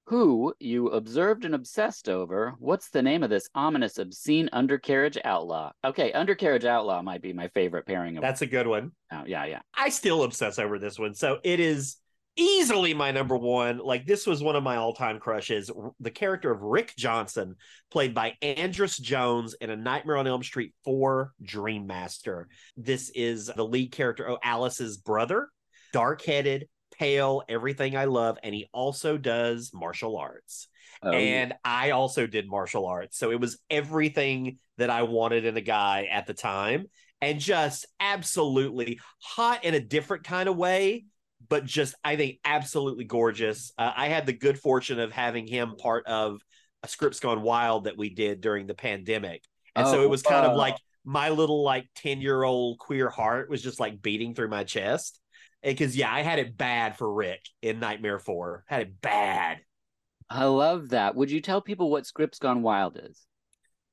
who 0.06 0.54
you 0.62 0.88
observed 0.88 1.44
and 1.44 1.54
obsessed 1.54 2.08
over. 2.08 2.54
What's 2.58 2.90
the 2.90 3.02
name 3.02 3.22
of 3.22 3.30
this 3.30 3.50
ominous, 3.54 3.98
obscene 3.98 4.48
undercarriage 4.54 5.18
outlaw? 5.26 5.74
Okay, 5.84 6.14
undercarriage 6.14 6.64
outlaw 6.64 7.02
might 7.02 7.22
be 7.22 7.34
my 7.34 7.50
favorite 7.50 7.86
pairing 7.86 8.16
of. 8.16 8.22
that's 8.22 8.44
a 8.44 8.48
good 8.48 8.66
one 8.66 8.94
oh, 9.12 9.24
yeah, 9.28 9.44
yeah. 9.44 9.60
I 9.74 9.90
still 9.90 10.24
obsess 10.24 10.58
over 10.58 10.80
this 10.80 10.98
one. 10.98 11.16
So 11.16 11.40
it 11.44 11.60
is 11.60 11.98
easily 12.40 12.94
my 12.94 13.12
number 13.12 13.38
one. 13.38 13.78
Like 13.78 14.06
this 14.06 14.26
was 14.26 14.42
one 14.42 14.56
of 14.56 14.64
my 14.64 14.78
all-time 14.78 15.20
crushes. 15.20 15.70
The 16.00 16.12
character 16.12 16.52
of 16.52 16.62
Rick 16.62 16.94
Johnson, 16.98 17.56
played 17.92 18.16
by 18.16 18.36
Andras 18.42 18.98
Jones 18.98 19.56
in 19.60 19.70
A 19.70 19.76
Nightmare 19.76 20.18
on 20.18 20.28
Elm 20.28 20.42
Street 20.42 20.74
4 20.86 21.34
Dream 21.44 21.86
Master. 21.86 22.48
This 22.78 23.12
is 23.14 23.52
the 23.56 23.66
lead 23.66 23.92
character, 23.92 24.30
oh, 24.30 24.40
Alice's 24.44 24.98
brother, 24.98 25.50
dark-headed, 25.94 26.68
pale, 26.98 27.44
everything 27.50 27.96
I 27.96 28.06
love, 28.06 28.38
and 28.42 28.56
he 28.56 28.70
also 28.74 29.18
does 29.18 29.72
martial 29.74 30.18
arts 30.18 30.68
Oh, 31.02 31.12
yeah. 31.12 31.18
and 31.18 31.54
I 31.64 31.92
also 31.92 32.28
did 32.28 32.50
martial 32.50 32.86
arts. 32.86 33.18
So 33.18 33.32
it 33.32 33.40
was 33.40 33.60
everything 33.70 34.58
that 34.78 34.90
I 34.90 35.04
wanted 35.04 35.46
in 35.46 35.56
a 35.56 35.62
guy 35.62 36.08
at 36.12 36.28
the 36.28 36.34
time 36.34 36.88
and 37.22 37.40
just 37.40 37.86
absolutely 38.00 39.00
hot 39.22 39.64
in 39.64 39.74
a 39.76 39.80
different 39.80 40.24
kind 40.24 40.50
of 40.50 40.58
way, 40.58 41.06
but 41.50 41.66
just 41.66 41.96
I 42.04 42.16
think 42.16 42.40
absolutely 42.46 43.06
gorgeous. 43.06 43.72
Uh, 43.78 43.92
I 43.96 44.08
had 44.08 44.26
the 44.26 44.34
good 44.34 44.60
fortune 44.60 45.00
of 45.00 45.12
having 45.12 45.48
him 45.48 45.76
part 45.78 46.06
of 46.08 46.42
a 46.84 46.88
Scripts 46.88 47.20
Gone 47.20 47.42
Wild 47.42 47.86
that 47.86 47.98
we 47.98 48.10
did 48.10 48.42
during 48.42 48.68
the 48.68 48.74
pandemic. 48.76 49.44
And 49.76 49.88
so 49.88 50.02
Oh, 50.02 50.04
it 50.04 50.10
was 50.10 50.22
kind 50.24 50.46
of 50.46 50.54
like 50.54 50.78
my 51.06 51.30
little 51.30 51.64
like 51.64 51.88
10 51.96 52.22
year 52.22 52.44
old 52.44 52.80
queer 52.80 53.10
heart 53.10 53.50
was 53.50 53.62
just 53.62 53.80
like 53.80 54.02
beating 54.02 54.34
through 54.36 54.50
my 54.50 54.64
chest. 54.64 55.20
Because 55.64 55.96
yeah, 55.98 56.14
I 56.14 56.22
had 56.22 56.40
it 56.40 56.56
bad 56.58 56.98
for 56.98 57.12
Rick 57.14 57.42
in 57.62 57.80
Nightmare 57.80 58.20
4. 58.20 58.64
Had 58.68 58.82
it 58.84 59.02
bad. 59.02 59.60
I 60.30 60.46
love 60.46 60.90
that. 60.90 61.16
Would 61.16 61.32
you 61.32 61.42
tell 61.42 61.62
people 61.62 61.90
what 61.92 62.06
Scripts 62.06 62.40
Gone 62.40 62.62
Wild 62.62 63.00
is? 63.04 63.26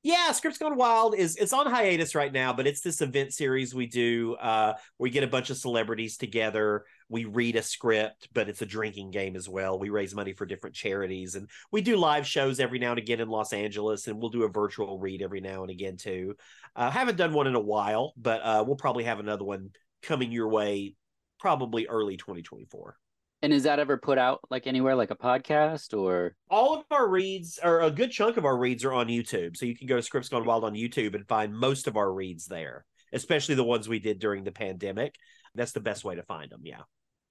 Yeah, 0.07 0.31
Scripts 0.31 0.57
Gone 0.57 0.77
Wild 0.77 1.15
is 1.15 1.35
it's 1.35 1.51
on 1.51 1.65
hiatus 1.69 2.15
right 2.15 2.31
now, 2.31 2.53
but 2.53 2.65
it's 2.65 2.79
this 2.79 3.01
event 3.01 3.33
series 3.33 3.75
we 3.75 3.87
do. 3.87 4.35
Uh, 4.35 4.75
we 4.97 5.09
get 5.09 5.25
a 5.25 5.27
bunch 5.27 5.49
of 5.49 5.57
celebrities 5.57 6.15
together. 6.15 6.85
We 7.09 7.25
read 7.25 7.57
a 7.57 7.61
script, 7.61 8.29
but 8.31 8.47
it's 8.47 8.61
a 8.61 8.65
drinking 8.65 9.11
game 9.11 9.35
as 9.35 9.49
well. 9.49 9.77
We 9.77 9.89
raise 9.89 10.15
money 10.15 10.31
for 10.31 10.45
different 10.45 10.77
charities, 10.77 11.35
and 11.35 11.49
we 11.73 11.81
do 11.81 11.97
live 11.97 12.25
shows 12.25 12.61
every 12.61 12.79
now 12.79 12.91
and 12.91 12.99
again 12.99 13.19
in 13.19 13.27
Los 13.27 13.51
Angeles, 13.51 14.07
and 14.07 14.17
we'll 14.17 14.29
do 14.29 14.43
a 14.43 14.49
virtual 14.49 14.97
read 14.97 15.21
every 15.21 15.41
now 15.41 15.63
and 15.63 15.71
again 15.71 15.97
too. 15.97 16.35
Uh, 16.73 16.89
haven't 16.89 17.17
done 17.17 17.33
one 17.33 17.47
in 17.47 17.55
a 17.55 17.59
while, 17.59 18.13
but 18.15 18.39
uh, 18.45 18.63
we'll 18.65 18.77
probably 18.77 19.03
have 19.03 19.19
another 19.19 19.43
one 19.43 19.71
coming 20.03 20.31
your 20.31 20.47
way, 20.47 20.95
probably 21.37 21.85
early 21.85 22.15
2024. 22.15 22.95
And 23.41 23.53
is 23.53 23.63
that 23.63 23.79
ever 23.79 23.97
put 23.97 24.17
out 24.17 24.39
like 24.49 24.65
anywhere, 24.65 24.95
like 24.95 25.11
a 25.11 25.15
podcast 25.15 25.97
or? 25.97 26.35
all 26.49 26.75
of 26.75 26.85
our 26.91 27.07
reads 27.07 27.59
or 27.63 27.81
a 27.81 27.91
good 27.91 28.11
chunk 28.11 28.37
of 28.37 28.45
our 28.45 28.57
reads 28.57 28.83
are 28.83 28.93
on 28.93 29.07
YouTube. 29.07 29.55
So 29.55 29.65
you 29.65 29.75
can 29.75 29.87
go 29.87 29.95
to 29.95 30.01
Scripts 30.01 30.29
Gone 30.29 30.45
Wild 30.45 30.63
on 30.63 30.73
YouTube 30.73 31.13
and 31.13 31.27
find 31.27 31.53
most 31.53 31.87
of 31.87 31.97
our 31.97 32.11
reads 32.11 32.47
there, 32.47 32.85
especially 33.13 33.55
the 33.55 33.63
ones 33.63 33.87
we 33.87 33.99
did 33.99 34.19
during 34.19 34.43
the 34.43 34.51
pandemic. 34.51 35.15
That's 35.55 35.71
the 35.71 35.79
best 35.79 36.03
way 36.03 36.15
to 36.15 36.23
find 36.23 36.51
them. 36.51 36.61
Yeah. 36.63 36.81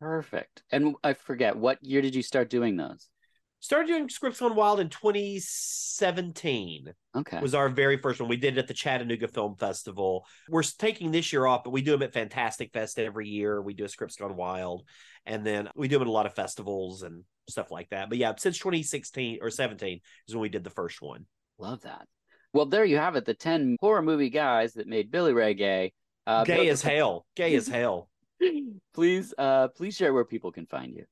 Perfect. 0.00 0.62
And 0.70 0.94
I 1.02 1.14
forget, 1.14 1.56
what 1.56 1.82
year 1.82 2.02
did 2.02 2.14
you 2.14 2.22
start 2.22 2.50
doing 2.50 2.76
those? 2.76 3.08
Started 3.60 3.88
doing 3.88 4.08
Scripts 4.08 4.40
Gone 4.40 4.54
Wild 4.54 4.80
in 4.80 4.88
2017 4.90 6.92
Okay. 7.16 7.40
was 7.40 7.54
our 7.54 7.68
very 7.68 7.96
first 7.96 8.20
one. 8.20 8.28
We 8.28 8.36
did 8.36 8.56
it 8.56 8.60
at 8.60 8.68
the 8.68 8.74
Chattanooga 8.74 9.28
Film 9.28 9.56
Festival. 9.56 10.26
We're 10.48 10.62
taking 10.62 11.10
this 11.10 11.32
year 11.32 11.46
off, 11.46 11.64
but 11.64 11.70
we 11.70 11.82
do 11.82 11.92
them 11.92 12.02
at 12.02 12.12
Fantastic 12.12 12.72
Fest 12.72 12.98
every 12.98 13.28
year. 13.28 13.60
We 13.62 13.74
do 13.74 13.84
a 13.84 13.88
Scripts 13.88 14.16
Gone 14.16 14.36
Wild, 14.36 14.84
and 15.24 15.44
then 15.44 15.68
we 15.74 15.88
do 15.88 15.94
them 15.98 16.02
at 16.02 16.08
a 16.08 16.12
lot 16.12 16.26
of 16.26 16.34
festivals 16.34 17.02
and 17.02 17.24
stuff 17.48 17.70
like 17.70 17.88
that. 17.90 18.08
But 18.08 18.18
yeah, 18.18 18.34
since 18.36 18.58
2016 18.58 19.38
or 19.40 19.50
17 19.50 20.00
is 20.28 20.34
when 20.34 20.42
we 20.42 20.48
did 20.50 20.64
the 20.64 20.70
first 20.70 21.00
one. 21.00 21.24
Love 21.58 21.82
that. 21.82 22.06
Well, 22.52 22.66
there 22.66 22.84
you 22.84 22.98
have 22.98 23.16
it. 23.16 23.24
The 23.24 23.34
10 23.34 23.76
horror 23.80 24.02
movie 24.02 24.30
guys 24.30 24.74
that 24.74 24.86
made 24.86 25.10
Billy 25.10 25.32
Ray 25.32 25.54
gay. 25.54 25.92
Uh, 26.26 26.44
Gay 26.44 26.68
as 26.68 26.82
hell. 26.82 27.24
Gay 27.36 27.54
as 27.54 27.68
hell. 27.78 28.10
please, 28.94 29.32
uh, 29.38 29.68
please 29.68 29.96
share 29.96 30.12
where 30.12 30.24
people 30.24 30.52
can 30.52 30.66
find 30.66 30.92
you. 30.94 31.04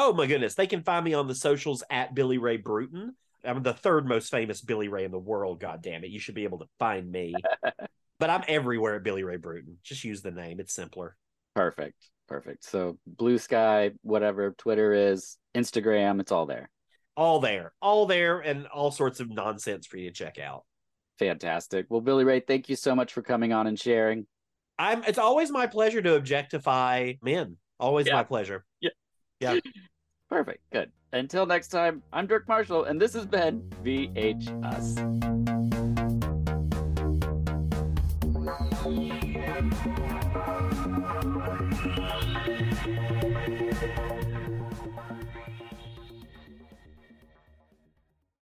Oh 0.00 0.12
my 0.12 0.26
goodness. 0.26 0.54
They 0.54 0.68
can 0.68 0.84
find 0.84 1.04
me 1.04 1.12
on 1.14 1.26
the 1.26 1.34
socials 1.34 1.82
at 1.90 2.14
Billy 2.14 2.38
Ray 2.38 2.56
Brewton. 2.56 3.16
I'm 3.44 3.64
the 3.64 3.72
third 3.72 4.06
most 4.06 4.30
famous 4.30 4.60
Billy 4.60 4.86
Ray 4.86 5.04
in 5.04 5.10
the 5.10 5.18
world. 5.18 5.58
God 5.58 5.82
damn 5.82 6.04
it. 6.04 6.10
You 6.10 6.20
should 6.20 6.36
be 6.36 6.44
able 6.44 6.58
to 6.58 6.66
find 6.78 7.10
me. 7.10 7.34
but 8.20 8.30
I'm 8.30 8.44
everywhere 8.46 8.94
at 8.94 9.02
Billy 9.02 9.24
Ray 9.24 9.38
Brewton. 9.38 9.78
Just 9.82 10.04
use 10.04 10.22
the 10.22 10.30
name. 10.30 10.60
It's 10.60 10.72
simpler. 10.72 11.16
Perfect. 11.56 11.96
Perfect. 12.28 12.64
So 12.64 12.96
Blue 13.08 13.38
Sky, 13.38 13.90
whatever 14.02 14.52
Twitter 14.52 14.92
is, 14.92 15.36
Instagram, 15.56 16.20
it's 16.20 16.30
all 16.30 16.46
there. 16.46 16.70
All 17.16 17.40
there. 17.40 17.72
All 17.82 18.06
there 18.06 18.38
and 18.38 18.68
all 18.68 18.92
sorts 18.92 19.18
of 19.18 19.28
nonsense 19.28 19.84
for 19.88 19.96
you 19.96 20.10
to 20.10 20.14
check 20.14 20.38
out. 20.38 20.64
Fantastic. 21.18 21.86
Well, 21.88 22.02
Billy 22.02 22.22
Ray, 22.22 22.38
thank 22.38 22.68
you 22.68 22.76
so 22.76 22.94
much 22.94 23.12
for 23.12 23.22
coming 23.22 23.52
on 23.52 23.66
and 23.66 23.76
sharing. 23.76 24.28
I'm 24.78 25.02
it's 25.02 25.18
always 25.18 25.50
my 25.50 25.66
pleasure 25.66 26.00
to 26.02 26.14
objectify 26.14 27.14
men. 27.20 27.56
Always 27.80 28.06
Yeah. 28.06 28.14
my 28.14 28.22
pleasure. 28.22 28.64
Yeah. 28.80 28.90
Yeah. 29.40 29.58
Perfect. 30.28 30.60
Good. 30.72 30.90
Until 31.12 31.46
next 31.46 31.68
time, 31.68 32.02
I'm 32.12 32.26
Dirk 32.26 32.46
Marshall, 32.48 32.84
and 32.84 33.00
this 33.00 33.14
has 33.14 33.24
been 33.24 33.62
VH 33.84 34.48